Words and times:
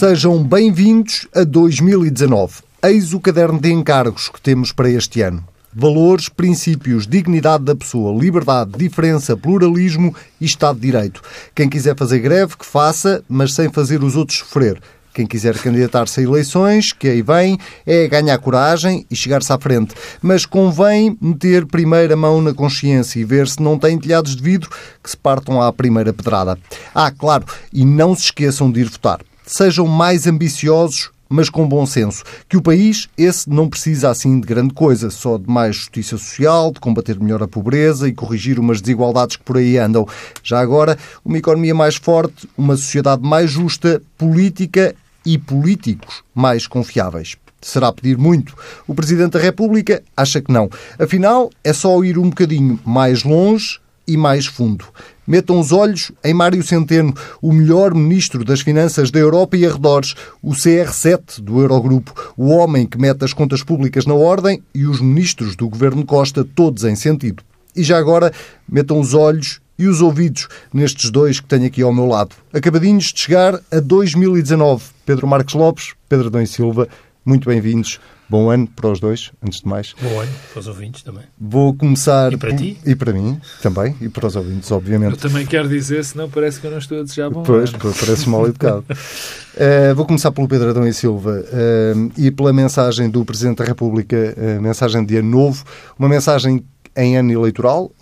Sejam 0.00 0.42
bem-vindos 0.42 1.28
a 1.34 1.44
2019. 1.44 2.62
Eis 2.82 3.12
o 3.12 3.20
caderno 3.20 3.60
de 3.60 3.70
encargos 3.70 4.30
que 4.30 4.40
temos 4.40 4.72
para 4.72 4.88
este 4.88 5.20
ano. 5.20 5.44
Valores, 5.74 6.26
princípios, 6.26 7.06
dignidade 7.06 7.64
da 7.64 7.76
pessoa, 7.76 8.18
liberdade, 8.18 8.78
diferença, 8.78 9.36
pluralismo 9.36 10.16
e 10.40 10.46
Estado 10.46 10.76
de 10.76 10.86
Direito. 10.86 11.20
Quem 11.54 11.68
quiser 11.68 11.94
fazer 11.98 12.20
greve, 12.20 12.56
que 12.56 12.64
faça, 12.64 13.22
mas 13.28 13.52
sem 13.52 13.70
fazer 13.70 14.02
os 14.02 14.16
outros 14.16 14.38
sofrer. 14.38 14.80
Quem 15.12 15.26
quiser 15.26 15.58
candidatar-se 15.58 16.20
a 16.20 16.22
eleições, 16.22 16.94
que 16.94 17.06
aí 17.06 17.20
vem, 17.20 17.58
é 17.84 18.08
ganhar 18.08 18.38
coragem 18.38 19.04
e 19.10 19.14
chegar-se 19.14 19.52
à 19.52 19.58
frente. 19.58 19.94
Mas 20.22 20.46
convém 20.46 21.14
meter 21.20 21.66
primeiro 21.66 22.14
a 22.14 22.16
mão 22.16 22.40
na 22.40 22.54
consciência 22.54 23.20
e 23.20 23.24
ver 23.24 23.46
se 23.48 23.60
não 23.62 23.78
tem 23.78 23.98
telhados 23.98 24.34
de 24.34 24.42
vidro 24.42 24.70
que 25.04 25.10
se 25.10 25.16
partam 25.18 25.60
à 25.60 25.70
primeira 25.70 26.10
pedrada. 26.10 26.58
Ah, 26.94 27.10
claro, 27.10 27.44
e 27.70 27.84
não 27.84 28.14
se 28.14 28.22
esqueçam 28.22 28.72
de 28.72 28.80
ir 28.80 28.88
votar. 28.88 29.20
Sejam 29.50 29.84
mais 29.88 30.28
ambiciosos 30.28 31.10
mas 31.32 31.48
com 31.48 31.68
bom 31.68 31.86
senso. 31.86 32.24
Que 32.48 32.56
o 32.56 32.62
país, 32.62 33.08
esse, 33.16 33.48
não 33.48 33.68
precisa 33.68 34.10
assim 34.10 34.40
de 34.40 34.46
grande 34.46 34.74
coisa, 34.74 35.10
só 35.10 35.38
de 35.38 35.48
mais 35.48 35.76
justiça 35.76 36.18
social, 36.18 36.72
de 36.72 36.80
combater 36.80 37.20
melhor 37.20 37.40
a 37.40 37.46
pobreza 37.46 38.08
e 38.08 38.12
corrigir 38.12 38.58
umas 38.58 38.80
desigualdades 38.80 39.36
que 39.36 39.44
por 39.44 39.56
aí 39.56 39.78
andam. 39.78 40.08
Já 40.42 40.58
agora, 40.58 40.98
uma 41.24 41.38
economia 41.38 41.72
mais 41.72 41.94
forte, 41.94 42.48
uma 42.58 42.76
sociedade 42.76 43.22
mais 43.22 43.48
justa, 43.48 44.02
política 44.18 44.92
e 45.24 45.38
políticos 45.38 46.24
mais 46.34 46.66
confiáveis. 46.66 47.36
Será 47.62 47.92
pedir 47.92 48.18
muito? 48.18 48.56
O 48.88 48.94
Presidente 48.94 49.32
da 49.32 49.38
República 49.38 50.02
acha 50.16 50.40
que 50.40 50.52
não. 50.52 50.68
Afinal, 50.98 51.50
é 51.62 51.72
só 51.72 52.02
ir 52.02 52.18
um 52.18 52.30
bocadinho 52.30 52.80
mais 52.84 53.22
longe 53.22 53.78
e 54.06 54.16
mais 54.16 54.46
fundo. 54.46 54.84
Metam 55.30 55.60
os 55.60 55.70
olhos 55.70 56.10
em 56.24 56.34
Mário 56.34 56.60
Centeno, 56.60 57.14
o 57.40 57.52
melhor 57.52 57.94
ministro 57.94 58.44
das 58.44 58.62
Finanças 58.62 59.12
da 59.12 59.20
Europa 59.20 59.56
e 59.56 59.64
arredores, 59.64 60.16
o 60.42 60.50
CR7 60.50 61.40
do 61.40 61.60
Eurogrupo, 61.60 62.32
o 62.36 62.48
homem 62.48 62.84
que 62.84 62.98
mete 62.98 63.24
as 63.24 63.32
contas 63.32 63.62
públicas 63.62 64.06
na 64.06 64.14
ordem 64.14 64.60
e 64.74 64.86
os 64.86 65.00
ministros 65.00 65.54
do 65.54 65.68
governo 65.68 66.04
Costa, 66.04 66.44
todos 66.44 66.82
em 66.82 66.96
sentido. 66.96 67.44
E 67.76 67.84
já 67.84 67.96
agora, 67.96 68.32
metam 68.68 68.98
os 68.98 69.14
olhos 69.14 69.60
e 69.78 69.86
os 69.86 70.02
ouvidos 70.02 70.48
nestes 70.74 71.12
dois 71.12 71.38
que 71.38 71.46
tenho 71.46 71.66
aqui 71.66 71.80
ao 71.80 71.94
meu 71.94 72.06
lado. 72.06 72.34
Acabadinhos 72.52 73.12
de 73.12 73.20
chegar 73.20 73.54
a 73.70 73.78
2019. 73.78 74.82
Pedro 75.06 75.28
Marcos 75.28 75.54
Lopes, 75.54 75.94
Pedro 76.08 76.40
e 76.40 76.46
Silva, 76.48 76.88
muito 77.24 77.48
bem-vindos. 77.48 78.00
Bom 78.28 78.48
ano 78.48 78.66
para 78.68 78.88
os 78.88 79.00
dois, 79.00 79.32
antes 79.42 79.60
de 79.60 79.66
mais. 79.66 79.92
Bom 80.00 80.20
ano 80.20 80.30
para 80.52 80.60
os 80.60 80.68
ouvintes 80.68 81.02
também. 81.02 81.24
Vou 81.38 81.74
começar. 81.74 82.32
E 82.32 82.36
para 82.36 82.54
ti? 82.54 82.78
E 82.86 82.94
para 82.94 83.12
mim 83.12 83.40
também, 83.60 83.96
e 84.00 84.08
para 84.08 84.24
os 84.26 84.36
ouvintes, 84.36 84.70
obviamente. 84.70 85.10
Eu 85.12 85.16
também 85.16 85.44
quero 85.44 85.68
dizer, 85.68 86.04
senão 86.04 86.30
parece 86.30 86.60
que 86.60 86.66
eu 86.66 86.70
não 86.70 86.78
estou 86.78 87.00
a 87.00 87.02
desejar 87.02 87.28
bom 87.28 87.42
Pois, 87.42 87.70
ano. 87.74 87.94
parece 87.98 88.28
mal 88.28 88.46
educado. 88.46 88.84
uh, 88.90 89.94
vou 89.96 90.06
começar 90.06 90.30
pelo 90.30 90.46
Pedro 90.46 90.70
Adão 90.70 90.86
e 90.86 90.94
Silva 90.94 91.42
uh, 91.44 92.12
e 92.16 92.30
pela 92.30 92.52
mensagem 92.52 93.10
do 93.10 93.24
Presidente 93.24 93.58
da 93.58 93.64
República, 93.64 94.16
uh, 94.36 94.62
mensagem 94.62 95.04
de 95.04 95.16
ano 95.16 95.28
novo, 95.28 95.64
uma 95.98 96.08
mensagem 96.08 96.64
em 96.96 97.16
ano 97.16 97.32
eleitoral, 97.32 97.92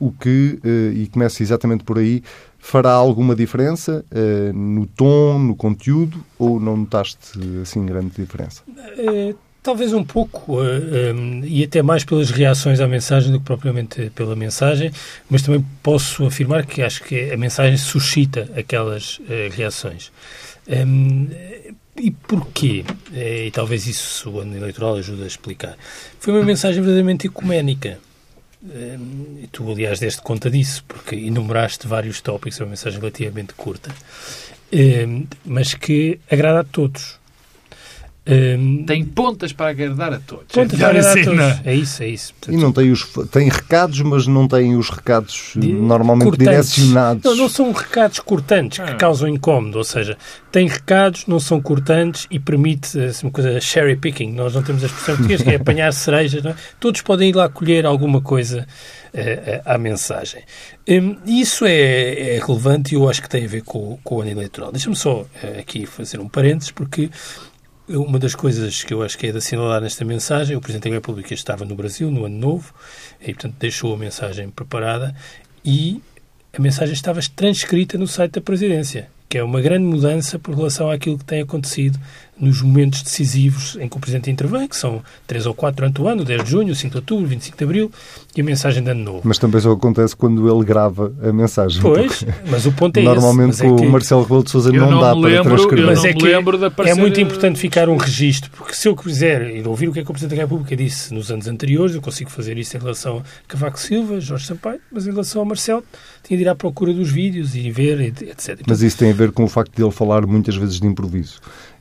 o 0.00 0.12
que, 0.12 0.58
e 0.94 1.06
começa 1.12 1.42
exatamente 1.42 1.84
por 1.84 1.98
aí, 1.98 2.22
fará 2.58 2.92
alguma 2.92 3.34
diferença 3.34 4.04
no 4.54 4.86
tom, 4.86 5.38
no 5.38 5.54
conteúdo, 5.54 6.24
ou 6.38 6.58
não 6.58 6.76
notaste 6.76 7.38
assim 7.62 7.84
grande 7.86 8.10
diferença? 8.16 8.62
Talvez 9.60 9.92
um 9.92 10.04
pouco, 10.04 10.62
uh, 10.62 11.14
um, 11.14 11.44
e 11.44 11.64
até 11.64 11.82
mais 11.82 12.02
pelas 12.02 12.30
reações 12.30 12.80
à 12.80 12.86
mensagem 12.86 13.30
do 13.30 13.38
que 13.38 13.44
propriamente 13.44 14.10
pela 14.14 14.34
mensagem, 14.36 14.90
mas 15.28 15.42
também 15.42 15.62
posso 15.82 16.24
afirmar 16.24 16.64
que 16.64 16.80
acho 16.80 17.02
que 17.02 17.30
a 17.30 17.36
mensagem 17.36 17.76
suscita 17.76 18.48
aquelas 18.56 19.18
uh, 19.18 19.50
reações. 19.50 20.10
Um, 20.68 21.28
e 21.96 22.10
porquê? 22.10 22.84
E 23.12 23.50
talvez 23.50 23.86
isso 23.86 24.30
o 24.30 24.40
ano 24.40 24.56
eleitoral 24.56 24.94
ajude 24.96 25.24
a 25.24 25.26
explicar. 25.26 25.76
Foi 26.20 26.32
uma 26.32 26.44
mensagem 26.44 26.80
verdadeiramente 26.80 27.26
ecuménica. 27.26 27.98
Um, 28.62 29.38
e 29.42 29.46
tu, 29.46 29.70
aliás, 29.70 30.00
deste 30.00 30.20
conta 30.22 30.50
disso, 30.50 30.84
porque 30.88 31.14
enumeraste 31.14 31.86
vários 31.86 32.20
tópicos, 32.20 32.60
é 32.60 32.64
uma 32.64 32.70
mensagem 32.70 32.98
relativamente 32.98 33.54
curta, 33.54 33.94
mas 35.44 35.74
que 35.74 36.18
agrada 36.30 36.60
a 36.60 36.64
todos. 36.64 37.17
Um, 38.28 38.84
tem 38.84 39.02
pontas 39.06 39.54
para 39.54 39.70
agradar 39.70 40.12
a 40.12 40.18
todos. 40.18 40.52
Pontas 40.52 40.78
para 40.78 40.88
agradar 40.88 41.18
a 41.18 41.24
todos. 41.24 41.66
É 41.66 41.74
isso, 41.74 42.02
é 42.02 42.08
isso. 42.08 42.34
Portanto, 42.34 42.58
e 42.58 42.62
não 42.62 42.70
tem, 42.70 42.90
os, 42.90 43.04
tem 43.30 43.48
recados, 43.48 44.00
mas 44.02 44.26
não 44.26 44.46
tem 44.46 44.76
os 44.76 44.90
recados 44.90 45.52
de, 45.56 45.72
normalmente 45.72 46.36
cortantes. 46.36 46.74
direcionados. 46.74 47.24
Não, 47.24 47.36
não 47.36 47.48
são 47.48 47.72
recados 47.72 48.18
cortantes 48.20 48.80
ah. 48.80 48.84
que 48.84 48.94
causam 48.96 49.28
incómodo, 49.28 49.78
ou 49.78 49.84
seja, 49.84 50.18
tem 50.52 50.68
recados, 50.68 51.26
não 51.26 51.40
são 51.40 51.58
cortantes 51.58 52.26
e 52.30 52.38
permite 52.38 53.00
assim, 53.00 53.26
uma 53.26 53.32
coisa 53.32 53.58
cherry 53.62 53.96
picking. 53.96 54.32
Nós 54.32 54.54
não 54.54 54.62
temos 54.62 54.82
a 54.82 54.86
expressão 54.86 55.16
portuguesa 55.16 55.44
que 55.44 55.50
é 55.50 55.56
apanhar 55.60 55.90
cerejas. 55.94 56.44
É? 56.44 56.54
Todos 56.78 57.00
podem 57.00 57.30
ir 57.30 57.34
lá 57.34 57.48
colher 57.48 57.86
alguma 57.86 58.20
coisa 58.20 58.66
uh, 59.14 59.62
à 59.64 59.78
mensagem. 59.78 60.42
Um, 60.86 61.16
isso 61.26 61.64
é, 61.64 62.36
é, 62.36 62.40
relevante 62.44 62.94
e 62.94 62.96
eu 62.96 63.08
acho 63.08 63.22
que 63.22 63.28
tem 63.28 63.44
a 63.44 63.48
ver 63.48 63.62
com, 63.62 63.98
com 64.04 64.16
o 64.16 64.20
ano 64.20 64.30
eleitoral. 64.30 64.72
Deixa-me 64.72 64.96
só 64.96 65.20
uh, 65.22 65.26
aqui 65.58 65.86
fazer 65.86 66.18
um 66.18 66.28
parênteses, 66.28 66.70
porque 66.70 67.10
uma 67.88 68.18
das 68.18 68.34
coisas 68.34 68.82
que 68.82 68.92
eu 68.92 69.02
acho 69.02 69.16
que 69.16 69.26
é 69.26 69.32
de 69.32 69.38
assinalar 69.38 69.80
nesta 69.80 70.04
mensagem, 70.04 70.56
o 70.56 70.60
Presidente 70.60 70.90
da 70.90 70.96
República 70.96 71.32
estava 71.32 71.64
no 71.64 71.74
Brasil 71.74 72.10
no 72.10 72.24
Ano 72.24 72.36
Novo 72.36 72.74
e, 73.20 73.32
portanto, 73.32 73.56
deixou 73.58 73.94
a 73.94 73.96
mensagem 73.96 74.50
preparada 74.50 75.14
e 75.64 76.02
a 76.52 76.60
mensagem 76.60 76.92
estava 76.92 77.20
transcrita 77.34 77.96
no 77.96 78.06
site 78.06 78.32
da 78.32 78.40
Presidência 78.40 79.08
que 79.28 79.36
é 79.36 79.44
uma 79.44 79.60
grande 79.60 79.84
mudança 79.84 80.38
por 80.38 80.54
relação 80.54 80.90
àquilo 80.90 81.18
que 81.18 81.24
tem 81.24 81.42
acontecido 81.42 82.00
nos 82.40 82.62
momentos 82.62 83.02
decisivos 83.02 83.76
em 83.80 83.88
que 83.88 83.96
o 83.96 84.00
Presidente 84.00 84.30
intervém, 84.30 84.66
que 84.68 84.76
são 84.76 85.02
três 85.26 85.46
ou 85.46 85.54
quatro 85.54 85.76
durante 85.76 86.00
o 86.00 86.08
ano, 86.08 86.24
10 86.24 86.44
de 86.44 86.50
junho, 86.50 86.74
5 86.74 86.90
de 86.90 86.96
outubro, 86.96 87.26
25 87.26 87.56
de 87.56 87.64
abril, 87.64 87.90
e 88.36 88.40
a 88.40 88.44
mensagem 88.44 88.82
de 88.82 88.90
ano 88.90 89.02
novo. 89.02 89.20
Mas 89.24 89.38
também 89.38 89.60
só 89.60 89.72
acontece 89.72 90.14
quando 90.14 90.48
ele 90.48 90.64
grava 90.64 91.12
a 91.22 91.32
mensagem. 91.32 91.80
Pois, 91.80 92.24
mas 92.50 92.66
o 92.66 92.72
ponto 92.72 92.96
é 92.98 93.02
Normalmente 93.02 93.54
esse. 93.54 93.62
Normalmente 93.62 93.84
é 93.84 93.88
o 93.88 93.92
Marcelo 93.92 94.22
Rebelo 94.22 94.44
de 94.44 94.50
Sousa 94.50 94.72
não, 94.72 94.90
não 94.90 95.00
dá 95.00 95.12
lembro, 95.12 95.42
para 95.42 95.42
transcrever. 95.42 95.86
Mas 95.86 96.04
é 96.04 96.12
que 96.12 96.88
é 96.88 96.94
muito 96.94 97.20
importante 97.20 97.58
ficar 97.58 97.88
um 97.88 97.96
registro, 97.96 98.50
porque 98.56 98.74
se 98.74 98.88
eu 98.88 98.96
quiser 98.96 99.54
ir 99.54 99.66
ouvir 99.66 99.88
o 99.88 99.92
que 99.92 100.00
é 100.00 100.04
que 100.04 100.10
o 100.10 100.12
Presidente 100.12 100.36
da 100.36 100.42
República 100.42 100.76
disse 100.76 101.12
nos 101.12 101.30
anos 101.30 101.46
anteriores, 101.48 101.94
eu 101.94 102.02
consigo 102.02 102.30
fazer 102.30 102.56
isso 102.58 102.76
em 102.76 102.80
relação 102.80 103.18
a 103.18 103.22
Cavaco 103.48 103.78
Silva, 103.78 104.20
Jorge 104.20 104.46
Sampaio, 104.46 104.80
mas 104.90 105.06
em 105.06 105.10
relação 105.10 105.40
ao 105.40 105.46
Marcelo, 105.46 105.82
tinha 106.22 106.36
de 106.36 106.44
ir 106.44 106.48
à 106.48 106.54
procura 106.54 106.92
dos 106.92 107.10
vídeos 107.10 107.54
e 107.54 107.70
ver, 107.70 108.00
etc. 108.00 108.60
Mas 108.66 108.82
isso 108.82 108.98
tem 108.98 109.10
a 109.10 109.14
ver 109.14 109.32
com 109.32 109.44
o 109.44 109.48
facto 109.48 109.74
de 109.74 109.82
ele 109.82 109.90
falar 109.90 110.26
muitas 110.26 110.56
vezes 110.56 110.80
de 110.80 110.86
improviso 110.86 111.40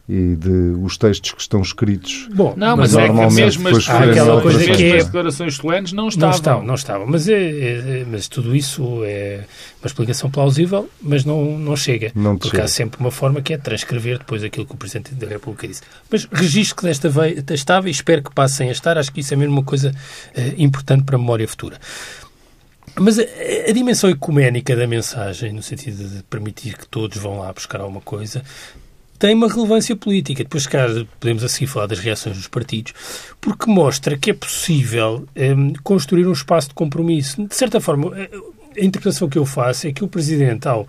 e 0.09 0.35
de 0.37 0.73
os 0.81 0.97
textos 0.97 1.31
que 1.31 1.41
estão 1.41 1.61
escritos. 1.61 2.29
Bom, 2.33 2.53
não, 2.55 2.77
mas, 2.77 2.93
mas 2.93 3.07
normalmente 3.07 3.41
é 3.41 3.51
que 3.51 3.59
mesmo 3.59 3.67
as, 3.67 3.89
aquela 3.89 4.41
coisa 4.41 4.65
que 4.71 4.83
é, 4.85 4.97
as 4.97 5.05
declarações 5.05 5.55
solenes 5.55 5.91
não 5.91 6.07
estavam. 6.07 6.29
Não 6.29 6.35
estavam, 6.37 6.65
não 6.65 6.75
estavam. 6.75 7.07
Mas, 7.07 7.27
é, 7.27 7.33
é, 7.33 8.05
mas 8.09 8.29
tudo 8.29 8.55
isso 8.55 9.03
é 9.03 9.43
uma 9.81 9.87
explicação 9.87 10.31
plausível, 10.31 10.89
mas 11.01 11.25
não, 11.25 11.59
não 11.59 11.75
chega. 11.75 12.11
Não 12.15 12.37
porque 12.37 12.51
chega. 12.51 12.63
há 12.63 12.67
sempre 12.69 13.01
uma 13.01 13.11
forma 13.11 13.41
que 13.41 13.53
é 13.53 13.57
transcrever 13.57 14.19
depois 14.19 14.43
aquilo 14.43 14.65
que 14.65 14.73
o 14.73 14.77
Presidente 14.77 15.13
da 15.13 15.27
República 15.27 15.67
disse. 15.67 15.81
Mas 16.09 16.25
registro 16.31 16.77
que 16.77 16.83
desta 16.83 17.09
vez 17.09 17.43
estava 17.49 17.89
e 17.89 17.91
espero 17.91 18.23
que 18.23 18.33
passem 18.33 18.69
a 18.69 18.71
estar. 18.71 18.97
Acho 18.97 19.11
que 19.11 19.19
isso 19.19 19.33
é 19.33 19.37
mesmo 19.37 19.55
uma 19.55 19.63
coisa 19.63 19.91
uh, 19.91 20.41
importante 20.57 21.03
para 21.03 21.17
a 21.17 21.19
memória 21.19 21.47
futura. 21.47 21.77
Mas 22.99 23.19
a, 23.19 23.23
a, 23.67 23.71
dimensão 23.73 24.09
ecuménica 24.09 24.75
da 24.75 24.87
mensagem, 24.87 25.51
no 25.51 25.61
sentido 25.61 26.03
de 26.07 26.23
permitir 26.23 26.77
que 26.77 26.87
todos 26.87 27.17
vão 27.17 27.39
lá 27.39 27.51
buscar 27.53 27.81
alguma 27.81 28.01
coisa, 28.01 28.41
tem 29.19 29.33
uma 29.33 29.47
relevância 29.47 29.95
política. 29.95 30.43
Depois, 30.43 30.67
caso 30.67 31.07
podemos 31.19 31.43
assim 31.43 31.65
falar 31.65 31.87
das 31.87 31.99
reações 31.99 32.37
dos 32.37 32.47
partidos, 32.47 32.93
porque 33.41 33.69
mostra 33.69 34.17
que 34.17 34.31
é 34.31 34.33
possível 34.33 35.27
um, 35.35 35.73
construir 35.83 36.27
um 36.27 36.33
espaço 36.33 36.69
de 36.69 36.73
compromisso. 36.73 37.45
De 37.47 37.55
certa 37.55 37.79
forma, 37.79 38.11
a 38.79 38.85
interpretação 38.85 39.27
que 39.27 39.37
eu 39.37 39.45
faço 39.45 39.87
é 39.87 39.91
que 39.91 40.03
o 40.03 40.07
Presidente, 40.07 40.67
ao 40.67 40.81
uh, 40.81 40.87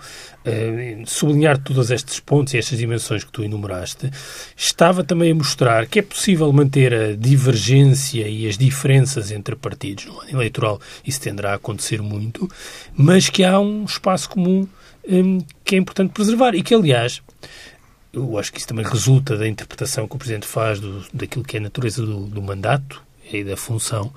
sublinhar 1.06 1.58
todos 1.58 1.90
estes 1.90 2.20
pontos 2.20 2.52
e 2.52 2.58
estas 2.58 2.78
dimensões 2.78 3.24
que 3.24 3.32
tu 3.32 3.42
enumeraste, 3.42 4.10
estava 4.56 5.02
também 5.02 5.32
a 5.32 5.34
mostrar 5.34 5.86
que 5.86 5.98
é 5.98 6.02
possível 6.02 6.52
manter 6.52 6.92
a 6.92 7.16
divergência 7.16 8.28
e 8.28 8.46
as 8.46 8.58
diferenças 8.58 9.30
entre 9.30 9.56
partidos 9.56 10.04
no 10.04 10.20
ano 10.20 10.30
eleitoral. 10.30 10.80
Isso 11.04 11.20
tenderá 11.20 11.52
a 11.52 11.54
acontecer 11.54 12.02
muito, 12.02 12.48
mas 12.94 13.30
que 13.30 13.42
há 13.42 13.58
um 13.58 13.84
espaço 13.84 14.28
comum 14.28 14.68
um, 15.08 15.38
que 15.64 15.74
é 15.74 15.78
importante 15.78 16.12
preservar 16.12 16.54
e 16.54 16.62
que, 16.62 16.74
aliás, 16.74 17.22
eu 18.12 18.38
acho 18.38 18.52
que 18.52 18.58
isso 18.58 18.68
também 18.68 18.84
resulta 18.84 19.36
da 19.36 19.46
interpretação 19.46 20.08
que 20.08 20.16
o 20.16 20.18
Presidente 20.18 20.46
faz 20.46 20.80
do, 20.80 21.04
daquilo 21.12 21.44
que 21.44 21.56
é 21.56 21.60
a 21.60 21.62
natureza 21.62 22.04
do, 22.04 22.26
do 22.26 22.42
mandato 22.42 23.02
e 23.32 23.44
da 23.44 23.56
função, 23.56 24.12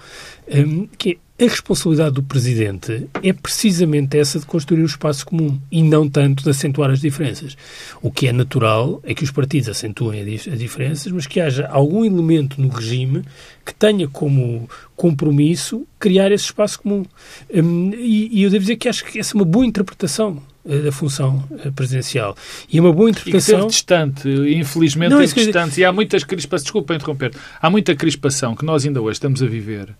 um, 0.47 0.87
que 0.97 1.19
a 1.39 1.43
responsabilidade 1.43 2.13
do 2.13 2.23
Presidente 2.23 3.09
é 3.23 3.33
precisamente 3.33 4.17
essa 4.17 4.39
de 4.39 4.45
construir 4.45 4.81
o 4.81 4.83
um 4.83 4.85
espaço 4.85 5.25
comum 5.25 5.59
e 5.71 5.81
não 5.81 6.07
tanto 6.07 6.43
de 6.43 6.49
acentuar 6.51 6.91
as 6.91 7.01
diferenças. 7.01 7.57
O 8.01 8.11
que 8.11 8.27
é 8.27 8.31
natural 8.31 9.01
é 9.03 9.13
que 9.13 9.23
os 9.23 9.31
partidos 9.31 9.67
acentuem 9.67 10.21
as 10.21 10.59
diferenças, 10.59 11.11
mas 11.11 11.25
que 11.25 11.41
haja 11.41 11.67
algum 11.67 12.05
elemento 12.05 12.61
no 12.61 12.69
regime 12.69 13.23
que 13.65 13.73
tenha 13.73 14.07
como 14.07 14.69
compromisso 14.95 15.85
criar 15.99 16.31
esse 16.31 16.45
espaço 16.45 16.79
comum. 16.79 17.03
Um, 17.51 17.91
e, 17.95 18.39
e, 18.39 18.43
eu 18.43 18.49
devo 18.51 18.61
dizer 18.61 18.75
que 18.75 18.87
acho 18.87 19.03
que 19.03 19.19
essa 19.19 19.35
é 19.35 19.35
uma 19.35 19.45
boa 19.45 19.65
interpretação 19.65 20.41
da 20.63 20.91
função 20.91 21.43
presidencial. 21.75 22.35
E 22.71 22.79
uma 22.79 22.93
boa 22.93 23.09
interpretação... 23.09 23.65
E 23.65 23.67
distante, 23.67 24.29
infelizmente 24.29 25.11
não, 25.11 25.21
é 25.21 25.25
distante. 25.25 25.79
E 25.79 25.85
há 25.85 25.91
muitas 25.91 26.23
crispações, 26.23 26.63
desculpa 26.63 26.93
interromper, 26.93 27.31
há 27.59 27.69
muita 27.69 27.95
crispação 27.95 28.55
que 28.55 28.63
nós 28.63 28.85
ainda 28.85 29.01
hoje 29.01 29.13
estamos 29.13 29.41
a 29.41 29.47
viver, 29.47 29.95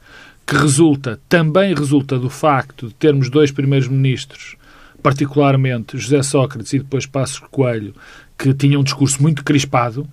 que 0.45 0.55
resulta, 0.55 1.19
também 1.27 1.73
resulta 1.73 2.17
do 2.19 2.29
facto 2.29 2.87
de 2.87 2.93
termos 2.93 3.29
dois 3.29 3.51
primeiros 3.51 3.87
ministros, 3.87 4.55
particularmente 5.01 5.97
José 5.97 6.21
Sócrates 6.21 6.73
e 6.73 6.79
depois 6.79 7.05
Passos 7.05 7.39
Coelho, 7.49 7.95
que 8.37 8.53
tinham 8.53 8.81
um 8.81 8.83
discurso 8.83 9.21
muito 9.21 9.43
crispado, 9.43 10.07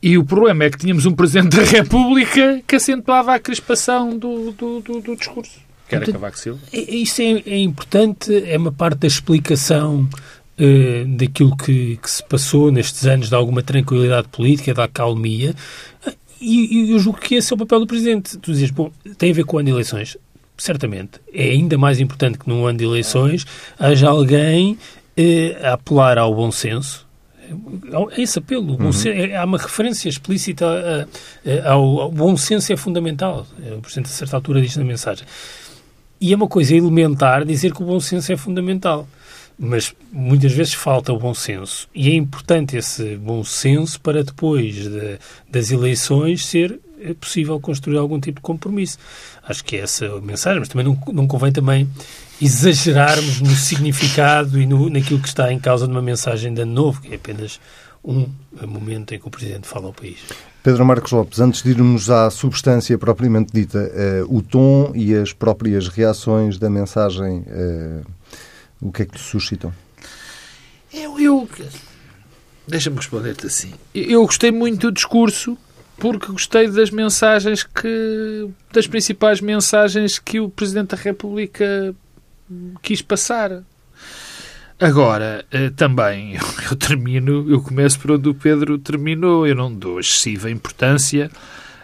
e 0.00 0.18
o 0.18 0.24
problema 0.24 0.64
é 0.64 0.70
que 0.70 0.78
tínhamos 0.78 1.06
um 1.06 1.12
Presidente 1.12 1.56
da 1.56 1.62
República 1.62 2.60
que 2.66 2.76
acentuava 2.76 3.34
a 3.34 3.38
crispação 3.38 4.16
do, 4.18 4.52
do, 4.52 4.80
do, 4.80 5.00
do 5.00 5.16
discurso. 5.16 5.60
Que 5.98 6.04
era 6.10 6.12
Cavaco 6.12 6.38
Silva. 6.38 6.60
É, 6.72 6.78
isso 6.78 7.20
é, 7.22 7.42
é, 7.46 7.58
importante, 7.58 8.44
é 8.46 8.56
uma 8.56 8.72
parte 8.72 8.98
da 8.98 9.06
explicação 9.06 10.08
uh, 10.58 11.16
daquilo 11.16 11.56
que, 11.56 11.96
que, 11.96 12.10
se 12.10 12.22
passou 12.24 12.70
nestes 12.70 13.06
anos 13.06 13.28
de 13.28 13.34
alguma 13.34 13.62
tranquilidade 13.62 14.28
política, 14.28 14.74
da 14.74 14.84
acalmia. 14.84 15.54
E, 16.40 16.88
e 16.88 16.90
eu 16.92 16.98
julgo 16.98 17.20
que 17.20 17.36
esse 17.36 17.52
é 17.52 17.54
o 17.54 17.58
papel 17.58 17.80
do 17.80 17.86
Presidente. 17.86 18.36
Tu 18.38 18.52
dizes, 18.52 18.70
bom, 18.70 18.90
tem 19.16 19.30
a 19.30 19.34
ver 19.34 19.44
com 19.44 19.56
o 19.56 19.60
ano 19.60 19.66
de 19.66 19.72
eleições. 19.72 20.16
Certamente. 20.56 21.20
É 21.32 21.50
ainda 21.50 21.78
mais 21.78 21.98
importante 22.00 22.38
que 22.38 22.48
num 22.48 22.66
ano 22.66 22.78
de 22.78 22.84
eleições 22.84 23.46
haja 23.78 24.08
alguém 24.08 24.72
uh, 24.72 25.66
a 25.66 25.72
apelar 25.74 26.18
ao 26.18 26.34
bom 26.34 26.50
senso, 26.50 27.06
é 28.12 28.22
esse 28.22 28.38
apelo. 28.38 28.76
Uhum. 28.80 28.90
É, 29.06 29.36
há 29.36 29.44
uma 29.44 29.58
referência 29.58 30.08
explícita 30.08 31.08
ao, 31.64 32.00
ao, 32.00 32.10
bom 32.10 32.36
senso 32.36 32.72
é 32.72 32.76
fundamental. 32.76 33.46
O 33.76 33.80
Presidente, 33.80 34.06
a 34.06 34.10
certa 34.10 34.36
altura, 34.36 34.60
diz 34.60 34.76
na 34.76 34.84
mensagem. 34.84 35.26
E 36.22 36.32
é 36.32 36.36
uma 36.36 36.46
coisa 36.46 36.76
elementar 36.76 37.44
dizer 37.44 37.72
que 37.72 37.82
o 37.82 37.84
bom 37.84 37.98
senso 37.98 38.32
é 38.32 38.36
fundamental. 38.36 39.08
Mas 39.58 39.92
muitas 40.12 40.52
vezes 40.52 40.72
falta 40.72 41.12
o 41.12 41.18
bom 41.18 41.34
senso. 41.34 41.88
E 41.92 42.10
é 42.10 42.14
importante 42.14 42.76
esse 42.76 43.16
bom 43.16 43.42
senso 43.42 44.00
para 44.00 44.22
depois 44.22 44.72
de, 44.72 45.18
das 45.50 45.72
eleições 45.72 46.46
ser 46.46 46.78
possível 47.20 47.58
construir 47.58 47.98
algum 47.98 48.20
tipo 48.20 48.38
de 48.38 48.42
compromisso. 48.42 48.98
Acho 49.42 49.64
que 49.64 49.74
é 49.74 49.80
essa 49.80 50.06
a 50.06 50.20
mensagem, 50.20 50.60
mas 50.60 50.68
também 50.68 50.86
não, 50.86 50.96
não 51.12 51.26
convém 51.26 51.50
também 51.50 51.90
exagerarmos 52.40 53.40
no 53.40 53.50
significado 53.56 54.60
e 54.60 54.64
no, 54.66 54.88
naquilo 54.88 55.18
que 55.18 55.26
está 55.26 55.52
em 55.52 55.58
causa 55.58 55.88
de 55.88 55.92
uma 55.92 56.02
mensagem 56.02 56.54
de 56.54 56.62
ano 56.62 56.72
novo, 56.72 57.00
que 57.00 57.12
é 57.12 57.16
apenas 57.16 57.58
um 58.04 58.28
momento 58.64 59.12
em 59.12 59.18
que 59.18 59.26
o 59.26 59.30
Presidente 59.30 59.66
fala 59.66 59.86
ao 59.86 59.92
país. 59.92 60.18
Pedro 60.62 60.86
Marcos 60.86 61.10
Lopes, 61.10 61.40
antes 61.40 61.62
de 61.62 61.70
irmos 61.70 62.08
à 62.08 62.30
substância 62.30 62.96
propriamente 62.96 63.52
dita, 63.52 63.78
uh, 63.78 64.36
o 64.36 64.40
tom 64.40 64.92
e 64.94 65.12
as 65.12 65.32
próprias 65.32 65.88
reações 65.88 66.56
da 66.56 66.70
mensagem, 66.70 67.40
uh, 67.40 68.06
o 68.80 68.92
que 68.92 69.02
é 69.02 69.04
que 69.04 69.14
te 69.14 69.20
suscitam? 69.20 69.72
Eu, 70.94 71.18
eu 71.18 71.48
deixa-me 72.68 72.96
responder-te 72.96 73.46
assim. 73.46 73.72
Eu 73.92 74.24
gostei 74.24 74.52
muito 74.52 74.88
do 74.88 74.92
discurso 74.92 75.58
porque 75.96 76.30
gostei 76.30 76.68
das 76.68 76.90
mensagens 76.90 77.64
que 77.64 78.48
das 78.72 78.86
principais 78.86 79.40
mensagens 79.40 80.18
que 80.18 80.38
o 80.38 80.48
Presidente 80.48 80.94
da 80.94 80.96
República 80.96 81.94
quis 82.82 83.02
passar. 83.02 83.62
Agora, 84.82 85.44
eh, 85.52 85.70
também, 85.70 86.34
eu 86.68 86.76
termino, 86.76 87.48
eu 87.48 87.62
começo 87.62 88.00
por 88.00 88.10
onde 88.10 88.28
o 88.28 88.34
Pedro 88.34 88.76
terminou. 88.78 89.46
Eu 89.46 89.54
não 89.54 89.72
dou 89.72 90.00
excessiva 90.00 90.50
importância 90.50 91.30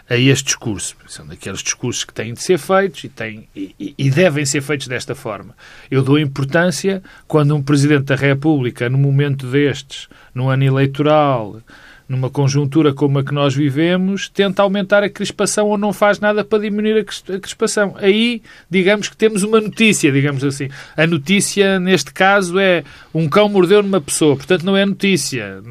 a 0.09 0.17
este 0.17 0.47
discurso. 0.47 0.97
São 1.07 1.25
daqueles 1.25 1.63
discursos 1.63 2.03
que 2.03 2.13
têm 2.13 2.33
de 2.33 2.43
ser 2.43 2.57
feitos 2.57 3.05
e, 3.05 3.07
têm, 3.07 3.47
e, 3.55 3.95
e, 3.97 4.09
devem 4.09 4.45
ser 4.45 4.59
feitos 4.59 4.89
desta 4.89 5.15
forma. 5.15 5.55
Eu 5.89 6.03
dou 6.03 6.19
importância 6.19 7.01
quando 7.25 7.55
um 7.55 7.61
Presidente 7.61 8.03
da 8.03 8.15
República, 8.15 8.89
num 8.89 8.97
momento 8.97 9.47
destes, 9.47 10.09
num 10.35 10.49
ano 10.49 10.65
eleitoral, 10.65 11.61
numa 12.09 12.27
conjuntura 12.27 12.91
como 12.91 13.19
a 13.19 13.23
que 13.23 13.31
nós 13.31 13.53
vivemos, 13.53 14.27
tenta 14.27 14.63
aumentar 14.63 15.03
a 15.03 15.09
crispação 15.09 15.67
ou 15.67 15.77
não 15.77 15.93
faz 15.93 16.19
nada 16.19 16.43
para 16.43 16.63
diminuir 16.63 17.05
a 17.31 17.39
crispação. 17.39 17.95
Aí, 17.99 18.41
digamos 18.67 19.07
que 19.07 19.15
temos 19.15 19.43
uma 19.43 19.61
notícia, 19.61 20.11
digamos 20.11 20.43
assim. 20.43 20.69
A 20.97 21.05
notícia, 21.05 21.79
neste 21.79 22.11
caso, 22.11 22.57
é 22.57 22.83
um 23.13 23.29
cão 23.29 23.47
mordeu 23.47 23.83
numa 23.83 24.01
pessoa, 24.01 24.35
portanto 24.35 24.65
não 24.65 24.75
é 24.75 24.83
notícia. 24.87 25.61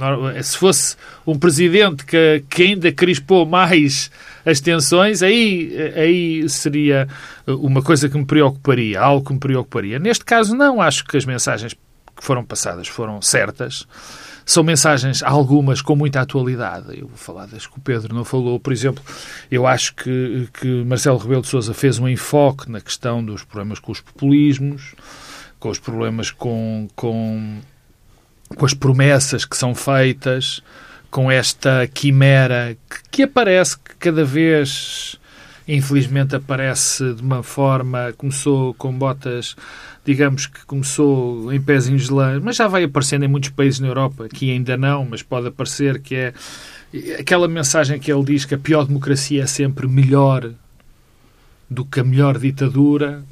Se 0.44 0.56
fosse 0.56 0.96
um 1.26 1.36
presidente 1.36 2.06
que, 2.06 2.44
que 2.48 2.62
ainda 2.62 2.92
crispou 2.92 3.44
mais 3.44 4.08
as 4.46 4.60
tensões, 4.60 5.24
aí, 5.24 5.72
aí 5.96 6.48
seria 6.48 7.08
uma 7.48 7.82
coisa 7.82 8.08
que 8.08 8.16
me 8.16 8.24
preocuparia, 8.24 9.00
algo 9.00 9.26
que 9.26 9.32
me 9.32 9.40
preocuparia. 9.40 9.98
Neste 9.98 10.24
caso, 10.24 10.54
não. 10.54 10.80
Acho 10.80 11.04
que 11.04 11.16
as 11.16 11.24
mensagens 11.24 11.74
que 11.74 12.24
foram 12.24 12.44
passadas 12.44 12.86
foram 12.86 13.20
certas. 13.20 13.86
São 14.48 14.64
mensagens, 14.64 15.22
algumas, 15.22 15.82
com 15.82 15.94
muita 15.94 16.22
atualidade. 16.22 16.98
Eu 16.98 17.06
vou 17.06 17.18
falar 17.18 17.44
das 17.44 17.66
que 17.66 17.76
o 17.76 17.80
Pedro 17.82 18.14
não 18.14 18.24
falou. 18.24 18.58
Por 18.58 18.72
exemplo, 18.72 19.04
eu 19.50 19.66
acho 19.66 19.94
que, 19.94 20.48
que 20.58 20.84
Marcelo 20.84 21.18
Rebelo 21.18 21.42
de 21.42 21.48
Sousa 21.48 21.74
fez 21.74 21.98
um 21.98 22.08
enfoque 22.08 22.70
na 22.70 22.80
questão 22.80 23.22
dos 23.22 23.44
problemas 23.44 23.78
com 23.78 23.92
os 23.92 24.00
populismos, 24.00 24.94
com 25.60 25.68
os 25.68 25.78
problemas 25.78 26.30
com, 26.30 26.88
com, 26.96 27.58
com 28.56 28.64
as 28.64 28.72
promessas 28.72 29.44
que 29.44 29.54
são 29.54 29.74
feitas, 29.74 30.62
com 31.10 31.30
esta 31.30 31.86
quimera 31.86 32.74
que, 32.88 33.02
que 33.10 33.22
aparece 33.24 33.76
que 33.78 33.96
cada 33.96 34.24
vez 34.24 35.20
infelizmente 35.68 36.34
aparece 36.34 37.12
de 37.14 37.22
uma 37.22 37.42
forma, 37.42 38.12
começou 38.16 38.74
com 38.74 38.92
botas 38.92 39.54
digamos 40.08 40.46
que 40.46 40.64
começou 40.64 41.52
em 41.52 41.60
pés 41.60 41.86
em 41.86 41.98
gelã, 41.98 42.40
mas 42.42 42.56
já 42.56 42.66
vai 42.66 42.84
aparecendo 42.84 43.26
em 43.26 43.28
muitos 43.28 43.50
países 43.50 43.78
na 43.78 43.88
Europa, 43.88 44.24
aqui 44.24 44.50
ainda 44.50 44.74
não, 44.74 45.04
mas 45.04 45.22
pode 45.22 45.48
aparecer, 45.48 46.00
que 46.00 46.14
é 46.14 46.32
aquela 47.20 47.46
mensagem 47.46 47.98
que 47.98 48.10
ele 48.10 48.24
diz 48.24 48.46
que 48.46 48.54
a 48.54 48.58
pior 48.58 48.86
democracia 48.86 49.42
é 49.42 49.46
sempre 49.46 49.86
melhor 49.86 50.50
do 51.68 51.84
que 51.84 52.00
a 52.00 52.04
melhor 52.04 52.38
ditadura 52.38 53.22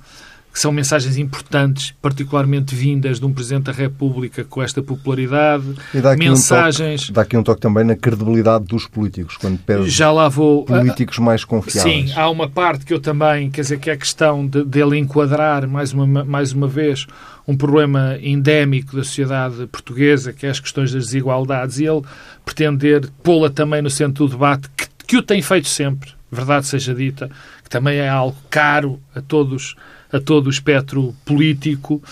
que 0.56 0.62
são 0.62 0.72
mensagens 0.72 1.18
importantes, 1.18 1.94
particularmente 2.00 2.74
vindas 2.74 3.20
de 3.20 3.26
um 3.26 3.32
Presidente 3.34 3.64
da 3.64 3.72
República 3.72 4.42
com 4.42 4.62
esta 4.62 4.82
popularidade. 4.82 5.74
E 5.92 6.00
dá 6.00 6.12
aqui 6.12 6.26
mensagens. 6.30 7.02
Um 7.02 7.04
toque, 7.04 7.12
dá 7.12 7.20
aqui 7.20 7.36
um 7.36 7.42
toque 7.42 7.60
também 7.60 7.84
na 7.84 7.94
credibilidade 7.94 8.64
dos 8.64 8.86
políticos, 8.86 9.36
quando 9.36 9.58
pede 9.58 9.90
Já 9.90 10.10
lá 10.10 10.30
vou. 10.30 10.64
políticos 10.64 11.18
mais 11.18 11.44
confiáveis. 11.44 12.08
Sim, 12.08 12.18
há 12.18 12.30
uma 12.30 12.48
parte 12.48 12.86
que 12.86 12.94
eu 12.94 12.98
também, 12.98 13.50
quer 13.50 13.60
dizer, 13.60 13.78
que 13.78 13.90
é 13.90 13.92
a 13.92 13.96
questão 13.98 14.46
de, 14.46 14.64
dele 14.64 14.96
enquadrar, 14.96 15.68
mais 15.68 15.92
uma, 15.92 16.24
mais 16.24 16.54
uma 16.54 16.66
vez, 16.66 17.06
um 17.46 17.54
problema 17.54 18.16
endémico 18.22 18.96
da 18.96 19.04
sociedade 19.04 19.66
portuguesa, 19.66 20.32
que 20.32 20.46
é 20.46 20.48
as 20.48 20.58
questões 20.58 20.90
das 20.90 21.04
desigualdades, 21.04 21.80
e 21.80 21.84
ele 21.84 22.00
pretender 22.46 23.10
pô-la 23.22 23.50
também 23.50 23.82
no 23.82 23.90
centro 23.90 24.24
do 24.24 24.30
debate, 24.32 24.70
que, 24.74 24.86
que 25.06 25.16
o 25.18 25.22
tem 25.22 25.42
feito 25.42 25.68
sempre, 25.68 26.12
verdade 26.32 26.66
seja 26.66 26.94
dita, 26.94 27.28
que 27.62 27.68
também 27.68 27.98
é 27.98 28.08
algo 28.08 28.38
caro 28.48 28.98
a 29.14 29.20
todos 29.20 29.76
a 30.16 30.20
todo 30.20 30.46
o 30.46 30.50
espectro 30.50 31.14
político. 31.24 32.02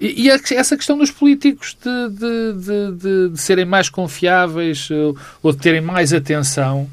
E, 0.00 0.26
e 0.26 0.30
essa 0.30 0.76
questão 0.76 0.98
dos 0.98 1.10
políticos 1.10 1.76
de, 1.82 2.08
de, 2.08 2.92
de, 2.92 3.28
de, 3.30 3.40
serem 3.40 3.64
mais 3.64 3.88
confiáveis 3.88 4.88
eh, 4.90 5.20
ou 5.42 5.52
de 5.52 5.58
terem 5.58 5.80
mais 5.80 6.12
atenção. 6.12 6.88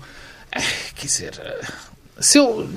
Eh, 0.51 0.61
quer 0.95 1.07
dizer, 1.07 1.33
eh, 1.39 1.65
se, 2.19 2.37
eu, 2.37 2.69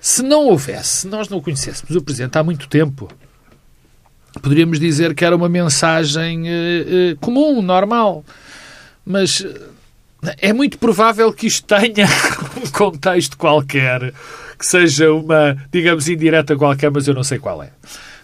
se 0.00 0.22
não 0.22 0.46
houvesse, 0.46 0.88
se 0.88 1.06
nós 1.08 1.28
não 1.28 1.40
conhecêssemos 1.40 1.96
o 1.96 2.02
Presidente 2.02 2.36
há 2.36 2.44
muito 2.44 2.68
tempo, 2.68 3.08
poderíamos 4.42 4.78
dizer 4.78 5.14
que 5.14 5.24
era 5.24 5.34
uma 5.34 5.48
mensagem 5.48 6.44
comum, 7.20 7.62
normal. 7.62 8.24
Mas 9.06 9.44
é 10.38 10.52
muito 10.52 10.78
provável 10.78 11.32
que 11.32 11.46
isto 11.46 11.66
tenha 11.66 12.06
um 12.56 12.68
contexto 12.70 13.36
qualquer 13.36 14.12
que 14.58 14.66
seja 14.66 15.12
uma, 15.12 15.56
digamos, 15.72 16.08
indireta 16.08 16.56
qualquer, 16.56 16.90
mas 16.90 17.06
eu 17.06 17.14
não 17.14 17.24
sei 17.24 17.38
qual 17.38 17.62
é. 17.62 17.70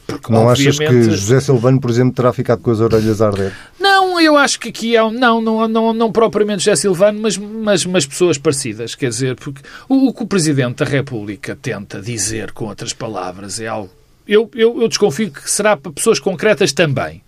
Porque, 0.06 0.32
não 0.32 0.46
obviamente... 0.46 0.82
achas 0.82 0.88
que 0.88 1.02
José 1.10 1.40
Silvano, 1.40 1.80
por 1.80 1.90
exemplo, 1.90 2.12
terá 2.12 2.32
ficado 2.32 2.60
com 2.60 2.70
as 2.70 2.80
orelhas 2.80 3.22
a 3.22 3.28
arder? 3.28 3.52
Não, 3.78 4.20
eu 4.20 4.36
acho 4.36 4.58
que 4.58 4.68
aqui 4.68 4.96
é 4.96 5.02
um, 5.02 5.10
não, 5.10 5.40
não, 5.40 5.68
não, 5.68 5.92
não 5.92 6.12
propriamente 6.12 6.64
José 6.64 6.76
Silvano, 6.76 7.20
mas, 7.20 7.36
mas, 7.36 7.86
mas 7.86 8.06
pessoas 8.06 8.36
parecidas. 8.36 8.94
Quer 8.94 9.08
dizer, 9.08 9.36
porque 9.36 9.62
o, 9.88 10.08
o 10.08 10.14
que 10.14 10.22
o 10.22 10.26
Presidente 10.26 10.84
da 10.84 10.84
República 10.84 11.56
tenta 11.60 12.00
dizer 12.00 12.52
com 12.52 12.66
outras 12.66 12.92
palavras 12.92 13.60
é 13.60 13.68
algo. 13.68 13.90
Eu, 14.26 14.50
eu, 14.54 14.80
eu 14.80 14.88
desconfio 14.88 15.30
que 15.30 15.50
será 15.50 15.76
para 15.76 15.92
pessoas 15.92 16.18
concretas 16.18 16.72
também. 16.72 17.22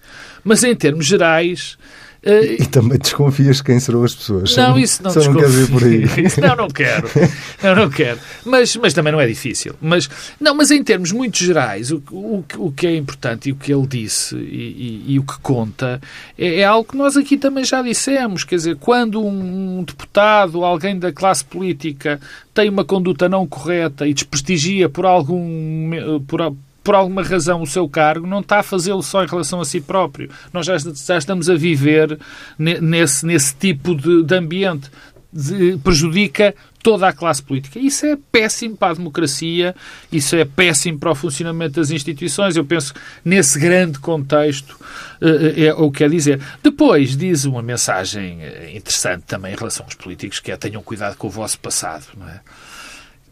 Mas 0.45 0.65
em 0.65 0.75
termos 0.75 1.07
gerais, 1.07 1.79
Uh, 2.25 2.63
e 2.63 2.67
também 2.67 2.99
desconfias 2.99 3.61
quem 3.61 3.81
serão 3.81 4.05
as 4.05 4.15
pessoas. 4.15 4.57
Não, 4.57 4.79
isso 4.79 5.03
não 5.03 5.11
Só 5.11 5.25
não 5.25 5.35
queres 5.35 5.55
ir 5.57 5.71
por 5.71 5.83
aí. 5.83 6.05
não, 6.41 6.57
não 6.57 6.69
quero. 6.69 7.09
Não, 7.63 7.77
não 7.77 7.91
quero. 7.91 8.19
Mas, 8.45 8.75
mas 8.75 8.93
também 8.93 9.13
não 9.13 9.21
é 9.21 9.27
difícil. 9.27 9.75
Mas, 9.81 10.11
não, 10.41 10.53
mas 10.53 10.73
em 10.73 10.83
termos 10.83 11.13
muito 11.13 11.39
gerais, 11.39 11.93
o, 11.93 12.03
o, 12.11 12.45
o 12.59 12.73
que 12.73 12.89
é 12.89 12.97
importante 12.97 13.49
e 13.49 13.53
o 13.53 13.57
que 13.57 13.73
ele 13.73 13.87
disse 13.87 14.35
e, 14.37 15.05
e, 15.07 15.13
e 15.15 15.19
o 15.19 15.23
que 15.23 15.39
conta 15.41 16.01
é, 16.37 16.61
é, 16.61 16.65
algo 16.65 16.91
que 16.91 16.97
nós 16.97 17.17
aqui 17.17 17.37
também 17.37 17.65
já 17.65 17.81
dissemos. 17.83 18.43
Quer 18.43 18.57
dizer, 18.57 18.77
quando 18.77 19.25
um 19.25 19.85
deputado, 19.85 20.65
alguém 20.65 20.99
da 20.99 21.13
classe 21.13 21.45
política, 21.45 22.21
tem 22.53 22.69
uma 22.69 22.85
conduta 22.85 23.29
não 23.29 23.47
correta 23.47 24.07
e 24.07 24.15
desprestigia 24.15 24.89
por 24.89 25.07
algum. 25.07 26.21
por 26.27 26.53
por 26.83 26.95
alguma 26.95 27.23
razão, 27.23 27.63
o 27.63 27.67
seu 27.67 27.89
cargo, 27.89 28.27
não 28.27 28.41
está 28.41 28.59
a 28.59 28.63
fazê-lo 28.63 29.03
só 29.03 29.23
em 29.23 29.27
relação 29.27 29.61
a 29.61 29.65
si 29.65 29.81
próprio. 29.81 30.31
Nós 30.53 30.67
já, 30.67 30.77
já 30.79 31.17
estamos 31.17 31.49
a 31.49 31.55
viver 31.55 32.19
nesse, 32.59 33.25
nesse 33.25 33.55
tipo 33.55 33.95
de, 33.95 34.23
de 34.23 34.35
ambiente. 34.35 34.91
De, 35.35 35.79
prejudica 35.79 36.55
toda 36.83 37.09
a 37.09 37.13
classe 37.13 37.43
política. 37.43 37.79
Isso 37.79 38.05
é 38.05 38.19
péssimo 38.31 38.77
para 38.77 38.93
a 38.93 38.95
democracia, 38.95 39.75
isso 40.11 40.35
é 40.37 40.45
péssimo 40.45 40.99
para 40.99 41.13
o 41.13 41.15
funcionamento 41.15 41.81
das 41.81 41.91
instituições. 41.91 42.57
Eu 42.57 42.65
penso 42.65 42.93
nesse 43.25 43.59
grande 43.59 43.99
contexto 43.99 44.79
eh, 45.21 45.67
é 45.67 45.75
o 45.75 45.91
que 45.91 45.99
quer 45.99 46.11
dizer. 46.11 46.41
Depois 46.63 47.17
diz 47.17 47.45
uma 47.45 47.63
mensagem 47.63 48.43
eh, 48.43 48.73
interessante 48.75 49.23
também 49.23 49.55
em 49.55 49.57
relação 49.57 49.87
aos 49.87 49.95
políticos, 49.95 50.41
que 50.41 50.51
é 50.51 50.57
tenham 50.57 50.83
cuidado 50.83 51.17
com 51.17 51.29
o 51.29 51.31
vosso 51.31 51.59
passado, 51.61 52.05
não 52.17 52.29
é? 52.29 52.41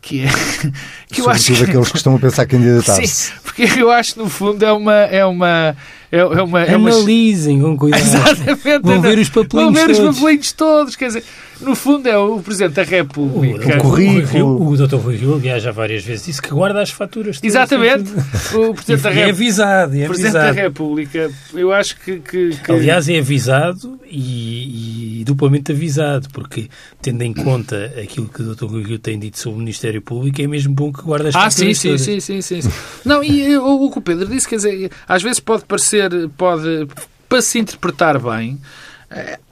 Que 0.01 0.23
é 0.23 0.29
que 1.13 1.21
eu 1.21 1.31
acho 1.31 1.53
que... 1.53 1.63
aqueles 1.63 1.91
que 1.91 1.97
estão 1.97 2.17
a 2.17 2.19
pensar 2.19 2.47
candidatar-se. 2.47 3.07
Sim, 3.07 3.33
porque 3.43 3.63
eu 3.79 3.91
acho 3.91 4.15
que 4.15 4.19
no 4.21 4.29
fundo 4.29 4.65
é 4.65 4.73
uma 4.73 4.95
é 4.95 5.25
uma 5.25 5.77
é, 6.13 6.19
é 6.19 6.25
uma, 6.25 6.63
é 6.63 6.77
uma... 6.77 6.91
Analisem 6.91 7.61
com 7.61 7.77
cuidado. 7.77 8.03
Exatamente. 8.03 8.83
Vão 8.83 9.01
ver 9.01 9.19
os 9.19 9.29
papelinhos 9.29 9.73
Vão 9.73 9.73
ver 9.73 9.95
todos. 9.95 9.99
os 9.99 10.17
papelinhos 10.17 10.53
todos. 10.53 10.97
Quer 10.97 11.07
dizer, 11.07 11.25
no 11.61 11.75
fundo 11.75 12.09
é 12.09 12.17
o 12.17 12.41
Presidente 12.41 12.75
da 12.75 12.83
República. 12.83 13.75
O, 13.75 13.79
o 13.79 13.81
currículo. 13.81 14.63
O, 14.63 14.69
o 14.71 14.77
Dr. 14.77 14.97
Rui 14.97 15.17
Rio, 15.17 15.35
aliás, 15.35 15.63
já 15.63 15.71
várias 15.71 16.03
vezes 16.03 16.25
disse 16.25 16.41
que 16.41 16.51
guarda 16.51 16.81
as 16.81 16.91
faturas. 16.91 17.37
Todas, 17.37 17.55
Exatamente. 17.55 18.11
O 18.55 18.75
Presidente 18.75 19.03
da 19.03 19.11
República. 19.11 19.21
É 19.21 19.31
avisado. 19.31 19.97
É 19.97 20.07
Presidente 20.07 20.37
avisado. 20.37 20.55
da 20.55 20.63
República, 20.63 21.31
eu 21.55 21.73
acho 21.73 21.97
que... 22.01 22.19
que, 22.19 22.51
que... 22.57 22.73
Aliás, 22.73 23.09
é 23.09 23.19
avisado 23.19 24.01
e, 24.11 25.21
e, 25.21 25.25
duplamente 25.25 25.73
avisado, 25.73 26.29
porque 26.33 26.69
tendo 27.01 27.23
em 27.23 27.33
conta 27.33 27.93
aquilo 28.03 28.27
que 28.27 28.43
o 28.43 28.55
Dr. 28.55 28.65
Rui 28.65 28.83
Rio 28.83 28.99
tem 28.99 29.19
dito 29.19 29.39
sobre 29.39 29.57
o 29.57 29.61
Ministério 29.61 30.01
Público, 30.01 30.41
é 30.41 30.47
mesmo 30.47 30.75
bom 30.75 30.93
que 30.93 31.03
guarde 31.03 31.29
as 31.29 31.37
ah, 31.37 31.51
faturas 31.51 31.79
sim, 31.79 31.97
sim, 31.97 31.99
sim, 31.99 32.21
sim, 32.21 32.43
sim, 32.43 32.63
sim. 32.63 32.71
Não, 33.05 33.23
e 33.23 33.57
o, 33.57 33.85
o 33.85 33.91
que 33.91 33.99
o 33.99 34.03
Pedro 34.03 34.27
disse, 34.27 34.49
quer 34.49 34.57
dizer, 34.57 34.91
às 35.07 35.23
vezes 35.23 35.41
pode 35.41 35.65
parecer, 35.65 36.00
pode, 36.37 36.89
para 37.29 37.43
se 37.43 37.59
interpretar 37.59 38.19
bem, 38.19 38.61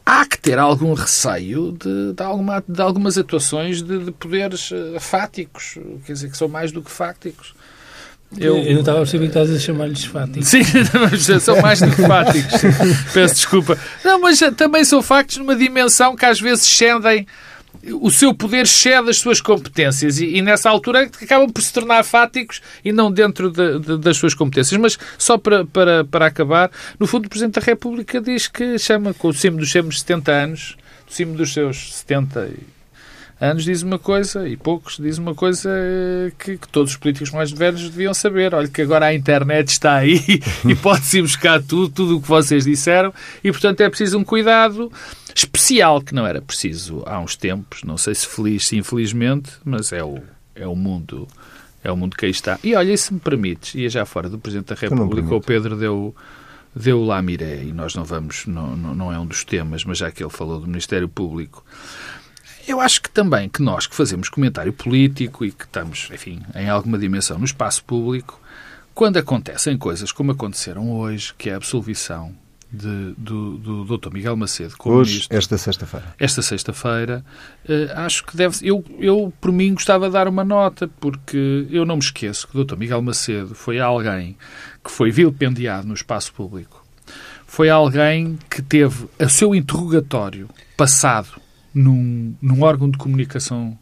há 0.05 0.25
que 0.27 0.39
ter 0.39 0.59
algum 0.59 0.95
receio 0.95 1.73
de, 1.73 2.13
de, 2.13 2.23
alguma, 2.23 2.65
de 2.67 2.81
algumas 2.81 3.19
atuações 3.19 3.83
de, 3.83 4.05
de, 4.05 4.13
poderes 4.13 4.71
fáticos, 5.01 5.79
quer 6.07 6.13
dizer, 6.13 6.31
que 6.31 6.37
são 6.37 6.49
mais 6.49 6.73
do 6.73 6.83
que 6.83 6.91
fáticos. 6.91 7.55
Eu, 8.37 8.59
eu 8.59 8.75
não 8.75 8.81
estava 8.81 8.99
a 8.99 9.01
perceber 9.03 9.25
que 9.25 9.39
estás 9.39 9.51
a 9.51 9.59
chamar-lhes 9.59 10.05
fáticos. 10.05 10.49
Sim, 10.49 10.63
são 11.41 11.61
mais 11.63 11.81
do 11.81 11.91
que 11.91 12.03
fáticos. 12.03 12.61
Peço 13.15 13.35
desculpa. 13.35 13.79
Não, 14.05 14.21
mas 14.21 14.39
também 14.57 14.85
são 14.85 15.01
factos 15.01 15.39
numa 15.39 15.57
dimensão 15.57 16.15
que 16.15 16.27
às 16.27 16.39
vezes 16.39 16.67
cedem 16.67 17.27
o 18.01 18.11
seu 18.11 18.35
poder 18.35 18.63
excede 18.63 19.11
as 19.11 19.19
suas 19.19 19.41
competências 19.41 20.19
e, 20.19 20.37
e, 20.37 20.43
nessa 20.43 20.69
altura 20.69 21.03
acabam 21.03 21.51
por 21.51 21.63
se 21.63 21.73
tornar 21.73 22.03
fáticos 22.03 22.61
e 22.85 22.93
não 22.93 23.11
dentro 23.11 23.51
de, 23.51 23.79
de, 23.79 23.99
das 23.99 24.17
suas 24.17 24.35
competências. 24.35 24.81
Mas 24.81 24.99
só 25.17 25.39
para, 25.39 25.65
para, 25.65 26.05
para 26.05 26.27
acabar, 26.27 26.71
no 26.99 27.07
fundo 27.07 27.27
o 27.27 27.29
Presidente 27.29 27.61
da 27.61 27.65
República 27.65 28.21
diz 28.21 28.49
que 28.49 28.79
chama 28.79 29.15
com 29.15 29.29
o 29.29 29.33
cimo 29.33 29.59
dos 29.59 29.71
seus 29.71 30.01
70 30.01 30.33
anos, 30.33 30.77
do 31.07 31.13
cimo 31.13 31.35
dos 31.37 31.53
seus 31.53 31.95
70 31.99 32.51
anos 33.41 33.65
diz 33.65 33.83
uma 33.83 33.99
coisa 33.99 34.49
e 34.49 34.57
poucos 34.57 34.97
diz 34.99 35.17
uma 35.17 35.35
coisa 35.35 35.71
que, 36.39 36.59
que, 36.59 36.69
todos 36.69 36.93
os 36.93 36.97
políticos 36.97 37.31
mais 37.31 37.53
velhos 37.53 37.89
deviam 37.89 38.13
saber. 38.13 38.55
Olha 38.55 38.69
que 38.69 38.83
agora 38.83 39.07
a 39.07 39.15
internet 39.15 39.69
está 39.69 39.95
aí 39.95 40.21
e 40.67 40.75
pode-se 40.75 41.23
buscar 41.23 41.63
tudo, 41.63 41.89
tudo 41.89 42.17
o 42.17 42.21
que 42.21 42.29
vocês 42.29 42.65
disseram 42.65 43.15
e, 43.43 43.53
portanto, 43.53 43.81
é 43.81 43.89
preciso 43.89 44.19
um 44.19 44.25
cuidado 44.25 44.91
especial 45.39 46.01
que 46.01 46.15
não 46.15 46.27
era 46.27 46.41
preciso 46.41 47.03
há 47.07 47.19
uns 47.19 47.37
tempos. 47.37 47.83
Não 47.83 47.97
sei 47.97 48.15
se 48.15 48.27
feliz, 48.27 48.67
se 48.67 48.77
infelizmente, 48.77 49.53
mas 49.65 49.93
é 49.93 50.03
o, 50.05 50.19
é 50.55 50.67
o 50.67 50.75
mundo... 50.75 51.27
É 51.83 51.93
o 51.93 51.97
mundo 51.97 52.17
que 52.17 52.25
aí 52.25 52.33
está. 52.33 52.59
E 52.65 52.75
olha, 52.75 52.95
se 52.97 53.15
me 53.15 53.21
permites, 53.21 53.77
ia 53.77 53.89
já 53.89 54.05
fora 54.05 54.29
do 54.29 54.37
Presidente 54.37 54.67
da 54.67 54.75
República, 54.75 55.33
o 55.33 55.41
Pedro 55.41 55.77
deu, 55.77 56.15
deu 56.75 57.05
lá 57.05 57.19
a 57.19 57.23
miré, 57.23 57.63
e 57.63 57.73
nós 57.73 57.95
não 57.95 58.05
vamos, 58.05 58.47
não, 58.47 58.77
não, 58.77 58.95
não 58.97 59.13
é 59.13 59.19
um 59.19 59.25
dos 59.25 59.45
temas, 59.45 59.85
mas 59.85 59.97
já 59.97 60.11
que 60.11 60.21
ele 60.23 60.29
falou 60.29 60.59
do 60.59 60.67
Ministério 60.67 61.09
Público, 61.09 61.65
eu 62.67 62.81
acho 62.81 63.01
que 63.01 63.09
também 63.09 63.49
que 63.49 63.63
nós 63.63 63.87
que 63.87 63.95
fazemos 63.95 64.29
comentário 64.29 64.73
político 64.73 65.45
e 65.45 65.53
que 65.53 65.65
estamos, 65.65 66.09
enfim, 66.13 66.43
em 66.53 66.69
alguma 66.69 66.99
dimensão 66.99 67.39
no 67.39 67.45
espaço 67.45 67.85
público, 67.85 68.41
quando 68.93 69.17
acontecem 69.17 69.79
coisas 69.79 70.11
como 70.11 70.33
aconteceram 70.33 70.91
hoje, 70.91 71.33
que 71.39 71.49
é 71.49 71.55
a 71.55 71.57
absolvição 71.57 72.35
de, 72.71 73.15
do, 73.17 73.57
do 73.57 73.99
Dr. 73.99 74.13
Miguel 74.13 74.37
Macedo 74.37 74.77
como 74.77 74.97
Hoje, 74.97 75.13
ministro, 75.13 75.37
esta 75.37 75.59
sexta-feira. 75.59 76.15
Esta 76.19 76.43
sexta-feira, 76.43 77.25
eh, 77.69 77.91
acho 77.95 78.25
que 78.25 78.37
deve 78.37 78.57
eu, 78.63 78.85
eu, 78.99 79.33
por 79.41 79.51
mim, 79.51 79.73
gostava 79.75 80.07
de 80.07 80.13
dar 80.13 80.29
uma 80.29 80.45
nota, 80.45 80.89
porque 81.01 81.67
eu 81.71 81.87
não 81.87 81.97
me 81.97 82.03
esqueço 82.03 82.47
que 82.47 82.59
o 82.59 82.65
Dr. 82.65 82.77
Miguel 82.77 83.01
Macedo 83.01 83.55
foi 83.55 83.81
alguém 83.81 84.37
que 84.85 84.91
foi 84.91 85.11
vilipendiado 85.11 85.87
no 85.87 85.95
espaço 85.95 86.33
público. 86.33 86.85
Foi 87.47 87.71
alguém 87.71 88.39
que 88.51 88.61
teve 88.61 89.09
o 89.19 89.29
seu 89.29 89.55
interrogatório 89.55 90.49
passado 90.77 91.41
num, 91.75 92.35
num 92.43 92.63
órgão 92.63 92.91
de 92.91 92.99
comunicação, 92.99 93.79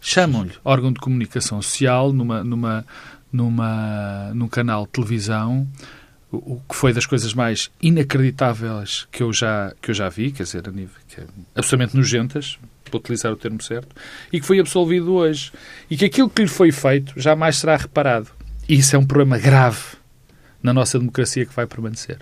chamam-lhe 0.00 0.52
órgão 0.62 0.92
de 0.92 1.00
comunicação 1.00 1.60
social, 1.62 2.12
numa, 2.12 2.44
numa, 2.44 2.84
numa, 3.32 4.30
num 4.34 4.48
canal 4.48 4.84
de 4.84 4.92
televisão, 4.92 5.66
o 6.30 6.60
que 6.68 6.74
foi 6.74 6.92
das 6.92 7.06
coisas 7.06 7.32
mais 7.32 7.70
inacreditáveis 7.80 9.08
que 9.10 9.22
eu 9.22 9.32
já, 9.32 9.72
que 9.80 9.90
eu 9.90 9.94
já 9.94 10.08
vi, 10.08 10.30
quer 10.30 10.42
dizer, 10.42 10.68
a 10.68 10.70
nível, 10.70 10.96
que 11.08 11.20
é 11.20 11.24
absolutamente 11.54 11.96
nojentas, 11.96 12.58
para 12.84 12.98
utilizar 12.98 13.32
o 13.32 13.36
termo 13.36 13.62
certo, 13.62 13.94
e 14.32 14.40
que 14.40 14.46
foi 14.46 14.58
absolvido 14.58 15.14
hoje. 15.14 15.52
E 15.90 15.96
que 15.96 16.04
aquilo 16.04 16.28
que 16.28 16.42
lhe 16.42 16.48
foi 16.48 16.72
feito 16.72 17.12
jamais 17.16 17.56
será 17.56 17.76
reparado. 17.76 18.28
E 18.68 18.76
isso 18.76 18.96
é 18.96 18.98
um 18.98 19.06
problema 19.06 19.38
grave 19.38 19.98
na 20.62 20.72
nossa 20.72 20.98
democracia 20.98 21.46
que 21.46 21.54
vai 21.54 21.66
permanecer. 21.66 22.18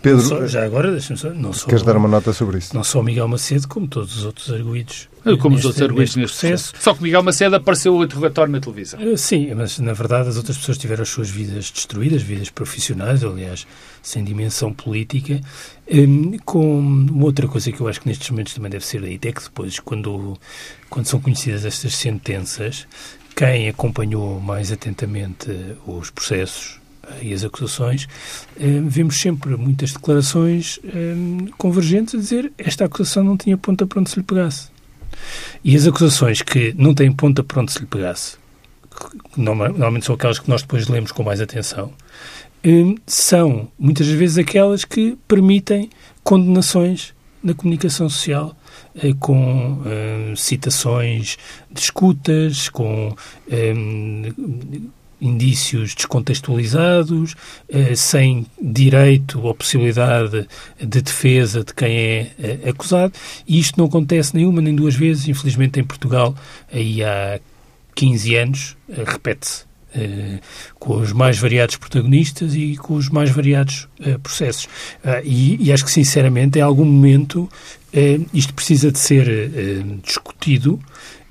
Pedro, 0.00 0.20
só, 0.20 0.46
já 0.46 0.64
agora, 0.64 0.92
deixa-me 0.92 1.18
só. 1.18 1.30
Não 1.30 1.52
só, 1.52 1.66
queres 1.66 1.82
dar 1.82 1.96
uma 1.96 2.08
nota 2.08 2.32
sobre 2.32 2.58
isso? 2.58 2.74
Não 2.74 2.84
só 2.84 3.02
Miguel 3.02 3.26
Macedo, 3.26 3.66
como 3.66 3.88
todos 3.88 4.16
os 4.16 4.24
outros 4.24 4.52
arguídos. 4.52 5.08
Como 5.40 5.56
os 5.56 5.64
outros 5.64 5.82
arguídos 5.82 6.14
neste 6.14 6.38
processo. 6.38 6.72
processo. 6.72 6.84
Só 6.84 6.94
que 6.94 7.02
Miguel 7.02 7.22
Macedo 7.22 7.56
apareceu 7.56 7.96
o 7.96 8.04
interrogatório 8.04 8.52
na 8.52 8.60
televisão. 8.60 9.00
Sim, 9.16 9.54
mas 9.54 9.78
na 9.78 9.94
verdade 9.94 10.28
as 10.28 10.36
outras 10.36 10.58
pessoas 10.58 10.78
tiveram 10.78 11.02
as 11.02 11.08
suas 11.08 11.30
vidas 11.30 11.70
destruídas, 11.70 12.22
vidas 12.22 12.50
profissionais, 12.50 13.24
aliás, 13.24 13.66
sem 14.02 14.22
dimensão 14.22 14.72
política. 14.72 15.40
Um, 15.90 16.36
com 16.44 16.78
uma 16.78 17.24
outra 17.24 17.48
coisa 17.48 17.72
que 17.72 17.80
eu 17.80 17.88
acho 17.88 18.02
que 18.02 18.08
nestes 18.08 18.28
momentos 18.30 18.54
também 18.54 18.70
deve 18.70 18.84
ser 18.84 19.00
dita 19.00 19.28
é 19.28 19.32
que 19.32 19.42
depois, 19.42 19.80
quando, 19.80 20.38
quando 20.90 21.06
são 21.06 21.18
conhecidas 21.18 21.64
estas 21.64 21.96
sentenças, 21.96 22.86
quem 23.34 23.68
acompanhou 23.68 24.38
mais 24.38 24.70
atentamente 24.70 25.50
os 25.86 26.10
processos 26.10 26.83
e 27.22 27.32
as 27.32 27.44
acusações, 27.44 28.08
vemos 28.56 29.20
sempre 29.20 29.56
muitas 29.56 29.92
declarações 29.92 30.78
convergentes 31.58 32.14
a 32.14 32.18
dizer 32.18 32.52
esta 32.58 32.84
acusação 32.84 33.24
não 33.24 33.36
tinha 33.36 33.56
ponta 33.56 33.86
para 33.86 34.00
onde 34.00 34.10
se 34.10 34.16
lhe 34.16 34.22
pegasse. 34.22 34.68
E 35.62 35.76
as 35.76 35.86
acusações 35.86 36.42
que 36.42 36.74
não 36.76 36.94
têm 36.94 37.12
ponta 37.12 37.42
para 37.42 37.60
onde 37.62 37.72
se 37.72 37.80
lhe 37.80 37.86
pegasse, 37.86 38.36
que 39.32 39.40
normalmente 39.40 40.06
são 40.06 40.14
aquelas 40.14 40.38
que 40.38 40.48
nós 40.48 40.62
depois 40.62 40.88
lemos 40.88 41.12
com 41.12 41.22
mais 41.22 41.40
atenção, 41.40 41.92
são 43.06 43.68
muitas 43.78 44.06
vezes 44.08 44.38
aquelas 44.38 44.84
que 44.84 45.18
permitem 45.28 45.90
condenações 46.22 47.14
na 47.42 47.52
comunicação 47.52 48.08
social 48.08 48.56
com 49.20 49.82
citações 50.36 51.36
de 51.70 51.80
escutas, 51.80 52.68
com 52.68 53.14
indícios 55.24 55.94
descontextualizados, 55.94 57.34
eh, 57.68 57.94
sem 57.94 58.46
direito 58.60 59.40
ou 59.40 59.54
possibilidade 59.54 60.46
de 60.78 61.02
defesa 61.02 61.64
de 61.64 61.72
quem 61.72 61.96
é 61.96 62.30
eh, 62.38 62.68
acusado, 62.68 63.12
e 63.46 63.58
isto 63.58 63.78
não 63.78 63.86
acontece 63.86 64.36
nenhuma 64.36 64.60
nem 64.60 64.74
duas 64.74 64.94
vezes, 64.94 65.26
infelizmente 65.26 65.80
em 65.80 65.84
Portugal, 65.84 66.34
aí 66.70 67.02
há 67.02 67.40
15 67.94 68.36
anos, 68.36 68.76
eh, 68.88 69.02
repete-se. 69.06 69.64
com 70.80 70.96
os 70.96 71.12
mais 71.12 71.38
variados 71.38 71.76
protagonistas 71.76 72.56
e 72.56 72.76
com 72.76 72.94
os 72.94 73.08
mais 73.08 73.30
variados 73.30 73.88
processos. 74.24 74.66
E, 75.22 75.56
e, 75.64 75.72
acho 75.72 75.84
que, 75.84 75.92
sinceramente, 75.92 76.58
em 76.58 76.62
algum 76.62 76.84
momento 76.84 77.48
isto 78.32 78.52
precisa 78.52 78.90
de 78.90 78.98
ser 78.98 79.28
discutido 80.02 80.80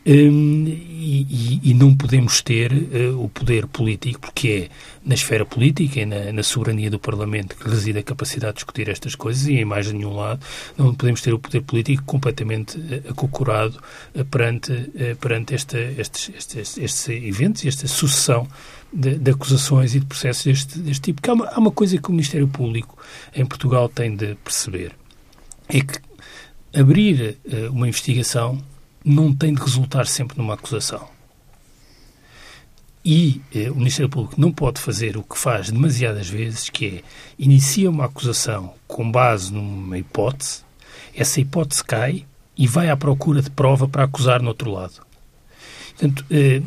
um, 0.06 0.66
e, 0.68 1.62
e, 1.64 1.74
não 1.74 1.96
podemos 1.96 2.42
ter 2.42 2.72
uh, 2.74 3.24
o 3.24 3.30
poder 3.30 3.68
político, 3.68 4.20
porque 4.20 4.70
é 4.70 4.76
na 5.06 5.14
esfera 5.14 5.46
política 5.46 6.02
e 6.02 6.06
na, 6.06 6.32
na, 6.32 6.44
soberania 6.44 6.90
do 6.90 7.00
Parlamento 7.00 7.56
que 7.56 7.70
reside 7.70 8.00
a 8.00 8.04
capacidade 8.04 8.54
de 8.54 8.56
discutir 8.58 8.90
estas 8.90 9.16
coisas 9.16 9.48
e 9.48 9.54
em 9.54 9.66
mais 9.66 9.92
nenhum 9.92 10.16
lado 10.16 10.42
não 10.78 10.94
podemos 10.94 11.22
ter 11.22 11.34
o 11.34 11.40
poder 11.40 11.62
político 11.62 12.04
completamente 12.04 12.78
uh, 12.78 13.12
acocorado 13.12 13.80
uh, 14.14 14.26
perante, 14.26 14.74
perante 15.22 15.56
esta, 15.56 15.80
estes, 15.80 16.32
estes, 16.36 16.78
estes 16.78 17.10
eventos 17.10 17.66
esta 17.66 17.88
sucessão 17.88 18.48
de, 18.92 19.16
de, 19.16 19.32
acusações 19.32 19.96
e 19.96 20.02
de 20.02 20.06
processos 20.06 20.44
deste, 20.44 20.80
deste 20.80 21.02
tipo. 21.02 21.22
Porque 21.22 21.30
há 21.30 21.34
uma, 21.34 21.48
há 21.48 21.60
uma 21.60 21.72
coisa 21.72 21.98
que 21.98 22.10
o 22.10 22.12
Ministério 22.12 22.48
Público 22.48 22.98
em 23.34 23.46
Portugal 23.46 23.88
tem 23.88 24.16
de 24.16 24.36
perceber, 24.36 24.92
é 25.70 25.80
que 25.80 26.00
abrir 26.78 27.38
uma 27.72 27.88
investigação 27.88 28.62
não 29.04 29.34
tem 29.34 29.54
de 29.54 29.62
resultar 29.62 30.06
sempre 30.08 30.38
numa 30.38 30.54
acusação. 30.54 31.08
E 33.06 33.42
eh, 33.54 33.70
o 33.70 33.76
Ministério 33.76 34.10
Público 34.10 34.40
não 34.40 34.52
pode 34.52 34.80
fazer 34.80 35.18
o 35.18 35.24
que 35.24 35.38
faz 35.38 35.70
demasiadas 35.70 36.30
vezes, 36.30 36.70
que 36.70 36.86
é 36.86 37.04
inicia 37.38 37.90
uma 37.90 38.06
acusação 38.06 38.74
com 38.88 39.12
base 39.12 39.52
numa 39.52 39.98
hipótese, 39.98 40.64
essa 41.14 41.42
hipótese 41.42 41.84
cai 41.84 42.26
e 42.58 42.66
vai 42.66 42.90
à 42.90 42.96
procura 42.96 43.42
de 43.42 43.50
prova 43.50 43.88
para 43.88 44.04
acusar 44.04 44.42
no 44.42 44.48
outro 44.48 44.72
lado. 44.72 45.02
Portanto, 45.90 46.26
eh, 46.32 46.62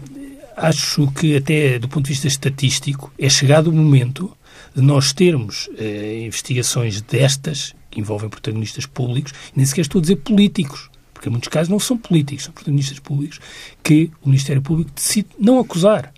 acho 0.57 1.11
que 1.12 1.37
até 1.37 1.78
do 1.78 1.88
ponto 1.88 2.05
de 2.05 2.11
vista 2.11 2.28
estatístico 2.28 3.12
é 3.19 3.28
chegado 3.28 3.69
o 3.69 3.73
momento 3.73 4.37
de 4.75 4.83
nós 4.83 5.14
termos 5.14 5.71
eh, 5.78 6.23
investigações 6.26 7.00
destas, 7.00 7.75
que 7.90 8.00
envolvem 8.00 8.28
protagonistas 8.28 8.85
públicos, 8.85 9.33
nem 9.55 9.64
sequer 9.64 9.81
estou 9.81 10.00
a 10.00 10.02
dizer 10.02 10.16
políticos, 10.16 10.90
porque 11.16 11.30
em 11.30 11.32
muitos 11.32 11.49
casos 11.49 11.70
não 11.70 11.80
são 11.80 11.96
políticos, 11.96 12.44
são 12.44 12.52
protagonistas 12.52 12.99
públicos, 12.99 13.40
que 13.82 14.11
o 14.23 14.28
Ministério 14.28 14.61
Público 14.61 14.90
decide 14.94 15.28
não 15.38 15.58
acusar. 15.58 16.12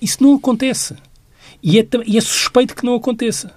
Isso 0.00 0.22
não 0.22 0.34
acontece. 0.36 0.94
E 1.62 1.78
é, 1.78 1.86
e 2.06 2.16
é 2.16 2.20
suspeito 2.20 2.74
que 2.74 2.84
não 2.84 2.94
aconteça. 2.94 3.54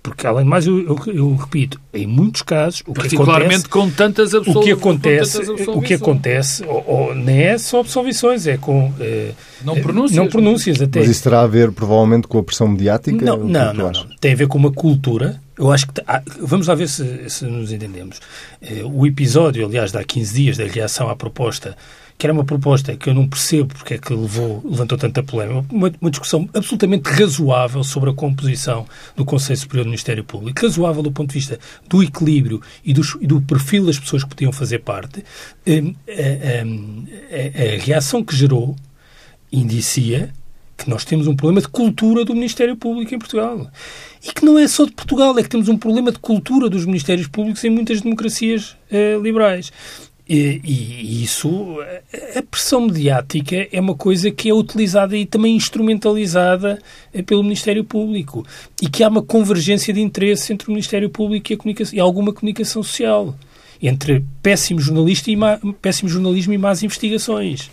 Porque, 0.00 0.26
além 0.26 0.44
de 0.44 0.50
mais, 0.50 0.66
eu, 0.66 0.80
eu, 0.80 0.98
eu 1.06 1.34
repito, 1.34 1.80
em 1.92 2.06
muitos 2.06 2.42
casos, 2.42 2.82
o 2.86 2.92
que 2.92 3.16
acontece... 3.16 3.68
com 3.68 3.90
tantas 3.90 4.34
absolvições. 4.34 4.56
O 4.56 4.60
que 4.60 4.72
acontece, 4.72 5.50
o 5.70 5.80
que 5.80 5.94
acontece 5.94 6.64
ou, 6.66 6.84
ou, 6.86 7.14
nem 7.14 7.40
é 7.40 7.58
só 7.58 7.80
absolvições, 7.80 8.46
é 8.46 8.56
com... 8.56 8.92
Eh, 9.00 9.32
não 9.64 9.80
pronúncias. 9.80 10.16
Não 10.16 10.28
pronúncias 10.28 10.80
até. 10.82 11.00
Mas 11.00 11.08
isso 11.08 11.22
terá 11.22 11.40
a 11.40 11.46
ver, 11.46 11.72
provavelmente, 11.72 12.28
com 12.28 12.38
a 12.38 12.42
pressão 12.44 12.68
mediática? 12.68 13.24
Não, 13.24 13.38
não, 13.38 13.74
não, 13.74 13.90
não, 13.90 14.06
Tem 14.20 14.34
a 14.34 14.36
ver 14.36 14.46
com 14.46 14.58
uma 14.58 14.70
cultura. 14.70 15.40
Eu 15.58 15.70
acho 15.70 15.86
que... 15.86 16.02
Ah, 16.06 16.22
vamos 16.40 16.66
lá 16.66 16.74
ver 16.74 16.88
se, 16.88 17.28
se 17.30 17.44
nos 17.44 17.70
entendemos. 17.72 18.20
Eh, 18.60 18.82
o 18.84 19.06
episódio, 19.06 19.64
aliás, 19.64 19.92
de 19.92 19.98
há 19.98 20.04
15 20.04 20.34
dias 20.34 20.56
da 20.56 20.64
reação 20.64 21.08
à 21.08 21.16
proposta 21.16 21.76
que 22.16 22.26
era 22.26 22.32
uma 22.32 22.44
proposta 22.44 22.96
que 22.96 23.08
eu 23.08 23.14
não 23.14 23.28
percebo 23.28 23.74
porque 23.74 23.94
é 23.94 23.98
que 23.98 24.14
levou, 24.14 24.62
levantou 24.64 24.96
tanta 24.96 25.22
polémica, 25.22 25.64
uma, 25.70 25.92
uma, 26.00 26.10
discussão 26.10 26.48
absolutamente 26.54 27.08
razoável 27.10 27.82
sobre 27.82 28.10
a 28.10 28.14
composição 28.14 28.86
do 29.16 29.24
Conselho 29.24 29.58
Superior 29.58 29.84
do 29.84 29.88
Ministério 29.88 30.24
Público, 30.24 30.60
razoável 30.62 31.02
do 31.02 31.10
ponto 31.10 31.30
de 31.30 31.34
vista 31.34 31.58
do 31.88 32.02
equilíbrio 32.02 32.62
e 32.84 32.92
do, 32.92 33.02
e 33.20 33.26
do 33.26 33.40
perfil 33.42 33.86
das 33.86 33.98
pessoas 33.98 34.22
que 34.22 34.30
podiam 34.30 34.52
fazer 34.52 34.80
parte, 34.80 35.24
a, 35.66 35.70
a, 36.10 36.62
a, 36.62 37.74
a 37.74 37.84
reação 37.84 38.24
que 38.24 38.36
gerou 38.36 38.76
indicia 39.50 40.32
que 40.76 40.88
nós 40.90 41.04
temos 41.04 41.26
um 41.26 41.36
problema 41.36 41.60
de 41.60 41.68
cultura 41.68 42.24
do 42.24 42.34
Ministério 42.34 42.76
Público 42.76 43.14
em 43.14 43.18
Portugal. 43.18 43.70
E 44.22 44.32
que 44.32 44.44
não 44.44 44.58
é 44.58 44.66
só 44.66 44.84
de 44.84 44.92
Portugal, 44.92 45.38
é 45.38 45.42
que 45.42 45.48
temos 45.48 45.68
um 45.68 45.76
problema 45.76 46.10
de 46.10 46.18
cultura 46.18 46.68
dos 46.68 46.84
Ministérios 46.84 47.28
Públicos 47.28 47.62
em 47.64 47.70
muitas 47.70 48.00
democracias 48.00 48.76
eh, 48.90 49.18
liberais. 49.22 49.70
E, 50.26 50.60
e, 50.64 51.22
isso, 51.22 51.76
a 52.34 52.42
pressão 52.42 52.86
mediática 52.86 53.68
é 53.70 53.78
uma 53.78 53.94
coisa 53.94 54.30
que 54.30 54.48
é 54.48 54.54
utilizada 54.54 55.14
e 55.14 55.26
também 55.26 55.54
instrumentalizada 55.54 56.78
eh, 57.12 57.22
pelo 57.22 57.42
Ministério 57.42 57.84
Público 57.84 58.44
e 58.80 58.88
que 58.88 59.04
há 59.04 59.08
uma 59.08 59.22
convergência 59.22 59.92
de 59.92 60.00
interesse 60.00 60.52
entre 60.52 60.68
o 60.68 60.70
Ministério 60.70 61.10
Público 61.10 61.52
e, 61.52 61.56
comunicação, 61.56 61.94
e 61.94 62.00
alguma 62.00 62.32
comunicação 62.32 62.82
social, 62.82 63.34
entre 63.82 64.24
péssimo, 64.42 64.80
jornalista 64.80 65.30
e 65.30 65.36
má, 65.36 65.60
péssimo 65.82 66.08
jornalismo 66.08 66.54
e 66.54 66.58
más 66.58 66.82
investigações. 66.82 67.70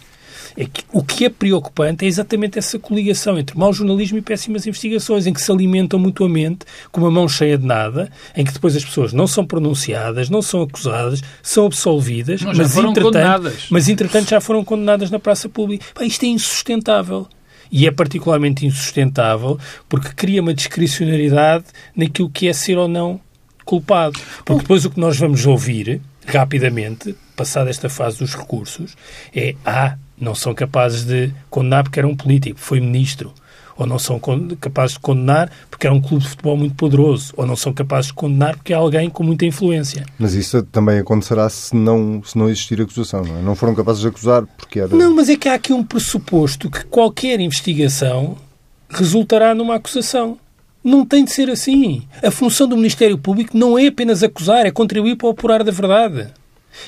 É 0.57 0.65
que, 0.65 0.83
o 0.91 1.03
que 1.03 1.25
é 1.25 1.29
preocupante 1.29 2.05
é 2.05 2.07
exatamente 2.07 2.59
essa 2.59 2.77
coligação 2.77 3.37
entre 3.37 3.57
mau 3.57 3.71
jornalismo 3.71 4.17
e 4.17 4.21
péssimas 4.21 4.67
investigações, 4.67 5.25
em 5.27 5.33
que 5.33 5.41
se 5.41 5.51
alimentam 5.51 5.99
mutuamente 5.99 6.65
com 6.91 7.01
uma 7.01 7.11
mão 7.11 7.27
cheia 7.27 7.57
de 7.57 7.65
nada, 7.65 8.11
em 8.35 8.43
que 8.43 8.53
depois 8.53 8.75
as 8.75 8.83
pessoas 8.83 9.13
não 9.13 9.27
são 9.27 9.45
pronunciadas, 9.45 10.29
não 10.29 10.41
são 10.41 10.61
acusadas, 10.61 11.21
são 11.41 11.65
absolvidas, 11.65 12.41
não, 12.41 12.53
mas, 12.53 12.75
entretanto, 12.75 13.53
mas 13.69 13.89
entretanto 13.89 14.29
já 14.29 14.41
foram 14.41 14.63
condenadas 14.63 15.09
na 15.09 15.19
praça 15.19 15.47
pública. 15.47 15.85
isto 16.01 16.23
é 16.23 16.27
insustentável. 16.29 17.27
E 17.71 17.87
é 17.87 17.91
particularmente 17.91 18.65
insustentável 18.65 19.57
porque 19.87 20.09
cria 20.09 20.41
uma 20.41 20.53
discricionariedade 20.53 21.65
naquilo 21.95 22.29
que 22.29 22.49
é 22.49 22.53
ser 22.53 22.77
ou 22.77 22.87
não 22.87 23.19
culpado. 23.63 24.19
Porque 24.43 24.61
depois 24.63 24.83
o 24.83 24.89
que 24.89 24.99
nós 24.99 25.17
vamos 25.17 25.45
ouvir, 25.45 26.01
rapidamente, 26.25 27.15
passada 27.35 27.69
esta 27.69 27.89
fase 27.89 28.19
dos 28.19 28.35
recursos, 28.35 28.95
é 29.33 29.55
ah, 29.65 29.97
não 30.21 30.35
são 30.35 30.53
capazes 30.53 31.03
de 31.03 31.33
condenar 31.49 31.83
porque 31.83 31.99
era 31.99 32.07
um 32.07 32.15
político, 32.15 32.59
foi 32.59 32.79
ministro. 32.79 33.33
Ou 33.75 33.87
não 33.87 33.97
são 33.97 34.21
capazes 34.59 34.93
de 34.93 34.99
condenar 34.99 35.49
porque 35.69 35.87
era 35.87 35.95
um 35.95 35.99
clube 36.01 36.23
de 36.23 36.29
futebol 36.29 36.55
muito 36.55 36.75
poderoso. 36.75 37.33
Ou 37.35 37.47
não 37.47 37.55
são 37.55 37.73
capazes 37.73 38.07
de 38.07 38.13
condenar 38.13 38.55
porque 38.55 38.73
é 38.73 38.75
alguém 38.75 39.09
com 39.09 39.23
muita 39.23 39.45
influência. 39.45 40.05
Mas 40.19 40.35
isso 40.35 40.61
também 40.63 40.99
acontecerá 40.99 41.49
se 41.49 41.75
não, 41.75 42.21
se 42.23 42.37
não 42.37 42.47
existir 42.47 42.79
acusação, 42.79 43.23
não 43.23 43.37
é? 43.37 43.41
Não 43.41 43.55
foram 43.55 43.73
capazes 43.73 44.01
de 44.01 44.07
acusar 44.07 44.45
porque 44.45 44.81
era... 44.81 44.95
Não, 44.95 45.15
mas 45.15 45.29
é 45.29 45.35
que 45.35 45.49
há 45.49 45.55
aqui 45.55 45.73
um 45.73 45.83
pressuposto 45.83 46.69
que 46.69 46.85
qualquer 46.85 47.39
investigação 47.39 48.37
resultará 48.87 49.55
numa 49.55 49.75
acusação. 49.75 50.37
Não 50.83 51.03
tem 51.03 51.25
de 51.25 51.31
ser 51.31 51.49
assim. 51.49 52.03
A 52.23 52.29
função 52.29 52.67
do 52.67 52.75
Ministério 52.75 53.17
Público 53.17 53.57
não 53.57 53.79
é 53.79 53.87
apenas 53.87 54.21
acusar, 54.21 54.65
é 54.65 54.71
contribuir 54.71 55.15
para 55.15 55.27
o 55.27 55.31
apurar 55.31 55.63
da 55.63 55.71
verdade. 55.71 56.27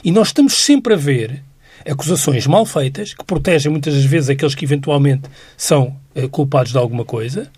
E 0.03 0.11
nós 0.11 0.27
estamos 0.27 0.53
sempre 0.53 0.93
a 0.93 0.97
ver 0.97 1.43
acusações 1.87 2.47
mal 2.47 2.65
feitas, 2.65 3.13
que 3.13 3.23
protegem 3.23 3.71
muitas 3.71 3.93
das 3.93 4.05
vezes 4.05 4.29
aqueles 4.29 4.55
que 4.55 4.65
eventualmente 4.65 5.29
são 5.57 5.95
eh, 6.15 6.27
culpados 6.27 6.71
de 6.71 6.77
alguma 6.77 7.05
coisa, 7.05 7.49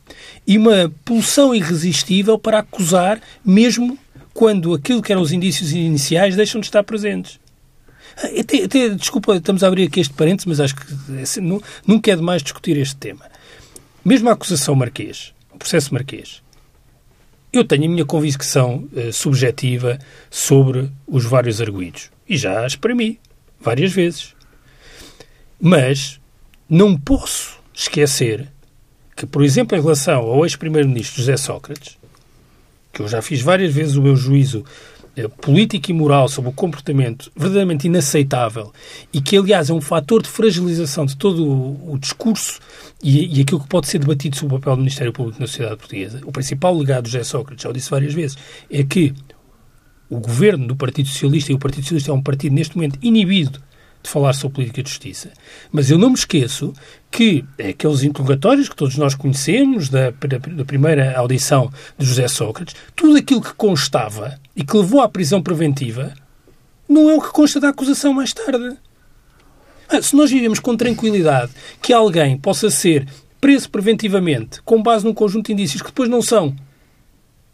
e 0.46 0.58
uma 0.58 0.92
pulsão 1.04 1.54
irresistível 1.54 2.38
para 2.38 2.60
acusar, 2.60 3.20
mesmo 3.44 3.98
quando 4.34 4.74
aquilo 4.74 5.02
que 5.02 5.12
eram 5.12 5.22
os 5.22 5.32
indícios 5.32 5.72
iniciais 5.72 6.36
deixam 6.36 6.60
de 6.60 6.68
estar 6.68 6.84
presentes. 6.84 7.40
Ah, 8.18 8.28
até, 8.40 8.64
até, 8.64 8.90
desculpa, 8.90 9.36
estamos 9.36 9.64
a 9.64 9.68
abrir 9.68 9.84
aqui 9.84 10.00
este 10.00 10.14
parênteses, 10.14 10.46
mas 10.46 10.60
acho 10.60 10.76
que 10.76 10.84
é, 10.84 11.60
nunca 11.86 12.12
é 12.12 12.16
demais 12.16 12.42
discutir 12.42 12.78
este 12.78 12.96
tema. 12.96 13.26
Mesmo 14.04 14.30
a 14.30 14.34
acusação 14.34 14.76
Marquês, 14.76 15.34
o 15.54 15.58
processo 15.58 15.94
Marquês, 15.94 16.42
eu 17.52 17.64
tenho 17.64 17.86
a 17.86 17.88
minha 17.88 18.06
convicção 18.06 18.88
uh, 18.94 19.12
subjetiva 19.14 19.98
sobre 20.30 20.92
os 21.08 21.26
vários 21.26 21.62
arguídos. 21.62 22.12
E 22.28 22.38
já 22.38 22.66
exprimi 22.68 23.20
várias 23.66 23.92
vezes. 23.92 24.36
Mas 25.60 26.20
não 26.70 26.96
posso 26.96 27.58
esquecer 27.74 28.48
que, 29.16 29.26
por 29.26 29.44
exemplo, 29.44 29.78
em 29.78 29.82
relação 29.82 30.22
ao 30.22 30.46
ex-primeiro-ministro 30.46 31.18
José 31.18 31.36
Sócrates, 31.36 31.98
que 32.94 33.02
eu 33.02 33.08
já 33.08 33.22
fiz 33.22 33.42
várias 33.42 33.74
vezes 33.74 33.96
o 33.96 34.02
meu 34.02 34.16
juízo 34.16 34.64
eh, 35.16 35.28
político 35.28 35.90
e 35.92 35.94
moral 35.94 36.28
sobre 36.28 36.50
o 36.50 36.54
comportamento 36.54 37.32
verdadeiramente 37.36 37.88
inaceitável 37.88 38.72
e 39.12 39.22
que, 39.22 39.38
aliás, 39.38 39.70
é 39.70 39.74
um 39.74 39.82
fator 39.82 40.22
de 40.22 40.30
fragilização 40.30 41.06
de 41.06 41.16
todo 41.16 41.46
o, 41.46 41.98
discurso 41.98 42.60
e, 43.02 43.38
e, 43.38 43.42
aquilo 43.42 43.62
que 43.62 43.68
pode 43.68 43.88
ser 43.88 44.00
debatido 44.00 44.36
sobre 44.36 44.56
o 44.56 44.60
papel 44.60 44.76
do 44.76 44.80
Ministério 44.80 45.14
Público 45.14 45.40
na 45.40 45.48
sociedade 45.48 45.78
portuguesa. 45.78 46.22
O 46.26 46.32
principal 46.32 46.78
legado 46.78 47.06
de 47.06 47.12
José 47.12 47.24
Sócrates, 47.24 47.64
já 47.64 47.70
o 47.70 47.74
disse 47.74 47.90
várias 47.90 48.14
vezes, 48.14 48.38
é 48.70 48.84
que 48.84 49.14
o 50.16 50.20
governo 50.20 50.68
do 50.68 50.76
Partido 50.76 51.10
Socialista, 51.10 51.52
e 51.52 51.56
o 51.56 51.60
Partido 51.60 51.84
Socialista 51.84 52.12
é 52.12 52.14
um 52.14 52.22
partido 52.22 52.54
neste 52.54 52.76
momento 52.76 52.98
inibido 53.02 53.62
de 54.02 54.10
falar 54.10 54.34
sobre 54.34 54.56
política 54.56 54.84
de 54.84 54.90
justiça. 54.90 55.32
Mas 55.72 55.90
eu 55.90 55.98
não 55.98 56.10
me 56.10 56.16
esqueço 56.16 56.74
que 57.10 57.44
aqueles 57.60 58.04
interrogatórios 58.04 58.70
que 58.70 58.76
todos 58.76 58.96
nós 58.98 59.16
conhecemos 59.16 59.90
da, 59.90 60.12
da, 60.12 60.66
primeira 60.66 61.18
audição 61.18 61.72
de 61.98 62.06
José 62.06 62.28
Sócrates, 62.28 62.76
tudo 62.96 63.18
aquilo 63.18 63.42
que 63.42 63.54
constava 63.56 64.40
e 64.56 64.64
que 64.64 64.78
levou 64.78 65.02
à 65.02 65.10
prisão 65.10 65.42
preventiva, 65.42 66.14
não 66.88 67.10
é 67.10 67.16
o 67.16 67.22
que 67.22 67.32
consta 67.32 67.60
da 67.60 67.70
acusação 67.70 68.14
mais 68.14 68.32
tarde. 68.32 68.78
Ah, 69.90 70.02
se 70.02 70.16
nós 70.16 70.30
vivemos 70.30 70.60
com 70.60 70.78
tranquilidade 70.78 71.52
que 71.82 71.92
alguém 71.92 72.38
possa 72.38 72.70
ser 72.70 73.08
preso 73.42 73.70
preventivamente 73.70 74.62
com 74.64 74.82
base 74.82 75.06
num 75.06 75.14
conjunto 75.14 75.48
de 75.48 75.54
indícios 75.54 75.82
que 75.82 75.90
depois 75.90 76.10
não 76.10 76.22
são 76.22 76.56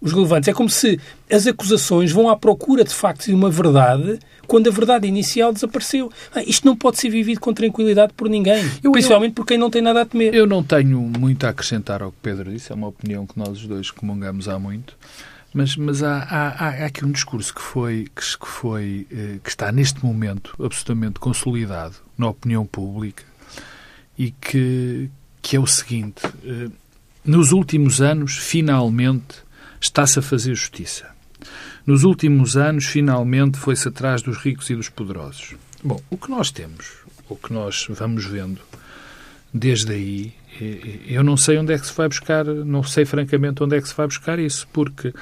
os 0.01 0.11
relevantes. 0.11 0.49
É 0.49 0.53
como 0.53 0.69
se 0.69 0.99
as 1.31 1.45
acusações 1.45 2.11
vão 2.11 2.27
à 2.27 2.35
procura 2.35 2.83
de 2.83 2.93
facto 2.93 3.25
de 3.25 3.33
uma 3.33 3.49
verdade 3.49 4.19
quando 4.47 4.67
a 4.67 4.71
verdade 4.71 5.07
inicial 5.07 5.53
desapareceu. 5.53 6.11
Ah, 6.33 6.43
isto 6.43 6.65
não 6.65 6.75
pode 6.75 6.99
ser 6.99 7.09
vivido 7.09 7.39
com 7.39 7.53
tranquilidade 7.53 8.13
por 8.13 8.27
ninguém, 8.27 8.63
eu, 8.83 8.91
principalmente 8.91 9.31
eu, 9.31 9.35
por 9.35 9.45
quem 9.45 9.57
não 9.57 9.69
tem 9.69 9.81
nada 9.81 10.01
a 10.01 10.05
temer. 10.05 10.33
Eu 10.33 10.47
não 10.47 10.63
tenho 10.63 10.99
muito 10.99 11.45
a 11.45 11.49
acrescentar 11.49 12.01
ao 12.01 12.11
que 12.11 12.17
Pedro 12.21 12.51
disse, 12.51 12.71
é 12.71 12.75
uma 12.75 12.87
opinião 12.87 13.25
que 13.25 13.37
nós 13.37 13.49
os 13.49 13.67
dois 13.67 13.91
comungamos 13.91 14.49
há 14.49 14.59
muito. 14.59 14.97
Mas, 15.53 15.75
mas 15.75 16.01
há, 16.01 16.17
há, 16.17 16.67
há, 16.67 16.85
aqui 16.85 17.05
um 17.05 17.11
discurso 17.11 17.53
que 17.53 17.61
foi, 17.61 18.07
que, 18.15 18.21
que 18.21 18.47
foi 18.47 19.05
eh, 19.11 19.37
que 19.43 19.49
está 19.49 19.69
neste 19.69 20.03
momento 20.05 20.55
absolutamente 20.63 21.19
consolidado 21.19 21.95
na 22.17 22.29
opinião 22.29 22.65
pública 22.65 23.23
e 24.17 24.31
que, 24.31 25.09
que 25.41 25.57
é 25.57 25.59
o 25.59 25.67
seguinte: 25.67 26.21
eh, 26.45 26.69
nos 27.25 27.51
últimos 27.51 28.01
anos, 28.01 28.37
finalmente, 28.37 29.43
está-se 29.81 30.19
a 30.19 30.21
fazer 30.21 30.53
justiça. 30.53 31.09
Nos 31.85 32.03
últimos 32.03 32.55
anos, 32.55 32.85
finalmente, 32.85 33.57
foi-se 33.57 33.87
atrás 33.87 34.21
dos 34.21 34.37
ricos 34.37 34.69
e 34.69 34.75
dos 34.75 34.87
poderosos. 34.87 35.55
Bom, 35.83 35.99
o 36.09 36.17
que 36.17 36.29
nós 36.29 36.51
temos, 36.51 36.91
o 37.27 37.35
que 37.35 37.51
nós 37.51 37.87
vamos 37.89 38.23
vendo 38.25 38.61
desde 39.51 39.91
aí, 39.91 40.33
eu 41.07 41.23
não 41.23 41.35
sei 41.35 41.57
onde 41.57 41.73
é 41.73 41.79
que 41.79 41.87
se 41.87 41.93
vai 41.93 42.07
buscar, 42.07 42.45
não 42.45 42.83
sei 42.83 43.03
francamente 43.03 43.63
onde 43.63 43.75
é 43.75 43.81
que 43.81 43.87
se 43.87 43.95
vai 43.95 44.05
buscar 44.05 44.37
isso, 44.37 44.67
porque 44.71 45.13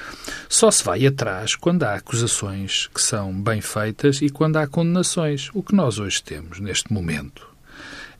só 0.48 0.70
se 0.70 0.84
vai 0.84 1.06
atrás 1.06 1.54
quando 1.54 1.84
há 1.84 1.94
acusações 1.94 2.88
que 2.88 3.00
são 3.00 3.32
bem 3.32 3.60
feitas 3.60 4.20
e 4.20 4.28
quando 4.28 4.58
há 4.58 4.66
condenações. 4.66 5.48
O 5.54 5.62
que 5.62 5.74
nós 5.74 5.98
hoje 5.98 6.22
temos, 6.22 6.60
neste 6.60 6.92
momento, 6.92 7.48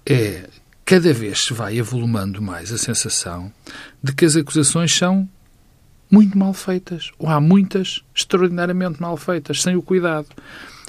é 0.07 0.49
cada 0.85 1.13
vez 1.13 1.45
se 1.45 1.53
vai 1.53 1.79
avolumando 1.79 2.41
mais 2.41 2.73
a 2.73 2.79
sensação 2.79 3.53
de 4.03 4.13
que 4.15 4.25
as 4.25 4.35
acusações 4.35 4.93
são 4.93 5.29
muito 6.11 6.37
mal 6.37 6.53
feitas, 6.53 7.11
ou 7.19 7.29
há 7.29 7.41
muitas 7.41 8.03
extraordinariamente 8.15 9.01
mal 9.01 9.17
feitas, 9.17 9.63
sem 9.63 9.77
o 9.77 9.83
cuidado, 9.83 10.29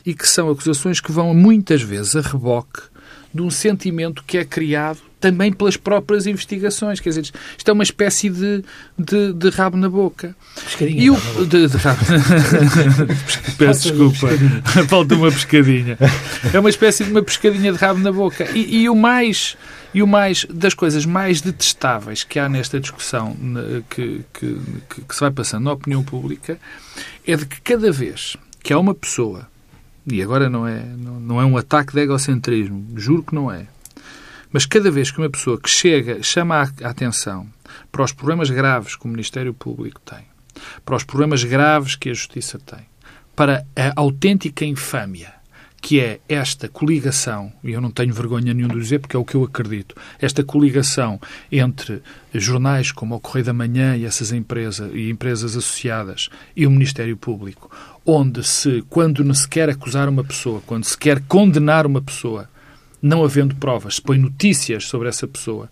e 0.06 0.14
que 0.14 0.28
são 0.28 0.50
acusações 0.50 1.00
que 1.00 1.12
vão 1.12 1.34
muitas 1.34 1.82
vezes 1.82 2.16
a 2.16 2.22
reboque 2.22 2.82
de 3.34 3.42
um 3.42 3.50
sentimento 3.50 4.24
que 4.24 4.38
é 4.38 4.46
criado 4.46 5.00
também 5.22 5.54
pelas 5.54 5.78
próprias 5.78 6.26
investigações. 6.26 7.00
Quer 7.00 7.10
dizer, 7.10 7.32
isto 7.58 7.70
é 7.70 7.72
uma 7.72 7.84
espécie 7.84 8.30
de, 8.30 8.64
de, 8.98 9.34
de 9.34 9.50
rabo 9.50 9.78
na 9.78 9.88
boca. 9.88 10.36
Pescadinha. 10.56 11.04
E 11.04 11.10
o, 11.12 11.46
de, 11.46 11.68
de 11.68 11.78
rabo. 11.78 12.00
Peço 13.58 13.94
desculpa. 13.94 14.28
Falta 14.90 15.16
uma 15.16 15.32
pescadinha. 15.32 15.98
É 16.52 16.60
uma 16.60 16.70
espécie 16.70 17.04
de 17.04 17.12
uma 17.12 17.22
pescadinha 17.22 17.72
de 17.72 17.78
rabo 17.78 18.00
na 18.00 18.12
boca. 18.12 18.50
E, 18.56 18.82
e 18.82 18.90
o 18.90 18.96
mais. 18.96 19.56
E 19.94 20.02
o 20.02 20.08
mais 20.08 20.46
das 20.46 20.74
coisas 20.74 21.06
mais 21.06 21.42
detestáveis 21.42 22.24
que 22.24 22.40
há 22.40 22.48
nesta 22.48 22.80
discussão 22.80 23.36
que, 23.90 24.24
que, 24.34 24.58
que, 25.08 25.14
se 25.16 25.20
vai 25.20 25.32
passando 25.32 25.66
na 25.66 25.74
opinião 25.74 26.02
pública 26.02 26.58
é 27.28 27.36
de 27.36 27.46
que 27.46 27.60
cada 27.62 27.92
vez 27.92 28.38
que 28.64 28.72
há 28.72 28.80
uma 28.80 28.96
pessoa, 28.96 29.48
e 30.08 30.22
agora 30.22 30.50
não 30.50 30.66
é, 30.66 30.82
não, 30.82 31.20
não 31.20 31.42
é 31.42 31.46
um 31.46 31.58
ataque 31.58 31.94
de 31.94 32.02
egocentrismo, 32.02 32.88
juro 32.96 33.24
que 33.24 33.36
não 33.36 33.52
é, 33.52 33.68
mas 34.52 34.66
cada 34.66 34.90
vez 34.90 35.12
que 35.12 35.18
uma 35.18 35.30
pessoa 35.30 35.60
que 35.60 35.70
chega 35.70 36.24
chama 36.24 36.62
a 36.82 36.90
atenção 36.90 37.48
para 37.92 38.04
os 38.04 38.14
problemas 38.14 38.50
graves 38.50 38.96
que 38.96 39.06
o 39.06 39.10
Ministério 39.10 39.54
Público 39.54 40.00
tem, 40.06 40.26
para 40.86 40.96
os 40.96 41.04
problemas 41.04 41.44
graves 41.44 41.96
que 41.96 42.10
a 42.10 42.14
Justiça 42.14 42.60
tem, 42.60 42.86
para 43.36 43.66
a 43.76 43.94
autêntica 43.96 44.64
infâmia 44.64 45.41
que 45.82 46.00
é 46.00 46.20
esta 46.30 46.70
coligação, 46.70 47.52
e 47.64 47.72
eu 47.72 47.82
não 47.82 47.90
tenho 47.90 48.14
vergonha 48.14 48.54
nenhuma 48.54 48.76
de 48.76 48.82
dizer 48.82 49.00
porque 49.00 49.16
é 49.16 49.20
o 49.20 49.26
que 49.26 49.34
eu 49.34 49.44
acredito, 49.44 49.96
esta 50.20 50.44
coligação 50.44 51.20
entre 51.52 52.04
jornais 52.34 52.92
como 52.92 53.16
o 53.16 53.20
Correio 53.20 53.46
da 53.46 53.54
Manhã 53.54 53.98
e 53.98 54.06
essas 54.06 54.32
empresas 54.32 54.92
e 54.94 55.10
empresas 55.10 55.58
associadas 55.58 56.30
e 56.56 56.68
o 56.68 56.72
Ministério 56.72 57.18
Público, 57.18 57.70
onde 58.06 58.44
se, 58.44 58.84
quando 58.90 59.34
se 59.34 59.48
quer 59.48 59.70
acusar 59.70 60.08
uma 60.08 60.24
pessoa, 60.24 60.62
quando 60.68 60.84
se 60.84 60.98
quer 60.98 61.20
condenar 61.22 61.88
uma 61.88 62.02
pessoa, 62.02 62.48
não 63.02 63.24
havendo 63.24 63.56
provas, 63.56 63.96
se 63.96 64.02
põe 64.02 64.20
notícias 64.20 64.86
sobre 64.86 65.10
essa 65.10 65.28
pessoa, 65.28 65.68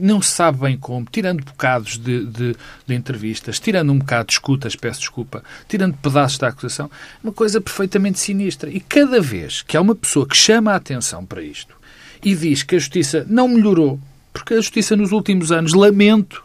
não 0.00 0.20
se 0.20 0.30
sabe 0.30 0.58
bem 0.58 0.76
como, 0.76 1.06
tirando 1.10 1.44
bocados 1.44 1.98
de, 1.98 2.24
de, 2.26 2.56
de, 2.86 2.94
entrevistas, 2.94 3.58
tirando 3.58 3.92
um 3.92 3.98
bocado 3.98 4.28
de 4.28 4.34
escutas, 4.34 4.76
peço 4.76 5.00
desculpa, 5.00 5.42
tirando 5.68 5.96
pedaços 5.96 6.38
da 6.38 6.48
acusação, 6.48 6.90
uma 7.22 7.32
coisa 7.32 7.60
perfeitamente 7.60 8.18
sinistra. 8.18 8.70
E 8.70 8.80
cada 8.80 9.20
vez 9.20 9.62
que 9.62 9.76
há 9.76 9.80
uma 9.80 9.94
pessoa 9.94 10.26
que 10.26 10.36
chama 10.36 10.72
a 10.72 10.76
atenção 10.76 11.24
para 11.24 11.42
isto 11.42 11.76
e 12.22 12.34
diz 12.34 12.62
que 12.62 12.76
a 12.76 12.78
justiça 12.78 13.26
não 13.28 13.48
melhorou, 13.48 13.98
porque 14.32 14.54
a 14.54 14.60
justiça 14.60 14.96
nos 14.96 15.12
últimos 15.12 15.52
anos, 15.52 15.72
lamento, 15.74 16.42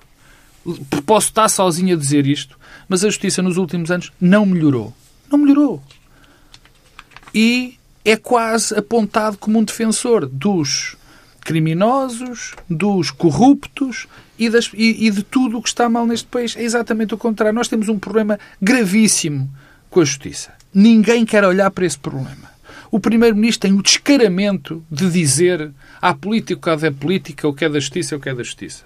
posso 1.05 1.27
estar 1.27 1.49
sozinho 1.49 1.95
a 1.95 1.99
dizer 1.99 2.25
isto, 2.25 2.57
mas 2.87 3.03
a 3.03 3.09
justiça 3.09 3.41
nos 3.41 3.57
últimos 3.57 3.91
anos 3.91 4.11
não 4.19 4.45
melhorou. 4.45 4.93
Não 5.31 5.39
melhorou. 5.39 5.81
E 7.33 7.77
é 8.05 8.15
quase 8.15 8.77
apontado 8.77 9.37
como 9.37 9.57
um 9.57 9.63
defensor 9.63 10.27
dos 10.27 10.95
criminosos, 11.43 12.53
dos 12.69 13.11
corruptos 13.11 14.07
e, 14.39 14.49
das, 14.49 14.71
e, 14.73 15.07
e 15.07 15.11
de 15.11 15.23
tudo 15.23 15.57
o 15.57 15.61
que 15.61 15.69
está 15.69 15.89
mal 15.89 16.07
neste 16.07 16.27
país. 16.27 16.55
É 16.55 16.63
exatamente 16.63 17.13
o 17.13 17.17
contrário. 17.17 17.55
Nós 17.55 17.67
temos 17.67 17.89
um 17.89 17.99
problema 17.99 18.39
gravíssimo 18.61 19.49
com 19.89 20.01
a 20.01 20.05
justiça. 20.05 20.53
Ninguém 20.73 21.25
quer 21.25 21.45
olhar 21.45 21.69
para 21.69 21.85
esse 21.85 21.99
problema. 21.99 22.51
O 22.89 22.99
Primeiro-Ministro 22.99 23.67
tem 23.67 23.77
o 23.77 23.81
descaramento 23.81 24.83
de 24.89 25.09
dizer 25.09 25.71
há 26.01 26.13
político 26.13 26.61
que 26.61 26.69
é 26.69 26.77
da 26.77 26.91
política, 26.91 27.47
o 27.47 27.53
que 27.53 27.65
é 27.65 27.69
da 27.69 27.79
justiça, 27.79 28.15
o 28.15 28.19
que 28.19 28.29
é 28.29 28.35
da 28.35 28.43
justiça. 28.43 28.85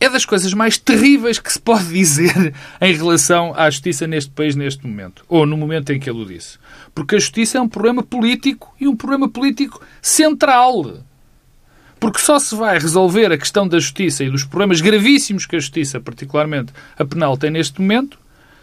É 0.00 0.08
das 0.08 0.24
coisas 0.24 0.54
mais 0.54 0.78
terríveis 0.78 1.40
que 1.40 1.52
se 1.52 1.60
pode 1.60 1.88
dizer 1.88 2.54
em 2.80 2.94
relação 2.94 3.52
à 3.56 3.68
justiça 3.68 4.06
neste 4.06 4.30
país 4.30 4.54
neste 4.54 4.86
momento. 4.86 5.24
Ou 5.28 5.44
no 5.44 5.56
momento 5.56 5.92
em 5.92 5.98
que 5.98 6.08
ele 6.08 6.22
o 6.22 6.24
disse. 6.24 6.58
Porque 6.94 7.16
a 7.16 7.18
justiça 7.18 7.58
é 7.58 7.60
um 7.60 7.68
problema 7.68 8.02
político 8.02 8.74
e 8.80 8.86
um 8.86 8.96
problema 8.96 9.28
político 9.28 9.80
central. 10.00 11.04
Porque 12.00 12.20
só 12.20 12.38
se 12.38 12.54
vai 12.54 12.78
resolver 12.78 13.32
a 13.32 13.38
questão 13.38 13.66
da 13.66 13.78
justiça 13.78 14.22
e 14.22 14.30
dos 14.30 14.44
problemas 14.44 14.80
gravíssimos 14.80 15.46
que 15.46 15.56
a 15.56 15.58
justiça, 15.58 16.00
particularmente 16.00 16.72
a 16.96 17.04
penal, 17.04 17.36
tem 17.36 17.50
neste 17.50 17.80
momento, 17.80 18.18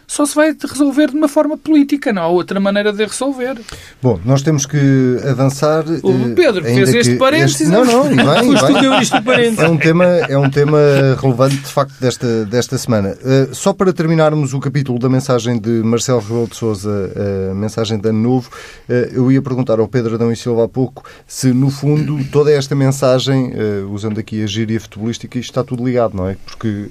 só 0.07 0.25
se 0.25 0.35
vai 0.35 0.55
resolver 0.59 1.07
de 1.09 1.17
uma 1.17 1.27
forma 1.27 1.57
política, 1.57 2.13
não 2.13 2.21
há 2.21 2.27
outra 2.27 2.59
maneira 2.59 2.93
de 2.93 3.03
resolver. 3.03 3.59
Bom, 4.01 4.19
nós 4.23 4.41
temos 4.41 4.65
que 4.65 5.17
avançar. 5.29 5.83
O 6.03 6.29
eh, 6.29 6.33
Pedro 6.35 6.63
fez 6.63 6.93
este 6.93 7.15
parênteses. 7.15 7.61
Este... 7.61 7.71
Não, 7.71 7.83
não, 7.83 8.11
e 8.11 8.15
bem, 8.15 8.25
e 8.53 9.21
bem. 9.21 9.55
É 9.57 9.69
um 9.69 9.77
tema, 9.77 10.05
é 10.05 10.37
um 10.37 10.49
tema 10.49 10.77
relevante, 11.21 11.57
de 11.57 11.71
facto, 11.71 11.93
desta, 11.99 12.45
desta 12.45 12.77
semana. 12.77 13.17
Uh, 13.21 13.53
só 13.53 13.73
para 13.73 13.91
terminarmos 13.91 14.53
o 14.53 14.59
capítulo 14.59 14.99
da 14.99 15.09
mensagem 15.09 15.59
de 15.59 15.69
Marcelo 15.83 16.19
Rebelo 16.19 16.47
de 16.47 16.55
Sousa, 16.55 17.11
a 17.51 17.55
mensagem 17.55 17.97
de 17.97 18.09
Ano 18.09 18.19
Novo, 18.19 18.49
uh, 18.89 18.93
eu 19.13 19.31
ia 19.31 19.41
perguntar 19.41 19.79
ao 19.79 19.87
Pedro 19.87 20.15
Adão 20.15 20.31
e 20.31 20.35
Silva 20.35 20.65
há 20.65 20.67
pouco 20.67 21.03
se, 21.27 21.47
no 21.51 21.69
fundo, 21.69 22.23
toda 22.31 22.51
esta 22.51 22.75
mensagem, 22.75 23.53
uh, 23.53 23.91
usando 23.91 24.19
aqui 24.19 24.43
a 24.43 24.47
gíria 24.47 24.79
futebolística, 24.79 25.39
isto 25.39 25.49
está 25.49 25.63
tudo 25.63 25.85
ligado, 25.85 26.15
não 26.15 26.27
é? 26.27 26.37
Porque 26.45 26.89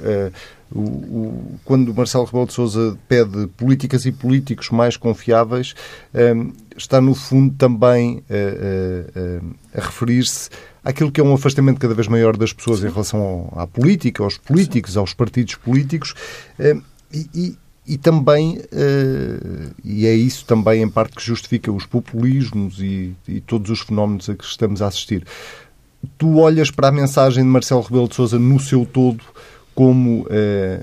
o, 0.72 0.80
o, 0.80 1.58
quando 1.64 1.94
Marcelo 1.94 2.24
Rebelo 2.24 2.46
de 2.46 2.52
Sousa 2.52 2.98
pede 3.08 3.46
políticas 3.56 4.06
e 4.06 4.12
políticos 4.12 4.70
mais 4.70 4.96
confiáveis, 4.96 5.74
um, 6.14 6.52
está 6.76 7.00
no 7.00 7.14
fundo 7.14 7.54
também 7.56 8.22
a, 8.28 9.78
a, 9.78 9.80
a 9.80 9.84
referir-se 9.84 10.50
àquilo 10.84 11.10
que 11.10 11.20
é 11.20 11.24
um 11.24 11.34
afastamento 11.34 11.80
cada 11.80 11.94
vez 11.94 12.08
maior 12.08 12.36
das 12.36 12.52
pessoas 12.52 12.80
em 12.80 12.88
relação 12.88 13.20
ao, 13.20 13.60
à 13.62 13.66
política, 13.66 14.22
aos 14.22 14.36
políticos, 14.36 14.96
aos 14.96 15.14
partidos 15.14 15.54
políticos. 15.54 16.14
Um, 16.58 16.82
e, 17.12 17.28
e, 17.34 17.58
e 17.86 17.98
também, 17.98 18.58
uh, 18.58 19.74
e 19.84 20.06
é 20.06 20.14
isso 20.14 20.44
também 20.46 20.82
em 20.82 20.88
parte 20.88 21.16
que 21.16 21.22
justifica 21.22 21.70
os 21.70 21.86
populismos 21.86 22.80
e, 22.80 23.14
e, 23.28 23.40
todos 23.40 23.70
os 23.70 23.80
fenómenos 23.80 24.28
a 24.28 24.34
que 24.34 24.44
estamos 24.44 24.82
a 24.82 24.86
assistir. 24.86 25.24
Tu 26.18 26.36
olhas 26.36 26.70
para 26.70 26.88
a 26.88 26.92
mensagem 26.92 27.42
de 27.42 27.48
Marcelo 27.48 27.82
Rebelo 27.82 28.08
de 28.08 28.14
Sousa 28.14 28.38
no 28.38 28.58
seu 28.58 28.84
todo 28.84 29.22
como 29.74 30.26
eh, 30.30 30.82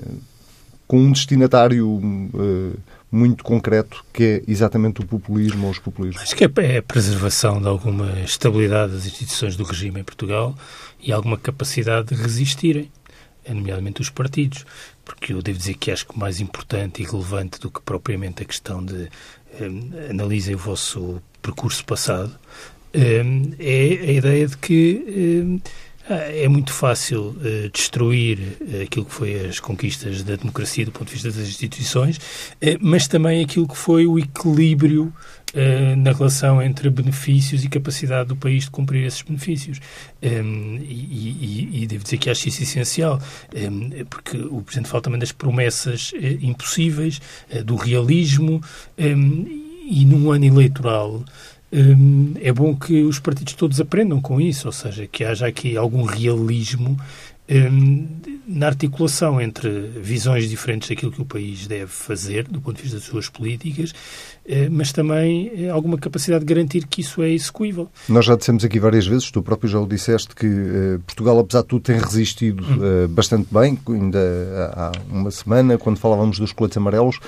com 0.86 0.98
um 0.98 1.12
destinatário 1.12 2.00
eh, 2.34 2.78
muito 3.10 3.44
concreto, 3.44 4.04
que 4.12 4.22
é 4.22 4.42
exatamente 4.46 5.00
o 5.00 5.06
populismo 5.06 5.66
ou 5.66 5.70
os 5.70 5.78
populismos. 5.78 6.22
Acho 6.22 6.36
que 6.36 6.44
é, 6.44 6.50
é 6.58 6.78
a 6.78 6.82
preservação 6.82 7.60
de 7.60 7.68
alguma 7.68 8.20
estabilidade 8.20 8.92
das 8.92 9.06
instituições 9.06 9.56
do 9.56 9.64
regime 9.64 10.00
em 10.00 10.04
Portugal 10.04 10.54
e 11.00 11.12
alguma 11.12 11.36
capacidade 11.36 12.14
de 12.14 12.22
resistirem, 12.22 12.90
nomeadamente 13.48 14.00
os 14.00 14.10
partidos. 14.10 14.64
Porque 15.04 15.32
eu 15.32 15.42
devo 15.42 15.58
dizer 15.58 15.74
que 15.74 15.90
acho 15.90 16.06
que 16.06 16.18
mais 16.18 16.40
importante 16.40 17.02
e 17.02 17.06
relevante 17.06 17.58
do 17.60 17.70
que 17.70 17.80
propriamente 17.80 18.42
a 18.42 18.46
questão 18.46 18.84
de 18.84 19.08
eh, 19.60 20.10
analisem 20.10 20.54
o 20.54 20.58
vosso 20.58 21.20
percurso 21.42 21.84
passado 21.84 22.32
eh, 22.94 23.22
é 23.58 24.08
a 24.08 24.12
ideia 24.12 24.46
de 24.46 24.56
que 24.56 25.60
ah, 25.64 25.70
é 26.08 26.48
muito 26.48 26.72
fácil 26.72 27.36
uh, 27.36 27.68
destruir 27.72 28.38
uh, 28.60 28.82
aquilo 28.82 29.04
que 29.04 29.14
foi 29.14 29.46
as 29.46 29.60
conquistas 29.60 30.22
da 30.22 30.36
democracia 30.36 30.84
do 30.84 30.90
ponto 30.90 31.06
de 31.06 31.14
vista 31.14 31.30
das 31.30 31.48
instituições, 31.48 32.16
uh, 32.16 32.78
mas 32.80 33.06
também 33.06 33.42
aquilo 33.42 33.68
que 33.68 33.76
foi 33.76 34.06
o 34.06 34.18
equilíbrio 34.18 35.12
na 35.98 36.12
relação 36.12 36.62
entre 36.62 36.88
benefícios 36.88 37.62
e 37.62 37.68
capacidade 37.68 38.30
do 38.30 38.34
país 38.34 38.64
de 38.64 38.70
cumprir 38.70 39.04
esses 39.04 39.20
benefícios. 39.20 39.82
Um, 40.22 40.78
e, 40.80 41.68
e, 41.74 41.82
e, 41.82 41.86
devo 41.86 42.02
dizer 42.02 42.16
que 42.16 42.30
acho 42.30 42.48
isso 42.48 42.62
essencial, 42.62 43.20
um, 43.54 44.02
porque 44.06 44.38
o 44.38 44.62
Presidente 44.62 44.88
fala 44.88 45.02
também 45.02 45.20
das 45.20 45.30
promessas 45.30 46.10
impossíveis, 46.40 47.20
do 47.66 47.76
realismo, 47.76 48.62
um, 48.98 49.62
e 49.90 50.06
num 50.06 50.32
ano 50.32 50.46
eleitoral 50.46 51.22
Hum, 51.72 52.34
é 52.42 52.52
bom 52.52 52.76
que 52.76 53.02
os 53.02 53.18
partidos 53.18 53.54
todos 53.54 53.80
aprendam 53.80 54.20
com 54.20 54.38
isso, 54.38 54.68
ou 54.68 54.72
seja, 54.72 55.06
que 55.06 55.24
haja 55.24 55.46
aqui 55.46 55.74
algum 55.74 56.02
realismo 56.02 56.98
hum, 57.50 58.06
na 58.46 58.66
articulação 58.66 59.40
entre 59.40 59.70
visões 59.96 60.50
diferentes 60.50 60.90
daquilo 60.90 61.10
que 61.10 61.22
o 61.22 61.24
país 61.24 61.66
deve 61.66 61.86
fazer, 61.86 62.46
do 62.46 62.60
ponto 62.60 62.76
de 62.76 62.82
vista 62.82 62.98
das 62.98 63.06
suas 63.06 63.28
políticas, 63.30 63.94
eh, 64.44 64.68
mas 64.68 64.92
também 64.92 65.50
eh, 65.56 65.68
alguma 65.70 65.96
capacidade 65.96 66.44
de 66.44 66.52
garantir 66.52 66.86
que 66.86 67.00
isso 67.00 67.22
é 67.22 67.30
execuível. 67.30 67.88
Nós 68.06 68.26
já 68.26 68.36
dissemos 68.36 68.64
aqui 68.64 68.78
várias 68.78 69.06
vezes, 69.06 69.30
tu 69.30 69.42
próprio 69.42 69.70
já 69.70 69.80
o 69.80 69.86
disseste, 69.86 70.34
que 70.34 70.46
eh, 70.46 70.98
Portugal, 71.06 71.38
apesar 71.38 71.62
de 71.62 71.68
tudo, 71.68 71.82
tem 71.82 71.98
resistido 71.98 72.62
hum. 72.64 73.08
bastante 73.08 73.48
bem. 73.50 73.78
Ainda 73.88 74.72
há 74.74 74.92
uma 75.10 75.30
semana, 75.30 75.78
quando 75.78 75.96
falávamos 75.96 76.38
dos 76.38 76.52
coletes 76.52 76.76
amarelos, 76.76 77.18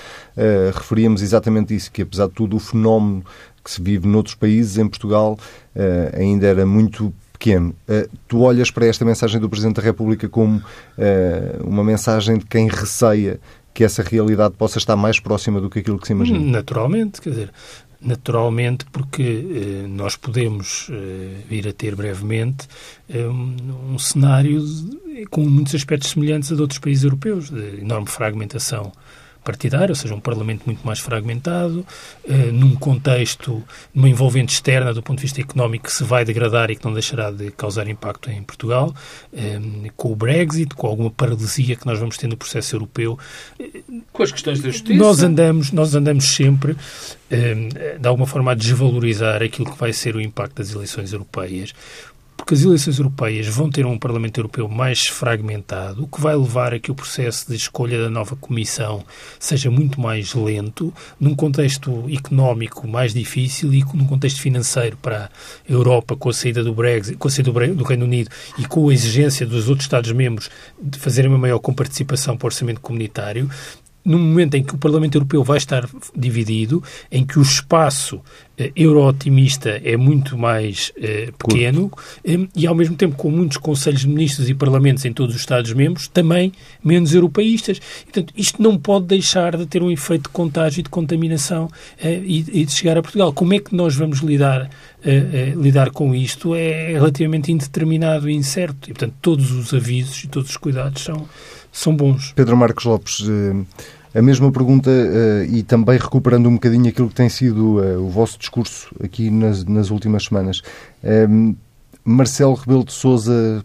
referíamos 0.74 1.22
exatamente 1.22 1.74
isso, 1.74 1.90
que 1.90 2.02
apesar 2.02 2.26
de 2.26 2.32
tudo, 2.32 2.56
o 2.56 2.60
fenómeno 2.60 3.24
que 3.64 3.70
se 3.70 3.82
vive 3.82 4.06
noutros 4.06 4.34
países, 4.34 4.78
em 4.78 4.86
Portugal 4.86 5.38
uh, 5.74 6.20
ainda 6.20 6.46
era 6.46 6.66
muito 6.66 7.12
pequeno. 7.32 7.74
Uh, 7.88 8.08
tu 8.28 8.40
olhas 8.42 8.70
para 8.70 8.86
esta 8.86 9.04
mensagem 9.04 9.40
do 9.40 9.48
Presidente 9.48 9.76
da 9.76 9.82
República 9.82 10.28
como 10.28 10.58
uh, 10.58 11.66
uma 11.66 11.82
mensagem 11.82 12.38
de 12.38 12.44
quem 12.44 12.68
receia 12.68 13.40
que 13.72 13.82
essa 13.82 14.02
realidade 14.02 14.54
possa 14.56 14.78
estar 14.78 14.94
mais 14.94 15.18
próxima 15.18 15.60
do 15.60 15.68
que 15.68 15.80
aquilo 15.80 15.98
que 15.98 16.06
se 16.06 16.12
imagina? 16.12 16.38
Naturalmente, 16.38 17.20
quer 17.20 17.30
dizer, 17.30 17.52
naturalmente, 18.04 18.84
porque 18.92 19.22
eh, 19.22 19.86
nós 19.88 20.14
podemos 20.14 20.88
eh, 20.92 21.40
vir 21.48 21.66
a 21.66 21.72
ter 21.72 21.96
brevemente 21.96 22.68
eh, 23.08 23.26
um, 23.26 23.98
cenário 23.98 24.64
de, 24.64 25.26
com 25.26 25.40
muitos 25.42 25.74
aspectos 25.74 26.10
semelhantes 26.10 26.52
a 26.52 26.54
de 26.54 26.60
outros 26.60 26.78
países 26.78 27.04
europeus, 27.04 27.50
de 27.50 27.80
enorme 27.80 28.06
fragmentação 28.06 28.92
partidária, 29.44 29.90
ou 29.90 29.94
seja, 29.94 30.14
um 30.14 30.20
Parlamento 30.20 30.62
muito 30.64 30.84
mais 30.84 30.98
fragmentado, 30.98 31.86
eh, 32.26 32.50
num 32.50 32.74
contexto, 32.74 33.62
numa 33.94 34.08
envolvente 34.08 34.54
externa 34.54 34.92
do 34.92 35.02
ponto 35.02 35.18
de 35.18 35.22
vista 35.22 35.40
económico 35.40 35.84
que 35.84 35.92
se 35.92 36.02
vai 36.02 36.24
degradar 36.24 36.70
e 36.70 36.76
que 36.76 36.84
não 36.84 36.92
deixará 36.92 37.30
de 37.30 37.50
causar 37.50 37.86
impacto 37.88 38.30
em 38.30 38.42
Portugal, 38.42 38.94
eh, 39.32 39.60
com 39.96 40.12
o 40.12 40.16
Brexit, 40.16 40.74
com 40.74 40.86
alguma 40.86 41.10
paralisia 41.10 41.76
que 41.76 41.86
nós 41.86 41.98
vamos 41.98 42.16
ter 42.16 42.26
no 42.26 42.36
processo 42.36 42.74
europeu. 42.74 43.18
Com 44.12 44.22
as 44.22 44.32
questões 44.32 44.60
da 44.60 44.70
justiça. 44.70 44.98
Nós 44.98 45.22
andamos, 45.22 45.70
nós 45.70 45.94
andamos 45.94 46.24
sempre, 46.24 46.76
eh, 47.30 47.98
de 48.00 48.08
alguma 48.08 48.26
forma, 48.26 48.52
a 48.52 48.54
desvalorizar 48.54 49.42
aquilo 49.42 49.70
que 49.70 49.78
vai 49.78 49.92
ser 49.92 50.16
o 50.16 50.20
impacto 50.20 50.56
das 50.56 50.72
eleições 50.72 51.12
europeias, 51.12 51.74
porque 52.44 52.52
as 52.52 52.62
eleições 52.62 52.98
europeias 52.98 53.46
vão 53.46 53.70
ter 53.70 53.86
um 53.86 53.98
Parlamento 53.98 54.38
Europeu 54.38 54.68
mais 54.68 55.06
fragmentado, 55.06 56.04
o 56.04 56.06
que 56.06 56.20
vai 56.20 56.36
levar 56.36 56.74
a 56.74 56.78
que 56.78 56.90
o 56.90 56.94
processo 56.94 57.48
de 57.48 57.56
escolha 57.56 57.98
da 57.98 58.10
nova 58.10 58.36
Comissão 58.36 59.02
seja 59.40 59.70
muito 59.70 59.98
mais 59.98 60.34
lento, 60.34 60.92
num 61.18 61.34
contexto 61.34 62.04
económico 62.12 62.86
mais 62.86 63.14
difícil 63.14 63.72
e 63.72 63.82
num 63.94 64.06
contexto 64.06 64.42
financeiro 64.42 64.98
para 64.98 65.24
a 65.24 65.72
Europa, 65.72 66.14
com 66.16 66.28
a 66.28 66.34
saída 66.34 66.62
do 66.62 66.74
Brexit, 66.74 67.16
com 67.16 67.28
a 67.28 67.30
saída 67.30 67.50
do 67.50 67.82
Reino 67.82 68.04
Unido 68.04 68.28
e 68.58 68.66
com 68.66 68.90
a 68.90 68.92
exigência 68.92 69.46
dos 69.46 69.70
outros 69.70 69.86
Estados-membros 69.86 70.50
de 70.78 70.98
fazerem 70.98 71.30
uma 71.30 71.38
maior 71.38 71.58
comparticipação 71.60 72.36
para 72.36 72.44
o 72.44 72.48
orçamento 72.48 72.82
comunitário, 72.82 73.48
no 74.04 74.18
momento 74.18 74.54
em 74.54 74.62
que 74.62 74.74
o 74.74 74.78
Parlamento 74.78 75.16
Europeu 75.16 75.42
vai 75.42 75.56
estar 75.56 75.88
dividido, 76.14 76.82
em 77.10 77.24
que 77.24 77.38
o 77.38 77.42
espaço 77.42 78.20
eh, 78.56 78.70
euro-otimista 78.76 79.80
é 79.82 79.96
muito 79.96 80.36
mais 80.36 80.92
eh, 80.96 81.32
pequeno 81.38 81.90
eh, 82.24 82.46
e, 82.54 82.66
ao 82.66 82.74
mesmo 82.74 82.96
tempo, 82.96 83.16
com 83.16 83.30
muitos 83.30 83.56
conselhos 83.56 84.02
de 84.02 84.08
ministros 84.08 84.48
e 84.48 84.54
parlamentos 84.54 85.04
em 85.04 85.12
todos 85.12 85.34
os 85.34 85.40
Estados-membros, 85.40 86.08
também 86.08 86.52
menos 86.82 87.14
europeístas. 87.14 87.80
Portanto, 88.04 88.32
isto 88.36 88.62
não 88.62 88.78
pode 88.78 89.06
deixar 89.06 89.56
de 89.56 89.66
ter 89.66 89.82
um 89.82 89.90
efeito 89.90 90.24
de 90.24 90.28
contágio 90.28 90.80
e 90.80 90.82
de 90.82 90.88
contaminação 90.88 91.68
eh, 91.98 92.20
e, 92.24 92.60
e, 92.60 92.64
de 92.64 92.72
chegar 92.72 92.96
a 92.96 93.02
Portugal. 93.02 93.32
Como 93.32 93.54
é 93.54 93.58
que 93.58 93.74
nós 93.74 93.94
vamos 93.94 94.18
lidar, 94.18 94.70
eh, 95.04 95.10
eh, 95.14 95.52
lidar 95.56 95.90
com 95.90 96.14
isto 96.14 96.54
é 96.54 96.92
relativamente 96.92 97.50
indeterminado 97.50 98.28
e 98.28 98.34
incerto. 98.34 98.90
E, 98.90 98.92
portanto, 98.92 99.14
todos 99.20 99.50
os 99.50 99.72
avisos 99.74 100.22
e 100.24 100.28
todos 100.28 100.50
os 100.50 100.56
cuidados 100.56 101.02
são 101.02 101.26
são 101.74 101.94
bons. 101.94 102.32
Pedro 102.34 102.56
Marcos 102.56 102.84
Lopes, 102.84 103.18
eh, 103.28 104.18
a 104.18 104.22
mesma 104.22 104.50
pergunta 104.52 104.88
eh, 104.90 105.46
e 105.50 105.62
também 105.64 105.98
recuperando 105.98 106.48
um 106.48 106.54
bocadinho 106.54 106.88
aquilo 106.88 107.08
que 107.08 107.16
tem 107.16 107.28
sido 107.28 107.82
eh, 107.82 107.96
o 107.96 108.08
vosso 108.08 108.38
discurso 108.38 108.94
aqui 109.02 109.28
nas, 109.28 109.64
nas 109.64 109.90
últimas 109.90 110.24
semanas. 110.24 110.62
Marcelo 112.04 112.54
Rebelo 112.54 112.84
de 112.84 112.92
Sousa 112.92 113.64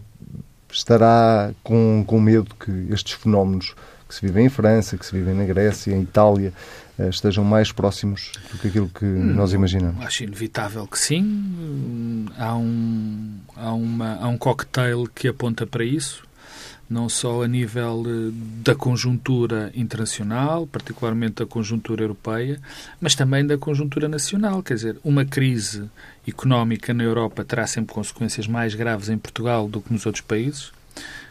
estará 0.72 1.52
com, 1.62 2.02
com 2.06 2.20
medo 2.20 2.54
que 2.54 2.88
estes 2.90 3.12
fenómenos 3.12 3.74
que 4.08 4.14
se 4.14 4.26
vivem 4.26 4.46
em 4.46 4.48
França, 4.48 4.96
que 4.98 5.06
se 5.06 5.12
vivem 5.12 5.34
na 5.34 5.44
Grécia, 5.44 5.94
em 5.94 6.02
Itália, 6.02 6.52
estejam 6.98 7.44
mais 7.44 7.70
próximos 7.70 8.32
do 8.50 8.58
que 8.58 8.68
aquilo 8.68 8.88
que 8.88 9.04
hum, 9.04 9.34
nós 9.34 9.52
imaginamos? 9.52 10.04
Acho 10.04 10.24
inevitável 10.24 10.86
que 10.86 10.98
sim. 10.98 12.26
Há 12.36 12.56
um, 12.56 13.36
há, 13.56 13.72
uma, 13.72 14.14
há 14.16 14.26
um 14.26 14.36
cocktail 14.36 15.06
que 15.14 15.28
aponta 15.28 15.64
para 15.66 15.84
isso 15.84 16.24
não 16.90 17.08
só 17.08 17.44
a 17.44 17.48
nível 17.48 18.02
eh, 18.04 18.32
da 18.64 18.74
conjuntura 18.74 19.70
internacional, 19.76 20.66
particularmente 20.66 21.34
da 21.36 21.46
conjuntura 21.46 22.02
europeia, 22.02 22.60
mas 23.00 23.14
também 23.14 23.46
da 23.46 23.56
conjuntura 23.56 24.08
nacional. 24.08 24.60
Quer 24.60 24.74
dizer, 24.74 24.96
uma 25.04 25.24
crise 25.24 25.88
económica 26.26 26.92
na 26.92 27.04
Europa 27.04 27.44
terá 27.44 27.64
sempre 27.68 27.94
consequências 27.94 28.48
mais 28.48 28.74
graves 28.74 29.08
em 29.08 29.16
Portugal 29.16 29.68
do 29.68 29.80
que 29.80 29.92
nos 29.92 30.04
outros 30.04 30.22
países, 30.22 30.72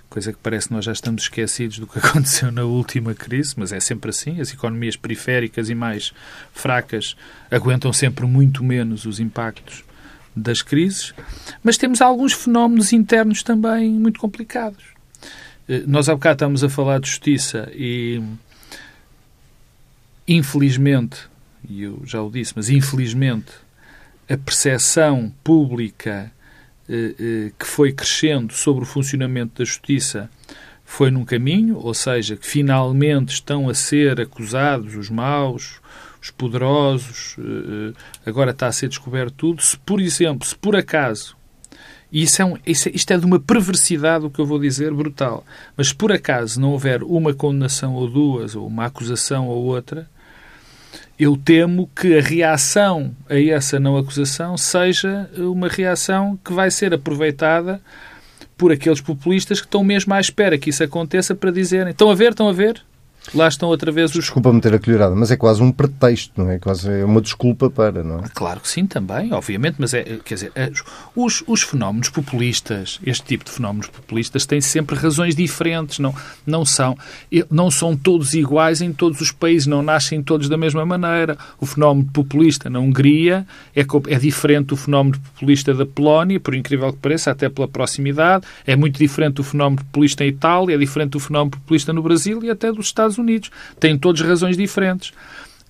coisa 0.10 0.32
que 0.32 0.40
parece 0.42 0.70
que 0.70 0.74
nós 0.74 0.86
já 0.86 0.94
estamos 0.94 1.24
esquecidos 1.24 1.78
do 1.78 1.86
que 1.86 2.00
aconteceu 2.00 2.54
na 2.54 2.64
última 2.64 3.14
crise, 3.14 3.54
mas 3.58 3.74
é 3.74 3.82
sempre 3.82 4.12
assim. 4.12 4.40
As 4.40 4.54
economias 4.54 4.96
periféricas 4.96 5.70
e 5.70 5.76
mais 5.76 6.14
fracas 6.54 7.18
aguentam 7.52 7.92
sempre 7.92 8.26
muito 8.26 8.64
menos 8.64 9.06
os 9.06 9.20
impactos 9.20 9.84
das 10.34 10.62
crises, 10.62 11.14
mas 11.62 11.76
temos 11.76 12.02
alguns 12.02 12.32
fenómenos 12.32 12.94
internos 12.94 13.44
também 13.44 13.92
muito 13.92 14.22
complicados. 14.22 14.99
Eh, 15.70 15.84
nós 15.86 16.10
há 16.10 16.16
bocado 16.16 16.34
estamos 16.34 16.64
a 16.64 16.70
falar 16.70 17.00
de 17.00 17.08
justiça 17.08 17.72
e, 17.76 18.20
infelizmente, 20.28 21.30
e 21.70 21.84
eu 21.84 22.02
já 22.04 22.22
o 22.24 22.32
disse, 22.32 22.54
mas 22.56 22.70
infelizmente, 22.70 23.52
a 24.28 24.36
percepção 24.36 25.32
pública 25.44 26.32
eh, 26.90 27.14
eh, 27.20 27.52
que 27.58 27.68
foi 27.68 27.94
crescendo 27.94 28.52
sobre 28.52 28.84
o 28.84 28.88
funcionamento 28.88 29.60
da 29.60 29.66
justiça 29.66 30.28
foi 30.84 31.12
num 31.12 31.24
caminho, 31.24 31.78
ou 31.78 31.94
seja, 31.94 32.36
que 32.36 32.48
finalmente 32.48 33.30
estão 33.30 33.70
a 33.70 33.76
ser 33.76 34.20
acusados 34.20 34.96
os 34.96 35.08
maus, 35.08 35.80
os 36.20 36.32
poderosos, 36.32 37.36
agora 38.26 38.50
está 38.50 38.66
a 38.66 38.72
ser 38.72 38.90
descoberto 38.90 39.36
tudo. 39.36 39.62
Se, 39.62 39.78
por 39.78 40.02
exemplo, 40.02 40.48
se 40.48 40.56
por 40.56 40.76
acaso 40.76 41.38
e 42.12 42.24
isso 42.24 42.42
é 42.42 42.46
um, 42.46 42.58
isso, 42.66 42.90
é, 42.90 42.92
isto 42.94 43.12
é 43.12 43.18
de 43.18 43.26
uma 43.26 43.40
perversidade, 43.40 44.26
o 44.26 44.30
que 44.30 44.40
eu 44.40 44.46
vou 44.46 44.60
dizer, 44.60 44.94
brutal. 44.94 45.46
Mas 45.78 45.90
se 45.90 45.96
por 45.96 46.12
acaso 46.12 46.60
não 46.60 46.72
houver 46.72 47.04
uma 47.04 47.34
condenação 47.34 47.94
ou 47.94 48.10
duas, 48.10 48.56
ou 48.56 48.66
uma 48.68 48.86
acusação 48.86 49.48
ou 49.48 49.64
outra, 49.66 50.10
eu 51.20 51.38
temo 51.38 51.90
que 51.96 52.18
a 52.18 52.22
reação 52.22 53.16
a 53.30 53.40
essa 53.40 53.80
não 53.80 53.98
acusação 53.98 54.58
seja 54.58 55.30
uma 55.38 55.68
reação 55.68 56.40
que 56.44 56.54
vai 56.54 56.72
ser 56.72 56.94
aproveitada 56.94 57.82
por 58.58 58.72
aqueles 58.72 59.02
populistas 59.02 59.60
que 59.60 59.68
estão 59.68 59.84
mesmo 59.84 60.14
à 60.14 60.20
espera 60.20 60.58
que 60.58 60.70
isso 60.70 60.84
aconteça 60.84 61.36
para 61.36 61.52
dizerem: 61.52 61.92
estão 61.92 62.10
a 62.10 62.16
ver, 62.16 62.32
estão 62.32 62.50
a 62.50 62.54
ver, 62.54 62.82
lá 63.34 63.48
estão 63.48 63.70
outra 63.70 63.92
vez 63.92 64.12
os... 64.12 64.26
Desculpa-me 64.26 64.62
ter 64.62 64.74
acolherado, 64.74 65.16
mas 65.16 65.32
é 65.32 65.38
quase 65.38 65.62
um 65.62 65.72
pretexto, 65.72 66.32
não 66.38 66.50
é? 66.50 66.60
Quase 66.60 66.90
é 66.90 67.06
uma 67.06 67.22
desculpa 67.22 67.70
para, 67.70 68.04
não 68.04 68.20
é? 68.20 68.24
Claro 68.34 68.60
que 68.60 68.70
sim, 68.70 68.86
também, 68.86 69.34
obviamente, 69.34 69.76
mas 69.80 69.94
é, 69.94 70.04
quer 70.24 70.34
dizer, 70.36 70.52
é, 70.56 70.72
os, 71.16 71.44
os 71.48 71.62
fenómenos 71.64 72.10
populistas, 72.10 73.00
este 73.06 73.26
tipo 73.26 73.46
de 73.46 73.52
fenómenos 73.52 73.88
populistas, 73.88 74.46
têm 74.46 74.62
sempre 74.62 74.96
razões 74.96 75.36
diferentes, 75.36 76.00
não, 76.00 76.14
não, 76.46 76.66
são, 76.66 76.98
não 77.50 77.70
são 77.70 77.96
todos 77.96 78.34
iguais 78.34 78.82
em 78.82 78.92
todos 78.92 79.22
os 79.22 79.32
países, 79.32 79.68
não 79.68 79.82
nascem 79.82 80.22
todos 80.22 80.50
da 80.50 80.58
mesma 80.58 80.86
maneira. 80.86 81.38
O 81.60 81.66
fenómeno 81.66 82.10
populista 82.12 82.70
na 82.70 82.80
Hungria 82.80 83.46
é, 83.76 83.82
é 83.82 84.20
diferente 84.20 84.68
do 84.68 84.78
fenómeno 84.78 85.20
populista 85.20 85.74
da 85.74 85.86
Polónia, 85.86 86.40
por 86.40 86.56
incrível 86.56 86.92
que 86.92 87.00
pareça, 87.00 87.32
até 87.32 87.50
pela 87.50 87.68
proximidade, 87.68 88.46
é 88.66 88.76
muito 88.76 88.98
diferente 88.98 89.36
do 89.36 89.44
fenómeno 89.44 89.84
populista 89.84 90.24
em 90.24 90.30
Itália, 90.30 90.76
é 90.76 90.78
diferente 90.78 91.12
do 91.12 91.20
fenómeno 91.20 91.52
populista 91.52 91.94
no 91.94 92.02
Brasil 92.02 92.44
e 92.44 92.50
até 92.50 92.72
dos 92.72 92.88
Estados 92.88 93.09
Unidos. 93.18 93.50
Têm 93.80 93.98
todas 93.98 94.22
razões 94.22 94.58
diferentes. 94.58 95.12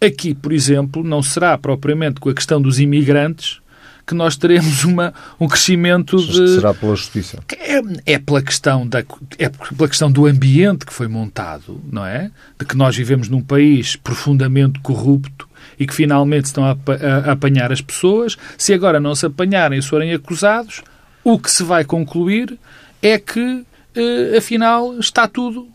Aqui, 0.01 0.33
por 0.33 0.53
exemplo, 0.53 1.03
não 1.03 1.21
será 1.21 1.57
propriamente 1.57 2.19
com 2.19 2.29
a 2.29 2.33
questão 2.33 2.61
dos 2.61 2.79
imigrantes 2.79 3.61
que 4.09 4.15
nós 4.15 4.35
teremos 4.35 4.83
uma, 4.83 5.13
um 5.39 5.47
crescimento 5.47 6.17
de... 6.17 6.55
Será 6.55 6.73
pela 6.73 6.95
justiça. 6.95 7.37
É, 7.51 8.13
é, 8.13 8.17
pela 8.17 8.41
questão 8.41 8.87
da, 8.87 8.99
é 9.37 9.49
pela 9.49 9.87
questão 9.87 10.11
do 10.11 10.25
ambiente 10.25 10.83
que 10.83 10.91
foi 10.91 11.07
montado, 11.07 11.79
não 11.91 12.03
é? 12.03 12.31
De 12.57 12.65
que 12.65 12.75
nós 12.75 12.95
vivemos 12.95 13.29
num 13.29 13.41
país 13.41 13.95
profundamente 13.95 14.79
corrupto 14.79 15.47
e 15.79 15.85
que 15.85 15.93
finalmente 15.93 16.45
estão 16.45 16.65
a, 16.65 16.71
a, 16.71 17.29
a 17.29 17.31
apanhar 17.33 17.71
as 17.71 17.81
pessoas. 17.81 18.35
Se 18.57 18.73
agora 18.73 18.99
não 18.99 19.13
se 19.13 19.27
apanharem 19.27 19.77
e 19.77 19.83
forem 19.83 20.11
acusados, 20.11 20.81
o 21.23 21.37
que 21.37 21.51
se 21.51 21.61
vai 21.61 21.85
concluir 21.85 22.57
é 23.03 23.19
que, 23.19 23.63
eh, 23.95 24.37
afinal, 24.37 24.97
está 24.97 25.27
tudo, 25.27 25.67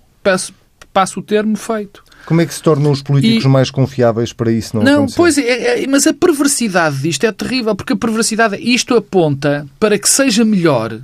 passa 0.94 1.18
o 1.18 1.22
termo 1.22 1.56
feito. 1.56 2.04
Como 2.24 2.40
é 2.40 2.46
que 2.46 2.54
se 2.54 2.62
tornam 2.62 2.90
os 2.90 3.02
políticos 3.02 3.44
e... 3.44 3.48
mais 3.48 3.70
confiáveis 3.70 4.32
para 4.32 4.50
isso 4.50 4.76
não, 4.76 4.82
não 4.82 4.92
acontecer? 4.94 5.16
Pois 5.16 5.36
é, 5.36 5.82
é, 5.82 5.86
mas 5.86 6.06
a 6.06 6.14
perversidade 6.14 7.02
disto 7.02 7.24
é 7.24 7.32
terrível, 7.32 7.74
porque 7.74 7.92
a 7.92 7.96
perversidade, 7.96 8.56
isto 8.56 8.94
aponta 8.94 9.66
para 9.78 9.98
que 9.98 10.08
seja 10.08 10.44
melhor, 10.44 10.98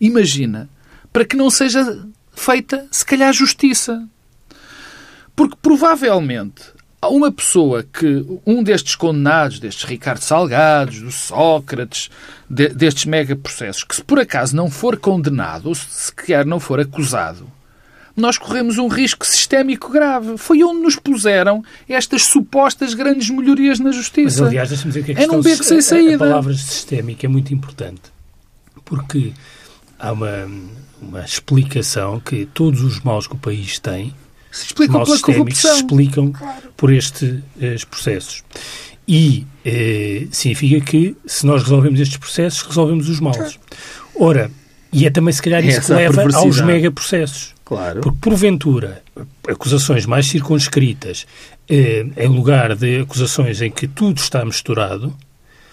imagina, 0.00 0.70
para 1.12 1.24
que 1.24 1.36
não 1.36 1.50
seja 1.50 2.06
feita, 2.32 2.86
se 2.90 3.04
calhar, 3.04 3.32
justiça. 3.32 4.08
Porque 5.36 5.56
provavelmente 5.60 6.62
uma 7.06 7.30
pessoa 7.30 7.84
que, 7.84 8.24
um 8.46 8.62
destes 8.62 8.94
condenados, 8.94 9.60
destes 9.60 9.84
Ricardo 9.84 10.20
Salgados, 10.20 11.00
do 11.00 11.12
Sócrates, 11.12 12.10
de, 12.48 12.68
destes 12.68 13.04
mega 13.04 13.36
processos, 13.36 13.84
que 13.84 13.94
se 13.96 14.02
por 14.02 14.18
acaso 14.18 14.56
não 14.56 14.70
for 14.70 14.96
condenado, 14.96 15.66
ou 15.66 15.74
se 15.74 15.86
sequer 15.88 16.44
não 16.44 16.58
for 16.58 16.80
acusado, 16.80 17.46
nós 18.20 18.38
corremos 18.38 18.78
um 18.78 18.88
risco 18.88 19.26
sistémico 19.26 19.90
grave. 19.90 20.36
Foi 20.36 20.62
onde 20.62 20.80
nos 20.80 20.96
puseram 20.96 21.62
estas 21.88 22.24
supostas 22.24 22.94
grandes 22.94 23.30
melhorias 23.30 23.78
na 23.78 23.92
justiça. 23.92 24.42
Mas, 24.42 24.48
aliás, 24.48 24.68
deixa-me 24.68 24.90
dizer 24.90 25.04
que 25.04 25.12
a 25.12 25.14
questão 25.14 25.34
é 25.34 25.36
num 25.36 25.42
beco 25.42 25.64
sem 25.64 25.80
saída. 25.80 26.16
A, 26.16 26.28
palavra 26.28 26.54
sistémica 26.54 27.26
é 27.26 27.28
muito 27.28 27.52
importante. 27.52 28.02
Porque 28.84 29.32
há 29.98 30.12
uma, 30.12 30.48
uma 31.00 31.24
explicação 31.24 32.20
que 32.20 32.46
todos 32.46 32.82
os 32.82 33.00
maus 33.00 33.26
que 33.26 33.34
o 33.34 33.38
país 33.38 33.78
tem 33.78 34.14
se 34.50 34.66
explicam 34.66 35.04
pela 35.04 35.18
corrupção. 35.18 35.70
se 35.72 35.76
explicam 35.76 36.32
claro. 36.32 36.62
por 36.76 36.92
estes, 36.92 37.40
processos. 37.88 38.42
E 39.06 39.46
eh, 39.64 40.26
significa 40.30 40.84
que 40.84 41.16
se 41.26 41.46
nós 41.46 41.62
resolvemos 41.62 41.98
estes 41.98 42.18
processos, 42.18 42.62
resolvemos 42.62 43.08
os 43.08 43.20
males. 43.20 43.58
Ora, 44.14 44.50
e 44.92 45.06
é 45.06 45.10
também 45.10 45.32
se 45.32 45.42
calhar 45.42 45.64
isso 45.64 45.80
que 45.82 45.92
leva 45.92 46.28
aos 46.34 46.60
megaprocessos. 46.60 47.54
Claro. 47.68 48.00
Porque, 48.00 48.18
porventura, 48.18 49.02
acusações 49.46 50.06
mais 50.06 50.26
circunscritas, 50.26 51.26
eh, 51.68 52.06
em 52.16 52.28
lugar 52.28 52.74
de 52.74 53.00
acusações 53.00 53.60
em 53.60 53.70
que 53.70 53.86
tudo 53.86 54.16
está 54.16 54.42
misturado, 54.42 55.14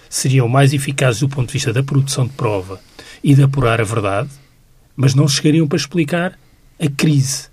seriam 0.09 0.49
mais 0.49 0.73
eficazes 0.73 1.21
do 1.21 1.29
ponto 1.29 1.47
de 1.47 1.53
vista 1.53 1.71
da 1.71 1.81
produção 1.81 2.27
de 2.27 2.33
prova 2.33 2.81
e 3.23 3.33
de 3.33 3.43
apurar 3.43 3.79
a 3.79 3.85
verdade, 3.85 4.29
mas 4.93 5.15
não 5.15 5.25
chegariam 5.25 5.69
para 5.69 5.77
explicar 5.77 6.37
a 6.77 6.89
crise. 6.89 7.47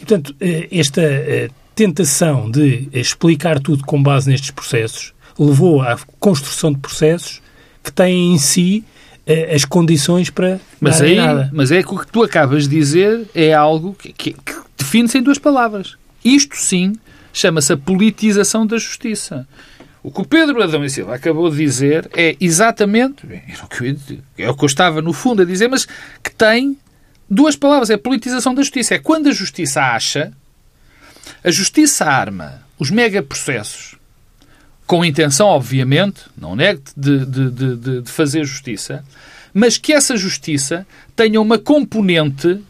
Portanto, 0.00 0.36
eh, 0.38 0.68
esta 0.70 1.00
eh, 1.00 1.48
tentação 1.74 2.50
de 2.50 2.90
explicar 2.92 3.58
tudo 3.58 3.86
com 3.86 4.02
base 4.02 4.28
nestes 4.28 4.50
processos 4.50 5.14
levou 5.38 5.80
à 5.80 5.98
construção 6.20 6.70
de 6.70 6.78
processos 6.78 7.40
que 7.82 7.90
têm 7.90 8.34
em 8.34 8.38
si 8.38 8.84
as 9.54 9.64
condições 9.64 10.30
para 10.30 10.60
Mas, 10.80 11.00
aí, 11.00 11.16
nada. 11.16 11.50
mas 11.52 11.72
é 11.72 11.82
que 11.82 11.92
o 11.92 11.98
que 11.98 12.06
tu 12.06 12.22
acabas 12.22 12.68
de 12.68 12.76
dizer 12.76 13.26
é 13.34 13.52
algo 13.52 13.94
que, 13.94 14.12
que, 14.12 14.32
que 14.32 14.54
define-se 14.78 15.18
em 15.18 15.22
duas 15.22 15.38
palavras. 15.38 15.96
Isto 16.24 16.56
sim 16.56 16.94
chama-se 17.32 17.72
a 17.72 17.76
politização 17.76 18.66
da 18.66 18.78
justiça. 18.78 19.46
O 20.02 20.10
que 20.12 20.20
o 20.20 20.24
Pedro 20.24 20.62
Adão 20.62 20.84
e 20.84 20.88
Silva 20.88 21.16
acabou 21.16 21.50
de 21.50 21.56
dizer 21.56 22.08
é 22.16 22.36
exatamente 22.40 23.26
dizer, 23.26 24.22
é 24.38 24.48
o 24.48 24.54
que 24.54 24.62
eu 24.62 24.66
estava 24.66 25.02
no 25.02 25.12
fundo 25.12 25.42
a 25.42 25.44
dizer, 25.44 25.68
mas 25.68 25.86
que 26.22 26.32
tem 26.32 26.78
duas 27.28 27.56
palavras, 27.56 27.90
é 27.90 27.94
a 27.94 27.98
politização 27.98 28.54
da 28.54 28.62
justiça. 28.62 28.94
É 28.94 28.98
quando 28.98 29.28
a 29.28 29.32
justiça 29.32 29.82
acha, 29.82 30.32
a 31.42 31.50
justiça 31.50 32.04
arma 32.04 32.62
os 32.78 32.90
megaprocessos 32.90 33.96
com 34.86 35.04
intenção, 35.04 35.48
obviamente, 35.48 36.20
não 36.38 36.54
nego, 36.54 36.80
de, 36.96 37.26
de, 37.26 37.50
de, 37.50 37.76
de- 38.02 38.10
fazer 38.10 38.44
justiça, 38.44 39.04
mas 39.52 39.76
que 39.78 39.92
essa 39.92 40.16
justiça 40.16 40.86
tenha 41.16 41.40
uma 41.40 41.58
componente, 41.58 42.60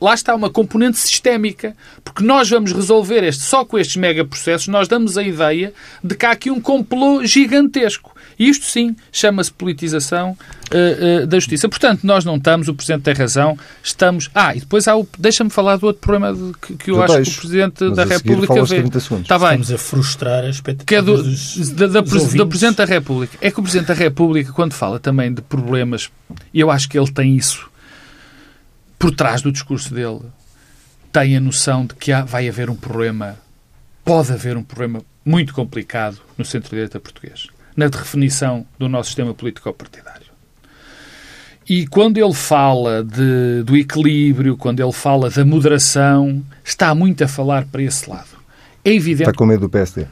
lá 0.00 0.14
está, 0.14 0.34
uma 0.34 0.50
componente 0.50 0.98
sistémica, 0.98 1.76
porque 2.02 2.24
nós 2.24 2.48
vamos 2.50 2.72
resolver 2.72 3.22
este, 3.22 3.42
só 3.42 3.64
com 3.64 3.78
estes 3.78 3.96
megaprocessos, 3.96 4.66
nós 4.68 4.88
damos 4.88 5.16
a 5.18 5.22
ideia 5.22 5.72
de 6.02 6.14
que 6.16 6.26
há 6.26 6.30
aqui 6.32 6.50
um 6.50 6.60
complô 6.60 7.24
gigantesco. 7.24 8.16
E 8.40 8.48
isto 8.48 8.64
sim 8.64 8.96
chama-se 9.12 9.52
politização 9.52 10.34
eh, 10.70 11.20
eh, 11.22 11.26
da 11.26 11.38
justiça. 11.38 11.68
Portanto, 11.68 12.00
nós 12.04 12.24
não 12.24 12.36
estamos, 12.36 12.68
o 12.68 12.74
Presidente 12.74 13.02
tem 13.02 13.12
razão, 13.12 13.58
estamos. 13.82 14.30
Ah, 14.34 14.56
e 14.56 14.60
depois 14.60 14.88
há 14.88 14.96
o. 14.96 15.06
Deixa-me 15.18 15.50
falar 15.50 15.76
do 15.76 15.86
outro 15.86 16.00
problema 16.00 16.32
de- 16.32 16.54
que, 16.58 16.74
que 16.74 16.90
eu 16.90 16.94
Do 16.96 17.02
acho 17.02 17.12
que 17.18 17.22
texto. 17.24 17.36
o 17.36 17.40
Presidente 17.42 17.90
da 17.90 18.04
República 18.04 18.64
vê. 18.64 18.80
30 18.80 19.00
segundos. 19.00 19.24
Está 19.26 19.38
bem 19.38 19.60
Estamos 19.60 19.72
a 19.72 19.78
frustrar 19.78 20.44
as 20.44 20.54
expectativas 20.54 20.86
que 20.86 20.94
é 20.94 21.02
do, 21.02 21.74
da, 21.76 21.86
da, 21.86 22.00
dos 22.00 22.32
do 22.32 22.46
Presidente 22.46 22.76
da 22.78 22.84
República. 22.86 23.36
É 23.42 23.50
que 23.50 23.60
o 23.60 23.62
Presidente 23.62 23.88
da 23.88 23.94
República, 23.94 24.52
quando 24.54 24.72
fala 24.72 24.98
também 24.98 25.34
de 25.34 25.42
problemas, 25.42 26.08
e 26.54 26.60
eu 26.60 26.70
acho 26.70 26.88
que 26.88 26.98
ele 26.98 27.12
tem 27.12 27.36
isso 27.36 27.68
por 28.98 29.10
trás 29.14 29.42
do 29.42 29.52
discurso 29.52 29.92
dele, 29.94 30.20
tem 31.12 31.36
a 31.36 31.40
noção 31.40 31.84
de 31.86 31.94
que 31.94 32.10
há- 32.10 32.24
vai 32.24 32.48
haver 32.48 32.70
um 32.70 32.76
problema, 32.76 33.36
pode 34.04 34.32
haver 34.32 34.56
um 34.56 34.62
problema 34.62 35.02
muito 35.24 35.52
complicado 35.52 36.18
no 36.38 36.44
centro-direita 36.44 36.98
português, 37.00 37.48
na 37.76 37.88
definição 37.88 38.66
do 38.78 38.88
nosso 38.88 39.08
sistema 39.08 39.34
político-partidário. 39.34 40.30
E 41.68 41.86
quando 41.86 42.18
ele 42.18 42.34
fala 42.34 43.04
de, 43.04 43.62
do 43.64 43.76
equilíbrio, 43.76 44.56
quando 44.56 44.80
ele 44.80 44.92
fala 44.92 45.30
da 45.30 45.44
moderação, 45.44 46.42
está 46.64 46.92
muito 46.94 47.22
a 47.22 47.28
falar 47.28 47.64
para 47.66 47.82
esse 47.82 48.10
lado. 48.10 48.40
É 48.84 48.92
evidente 48.92 49.30
Está 49.30 49.38
com 49.38 49.46
medo 49.46 49.60
do 49.60 49.68
PSD. 49.68 50.06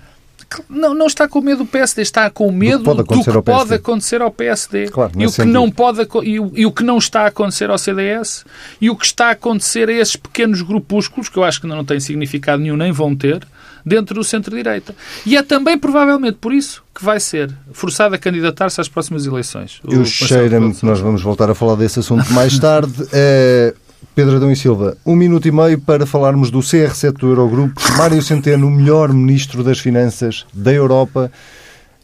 Não, 0.69 0.95
não 0.95 1.07
está 1.07 1.29
com 1.29 1.41
medo 1.41 1.59
do 1.59 1.67
PSD, 1.67 2.03
está 2.03 2.31
com 2.31 2.51
medo 2.51 2.83
pode 2.85 2.97
do 2.97 3.03
acontecer 3.03 3.31
que 3.31 3.37
ao 3.37 3.43
PSD. 3.43 3.59
pode 3.59 3.75
acontecer 3.75 4.23
ao 4.23 4.31
PSD. 4.31 4.89
Claro, 4.89 5.13
e, 5.15 5.17
o 5.17 5.21
nesse 5.21 5.43
que 5.43 5.49
não 5.49 5.71
pode, 5.71 6.07
e, 6.25 6.41
o, 6.41 6.53
e 6.55 6.67
o 6.67 6.73
que 6.73 6.83
não 6.83 6.99
está 6.99 7.23
a 7.23 7.27
acontecer 7.27 7.71
ao 7.71 7.79
CDS 7.79 8.45
e 8.81 8.89
o 8.89 8.97
que 8.97 9.05
está 9.05 9.29
a 9.29 9.31
acontecer 9.33 9.89
a 9.89 9.93
esses 9.93 10.17
pequenos 10.17 10.63
grupúsculos, 10.63 11.29
que 11.29 11.37
eu 11.37 11.45
acho 11.45 11.61
que 11.61 11.67
não 11.67 11.85
têm 11.85 12.01
significado 12.01 12.63
nenhum, 12.63 12.77
nem 12.77 12.93
vão 12.93 13.15
ter, 13.15 13.47
dentro 13.85 14.15
do 14.15 14.25
centro-direita. 14.25 14.95
E 15.25 15.37
é 15.37 15.43
também, 15.43 15.79
provavelmente, 15.79 16.39
por 16.41 16.53
isso 16.53 16.83
que 16.95 17.05
vai 17.05 17.21
ser 17.21 17.51
forçado 17.73 18.15
a 18.15 18.19
candidatar-se 18.19 18.81
às 18.81 18.89
próximas 18.89 19.27
eleições. 19.27 19.81
Eu 19.89 20.03
de 20.03 20.79
que 20.79 20.87
nós 20.87 21.01
vamos 21.01 21.23
voltar 21.23 21.51
a 21.51 21.55
falar 21.55 21.77
desse 21.77 22.01
assunto 22.01 22.33
mais 22.33 22.59
tarde. 22.59 22.93
Eh, 23.11 23.75
Pedro 24.15 24.37
Adão 24.37 24.51
e 24.51 24.57
Silva, 24.57 24.97
um 25.07 25.15
minuto 25.15 25.47
e 25.47 25.53
meio 25.53 25.79
para 25.81 26.05
falarmos 26.07 26.51
do 26.51 26.61
CR7 26.61 27.13
do 27.13 27.29
Eurogrupo. 27.29 27.81
Mário 27.97 28.23
Centeno, 28.23 28.67
o 28.67 28.71
melhor 28.71 29.13
ministro 29.13 29.63
das 29.63 29.79
Finanças 29.79 30.45
da 30.53 30.73
Europa. 30.73 31.31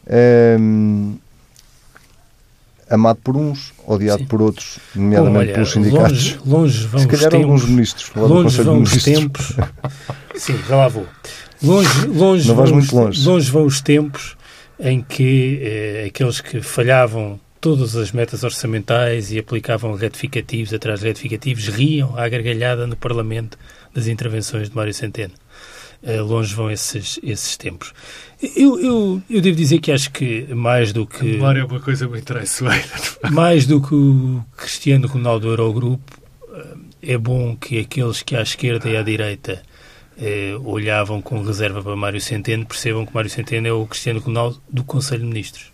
Ehm, 0.07 1.15
amado 2.89 3.19
por 3.23 3.35
uns, 3.35 3.73
odiado 3.85 4.19
Sim. 4.19 4.27
por 4.27 4.41
outros, 4.41 4.77
nomeadamente 4.95 5.37
olha, 5.45 5.53
pelos 5.53 5.71
sindicatos. 5.71 6.37
longe, 6.45 6.45
longe 6.45 6.87
vão 6.87 6.99
Se 6.99 7.05
os 7.07 7.11
calhar 7.11 7.31
tempos, 7.31 7.45
alguns 7.45 7.65
ministros, 7.65 8.11
longe 8.15 8.61
vão 8.61 8.81
os 8.81 9.03
tempos. 9.03 9.53
Sim, 10.35 10.59
já 10.67 10.75
lá 10.75 10.87
vou. 10.87 11.05
Longe, 11.63 12.05
longe, 12.07 12.47
Não 12.47 12.55
vais 12.55 12.69
vão 12.69 12.79
muito 12.79 12.95
longe. 12.95 13.27
longe 13.27 13.51
vão 13.51 13.65
os 13.65 13.81
tempos 13.81 14.35
em 14.79 15.01
que 15.01 15.59
eh, 15.63 16.05
aqueles 16.07 16.41
que 16.41 16.61
falhavam 16.61 17.39
todas 17.65 17.95
as 17.95 18.11
metas 18.11 18.43
orçamentais 18.43 19.31
e 19.31 19.39
aplicavam 19.39 19.95
retificativos 19.95 20.71
atrás 20.71 20.99
de 20.99 21.07
retificativos 21.07 21.67
riam 21.67 22.15
à 22.15 22.29
gargalhada 22.29 22.85
no 22.85 22.95
Parlamento 22.95 23.57
das 23.91 24.05
intervenções 24.05 24.69
de 24.69 24.75
Mário 24.75 24.93
Centeno. 24.93 25.33
Eh, 26.03 26.21
longe 26.21 26.53
vão 26.53 26.69
esses, 26.69 27.19
esses 27.23 27.57
tempos. 27.57 27.91
Eu, 28.55 28.79
eu, 28.79 29.21
eu 29.27 29.41
devo 29.41 29.57
dizer 29.57 29.79
que 29.79 29.91
acho 29.91 30.11
que 30.11 30.45
mais 30.53 30.93
do 30.93 31.07
que 31.07 31.23
Memória 31.23 31.61
é 31.61 31.65
uma 31.65 31.79
coisa 31.79 32.07
muito 32.07 32.23
traiçoeira. 32.23 32.85
mais 33.31 33.65
do 33.65 33.81
que 33.81 33.95
o 33.95 34.45
Cristiano 34.55 35.07
Ronaldo 35.07 35.47
do 35.47 35.53
Eurogrupo, 35.53 36.21
eh, 36.53 37.13
é 37.13 37.17
bom 37.17 37.55
que 37.55 37.79
aqueles 37.79 38.21
que 38.21 38.35
à 38.35 38.43
esquerda 38.43 38.87
e 38.87 38.95
à 38.95 39.01
direita 39.01 39.63
eh, 40.19 40.55
olhavam 40.63 41.19
com 41.19 41.41
reserva 41.41 41.81
para 41.81 41.95
Mário 41.95 42.21
Centeno 42.21 42.63
percebam 42.63 43.07
que 43.07 43.11
Mário 43.15 43.31
Centeno 43.31 43.67
é 43.67 43.73
o 43.73 43.87
Cristiano 43.87 44.19
Ronaldo 44.19 44.61
do 44.69 44.83
Conselho 44.83 45.21
de 45.21 45.29
Ministros 45.29 45.73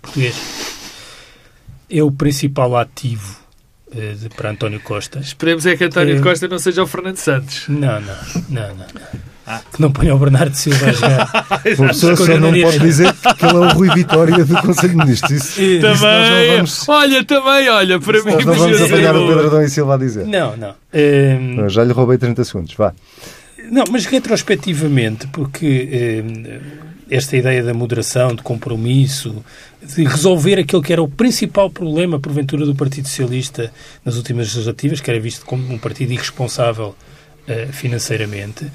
português. 0.00 0.85
É 1.88 2.02
o 2.02 2.10
principal 2.10 2.76
ativo 2.76 3.36
eh, 3.94 4.14
de, 4.20 4.28
para 4.30 4.50
António 4.50 4.80
Costa. 4.80 5.18
Esperemos 5.20 5.64
é 5.66 5.76
que 5.76 5.84
António 5.84 6.16
Eh, 6.16 6.20
Costa 6.20 6.48
não 6.48 6.58
seja 6.58 6.82
o 6.82 6.86
Fernando 6.86 7.16
Santos. 7.16 7.64
Não, 7.68 8.00
não, 8.00 8.14
não, 8.48 8.74
não. 8.76 8.86
Que 9.72 9.80
não 9.80 9.92
ponha 9.92 10.12
o 10.12 10.18
Bernardo 10.18 10.54
Silva 10.56 10.86
a 10.86 10.92
jogar. 10.92 11.46
Uma 11.78 11.88
pessoa 11.88 12.16
só 12.16 12.36
não 12.36 12.52
pode 12.60 12.80
dizer 12.80 13.12
que 13.12 13.44
ele 13.46 13.54
é 13.54 13.58
o 13.58 13.68
Rui 13.68 13.88
Vitória 13.94 14.44
do 14.44 14.60
Conselho 14.60 14.88
de 14.88 14.96
Ministros. 14.96 15.30
Isso, 15.30 15.62
isso 15.62 15.86
nós 15.86 16.00
não 16.00 16.08
Também, 16.08 16.56
vamos, 16.56 16.88
olha, 16.88 17.24
também, 17.24 17.68
olha, 17.68 18.00
para 18.00 18.24
mim 18.24 18.32
nós 18.32 18.44
não 18.44 18.54
vamos 18.54 18.82
apanhar 18.82 19.14
o 19.14 19.18
boa. 19.20 19.28
Pedro 19.34 19.46
Adão 19.46 19.62
e 19.62 19.68
Silva 19.70 19.94
a 19.94 19.98
dizer. 19.98 20.26
Não, 20.26 20.56
não. 20.56 20.74
Eh, 20.92 21.38
Eu 21.58 21.68
Já 21.68 21.84
lhe 21.84 21.92
roubei 21.92 22.18
30 22.18 22.42
segundos, 22.44 22.74
vá. 22.74 22.92
Não, 23.70 23.84
mas 23.90 24.04
retrospectivamente, 24.06 25.28
porque 25.28 25.88
eh, 25.92 26.60
esta 27.10 27.36
ideia 27.36 27.62
da 27.62 27.72
moderação, 27.72 28.34
de 28.34 28.42
compromisso, 28.42 29.44
de 29.82 30.04
resolver 30.04 30.58
aquele 30.58 30.82
que 30.82 30.92
era 30.92 31.02
o 31.02 31.08
principal 31.08 31.70
problema, 31.70 32.18
porventura, 32.18 32.66
do 32.66 32.74
Partido 32.74 33.08
Socialista 33.08 33.72
nas 34.04 34.16
últimas 34.16 34.48
legislativas, 34.48 35.00
que 35.00 35.10
era 35.10 35.20
visto 35.20 35.44
como 35.46 35.72
um 35.72 35.78
partido 35.78 36.12
irresponsável 36.12 36.94
eh, 37.48 37.66
financeiramente, 37.70 38.66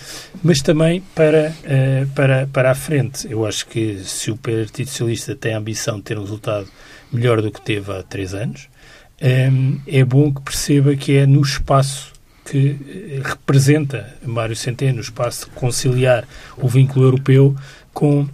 mas 0.42 0.62
também 0.62 1.04
para, 1.14 1.54
eh, 1.66 2.08
para, 2.16 2.48
para 2.48 2.72
a 2.72 2.76
frente. 2.76 3.30
Eu 3.30 3.46
acho 3.46 3.68
que 3.68 4.00
se 4.06 4.32
o 4.32 4.38
Partido 4.38 4.88
Socialista 4.88 5.36
tem 5.36 5.54
a 5.54 5.58
ambição 5.58 5.98
de 5.98 6.04
ter 6.04 6.18
um 6.18 6.22
resultado 6.22 6.70
melhor 7.12 7.42
do 7.42 7.52
que 7.52 7.60
teve 7.60 7.92
há 7.92 8.02
três 8.02 8.34
anos, 8.34 8.70
eh, 9.20 9.52
é 9.86 10.06
bom 10.06 10.34
que 10.34 10.42
perceba 10.42 10.96
que 10.96 11.18
é 11.18 11.26
no 11.26 11.42
espaço 11.42 12.14
que 12.46 13.20
representa 13.24 14.14
Mário 14.26 14.56
Centeno, 14.56 15.00
o 15.00 15.02
espaço 15.02 15.46
de 15.46 15.52
conciliar 15.52 16.26
o 16.58 16.68
vínculo 16.68 17.06
europeu 17.06 17.56
com 17.94 18.28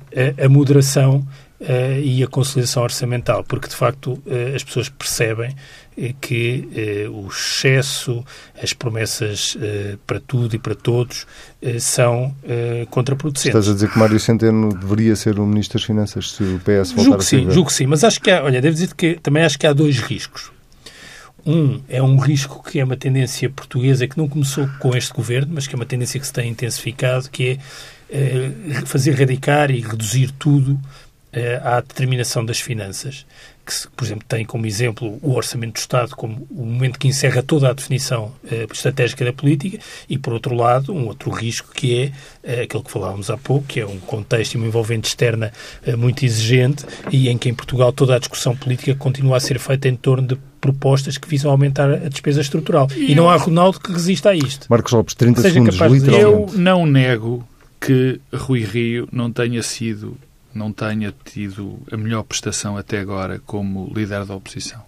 a 0.44 0.50
moderação 0.50 1.26
eh, 1.60 2.02
e 2.04 2.24
a 2.24 2.28
conciliação 2.28 2.84
orçamental, 2.84 3.44
porque 3.44 3.68
de 3.68 3.76
facto 3.76 4.22
eh, 4.28 4.54
as 4.56 4.64
pessoas 4.64 4.90
percebem 4.90 5.56
eh, 5.98 6.14
que 6.22 7.08
o 7.12 7.28
excesso, 7.28 8.24
as 8.62 8.74
promessas 8.74 9.58
para 10.06 10.20
tudo 10.20 10.56
e 10.56 10.60
para 10.60 10.76
todos 10.76 11.26
são 11.80 12.36
contraproducentes. 12.92 13.48
Estás 13.48 13.70
a 13.70 13.74
dizer 13.74 13.90
que 13.90 13.98
Mário 13.98 14.20
Centeno 14.20 14.70
deveria 14.70 15.16
ser 15.16 15.40
o 15.40 15.48
Ministro 15.48 15.80
das 15.80 15.86
Finanças 15.86 16.32
se 16.32 16.44
o 16.44 16.60
PS 16.60 16.92
voltar 16.92 17.04
Julgo 17.04 17.16
a 17.16 17.22
sim, 17.22 17.50
julgo 17.50 17.70
que 17.70 17.74
sim, 17.74 17.88
mas 17.88 18.04
acho 18.04 18.22
que 18.22 18.30
há, 18.30 18.44
olha, 18.44 18.62
devo 18.62 18.76
dizer 18.76 18.94
que 18.94 19.16
também 19.16 19.44
acho 19.44 19.58
que 19.58 19.66
há 19.66 19.74
dois 19.74 19.98
riscos. 20.00 20.52
Um 21.44 21.82
é 21.90 22.04
um 22.04 22.18
risco 22.18 22.62
que 22.62 22.80
é 22.80 22.84
uma 22.84 22.98
tendência 22.98 23.50
portuguesa 23.50 24.08
que 24.08 24.18
não 24.18 24.28
começou 24.28 24.70
com 24.80 24.96
este 24.96 25.12
governo, 25.12 25.54
mas 25.56 25.66
que 25.66 25.74
é 25.74 25.78
uma 25.78 25.86
tendência 25.86 26.20
que 26.20 26.28
se 26.28 26.34
tem 26.34 26.52
intensificado, 26.52 27.30
que 27.32 27.52
é 27.52 27.58
fazer 28.86 29.12
radicar 29.12 29.72
e 29.72 29.82
reduzir 29.82 30.32
tudo 30.32 30.80
à 31.64 31.82
determinação 31.82 32.44
das 32.44 32.60
finanças, 32.60 33.26
que, 33.68 33.88
por 33.96 34.06
exemplo, 34.06 34.26
tem 34.28 34.46
como 34.46 34.66
exemplo 34.66 35.20
o 35.22 35.34
Orçamento 35.34 35.74
do 35.74 35.80
Estado 35.80 36.16
como 36.16 36.48
o 36.50 36.66
momento 36.66 36.98
que 36.98 37.08
encerra 37.08 37.44
toda 37.44 37.70
a 37.70 37.74
definição 37.74 38.32
uh, 38.46 38.72
estratégica 38.72 39.26
da 39.26 39.34
política 39.34 39.78
e, 40.10 40.18
por 40.18 40.32
outro 40.34 40.56
lado, 40.56 40.94
um 40.94 41.08
outro 41.08 41.30
risco 41.30 41.70
que 41.74 42.12
é 42.46 42.60
uh, 42.60 42.64
aquele 42.64 42.84
que 42.84 42.90
falávamos 42.90 43.30
há 43.30 43.38
pouco, 43.38 43.68
que 43.68 43.82
é 43.82 43.86
um 43.86 44.00
contexto 44.00 44.54
e 44.54 44.58
uma 44.58 44.68
envolvente 44.68 45.10
externa 45.10 45.52
uh, 45.86 45.98
muito 45.98 46.24
exigente 46.24 46.86
e 47.12 47.28
em 47.28 47.38
que 47.38 47.50
em 47.50 47.54
Portugal 47.54 47.92
toda 47.92 48.16
a 48.16 48.20
discussão 48.20 48.56
política 48.56 48.96
continua 48.96 49.38
a 49.38 49.40
ser 49.40 49.60
feita 49.60 49.90
em 49.90 49.96
torno 49.96 50.28
de 50.28 50.38
propostas 50.62 51.18
que 51.18 51.28
visam 51.28 51.52
aumentar 51.52 51.92
a 51.92 52.10
despesa 52.10 52.40
estrutural. 52.40 52.88
E, 52.96 53.12
e 53.12 53.16
não 53.16 53.30
há 53.30 53.36
Ronaldo 53.36 53.80
que 53.80 53.92
resista 53.92 54.30
a 54.30 54.36
isto. 54.36 54.68
Marcos 54.70 54.94
Lopes, 54.94 55.14
30 55.16 55.42
segundos, 55.42 55.76
literalmente. 55.76 56.10
Eu 56.10 56.48
não 56.54 56.86
nego 56.86 57.46
que 57.80 58.20
Rui 58.34 58.64
Rio 58.64 59.08
não 59.12 59.32
tenha 59.32 59.62
sido 59.64 60.18
não 60.54 60.74
tenha 60.74 61.14
tido 61.24 61.80
a 61.92 61.96
melhor 61.96 62.24
prestação 62.24 62.78
até 62.78 63.00
agora 63.00 63.40
como 63.46 63.92
líder 63.96 64.26
da 64.26 64.36
oposição. 64.36 64.82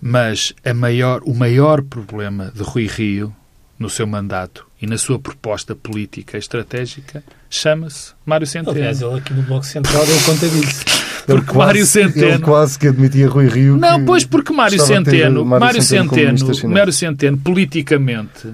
Mas 0.00 0.52
a 0.64 0.74
maior, 0.74 1.22
o 1.24 1.32
maior 1.32 1.80
problema 1.80 2.50
de 2.52 2.62
Rui 2.62 2.86
Rio 2.88 3.32
no 3.78 3.88
seu 3.88 4.06
mandato 4.06 4.66
e 4.80 4.86
na 4.86 4.98
sua 4.98 5.18
proposta 5.18 5.76
política 5.76 6.36
estratégica 6.36 7.22
chama-se 7.48 8.12
Mário 8.26 8.46
Centeno. 8.46 8.76
Aliás, 8.76 9.00
ele 9.00 9.18
aqui 9.18 9.32
no 9.32 9.42
Bloco 9.42 9.64
Central 9.64 10.04
deu 10.04 10.20
conta 10.22 10.48
disso. 10.48 10.84
Porque 11.24 11.46
quase, 11.46 11.58
Mário 11.58 11.86
Centeno... 11.86 12.26
Ele 12.26 12.38
quase 12.40 12.78
que 12.80 12.88
admitia 12.88 13.28
Rui 13.28 13.46
Rio 13.46 13.76
Não, 13.76 14.04
pois 14.04 14.24
porque 14.24 14.52
Mário 14.52 14.80
Centeno, 14.80 15.44
Mário, 15.44 15.66
Mário 15.66 15.82
Centeno, 15.82 16.36
Centeno 16.36 16.74
Mário 16.74 16.92
Centeno, 16.92 17.38
politicamente, 17.38 18.52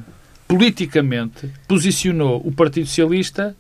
politicamente, 0.49 1.51
posicionou 1.69 2.41
o 2.45 2.51
Partido 2.51 2.87
Socialista 2.87 3.55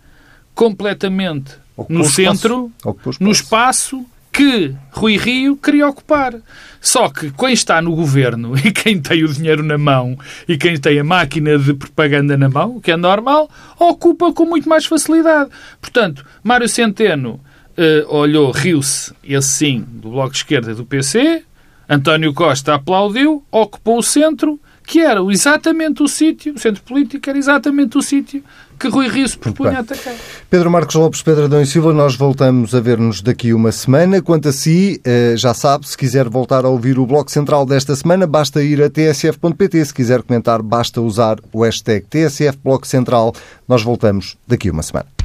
completamente 0.54 1.52
no 1.88 2.04
centro, 2.04 2.72
espaço. 2.78 3.22
no 3.22 3.30
espaço 3.30 4.06
que 4.32 4.74
Rui 4.90 5.16
Rio 5.16 5.56
queria 5.56 5.88
ocupar. 5.88 6.34
Só 6.80 7.08
que 7.08 7.30
quem 7.30 7.52
está 7.52 7.82
no 7.82 7.94
governo 7.94 8.56
e 8.58 8.72
quem 8.72 9.00
tem 9.00 9.22
o 9.22 9.28
dinheiro 9.28 9.62
na 9.62 9.76
mão 9.76 10.18
e 10.48 10.56
quem 10.56 10.76
tem 10.76 10.98
a 10.98 11.04
máquina 11.04 11.58
de 11.58 11.74
propaganda 11.74 12.36
na 12.36 12.48
mão, 12.48 12.76
o 12.76 12.80
que 12.80 12.90
é 12.90 12.96
normal, 12.96 13.50
ocupa 13.78 14.32
com 14.32 14.46
muito 14.46 14.68
mais 14.68 14.86
facilidade. 14.86 15.50
Portanto, 15.80 16.24
Mário 16.42 16.68
Centeno 16.68 17.40
eh, 17.76 18.04
olhou, 18.08 18.50
riu-se, 18.50 19.12
esse 19.22 19.48
sim, 19.48 19.84
do 19.88 20.10
Bloco 20.10 20.32
de 20.32 20.38
Esquerda 20.38 20.72
e 20.72 20.74
do 20.74 20.84
PC, 20.84 21.42
António 21.88 22.34
Costa 22.34 22.74
aplaudiu, 22.74 23.44
ocupou 23.50 23.98
o 23.98 24.02
centro, 24.02 24.60
que 24.88 25.00
era 25.00 25.20
exatamente 25.30 26.02
o 26.02 26.08
sítio, 26.08 26.54
o 26.54 26.58
centro 26.58 26.82
político 26.82 27.28
era 27.28 27.38
exatamente 27.38 27.98
o 27.98 28.02
sítio 28.02 28.42
que 28.80 28.88
Rui 28.88 29.06
Rio 29.06 29.28
se 29.28 29.36
propunha 29.36 29.80
atacar. 29.80 30.14
Pedro 30.48 30.70
Marcos 30.70 30.94
Lopes, 30.94 31.20
Pedro 31.20 31.44
Adão 31.44 31.60
e 31.60 31.66
Silva, 31.66 31.92
nós 31.92 32.16
voltamos 32.16 32.74
a 32.74 32.80
ver-nos 32.80 33.20
daqui 33.20 33.52
uma 33.52 33.70
semana. 33.70 34.22
Quanto 34.22 34.48
a 34.48 34.52
si, 34.52 34.98
eh, 35.04 35.34
já 35.36 35.52
sabe, 35.52 35.86
se 35.86 35.98
quiser 35.98 36.26
voltar 36.30 36.64
a 36.64 36.68
ouvir 36.68 36.98
o 36.98 37.04
Bloco 37.04 37.30
Central 37.30 37.66
desta 37.66 37.94
semana, 37.94 38.26
basta 38.26 38.62
ir 38.62 38.82
a 38.82 38.88
tsf.pt. 38.88 39.84
Se 39.84 39.92
quiser 39.92 40.22
comentar, 40.22 40.62
basta 40.62 41.02
usar 41.02 41.38
o 41.52 41.64
hashtag 41.64 42.06
TSF 42.06 42.56
Bloco 42.64 42.86
Central. 42.86 43.34
Nós 43.68 43.82
voltamos 43.82 44.38
daqui 44.46 44.70
uma 44.70 44.82
semana. 44.82 45.17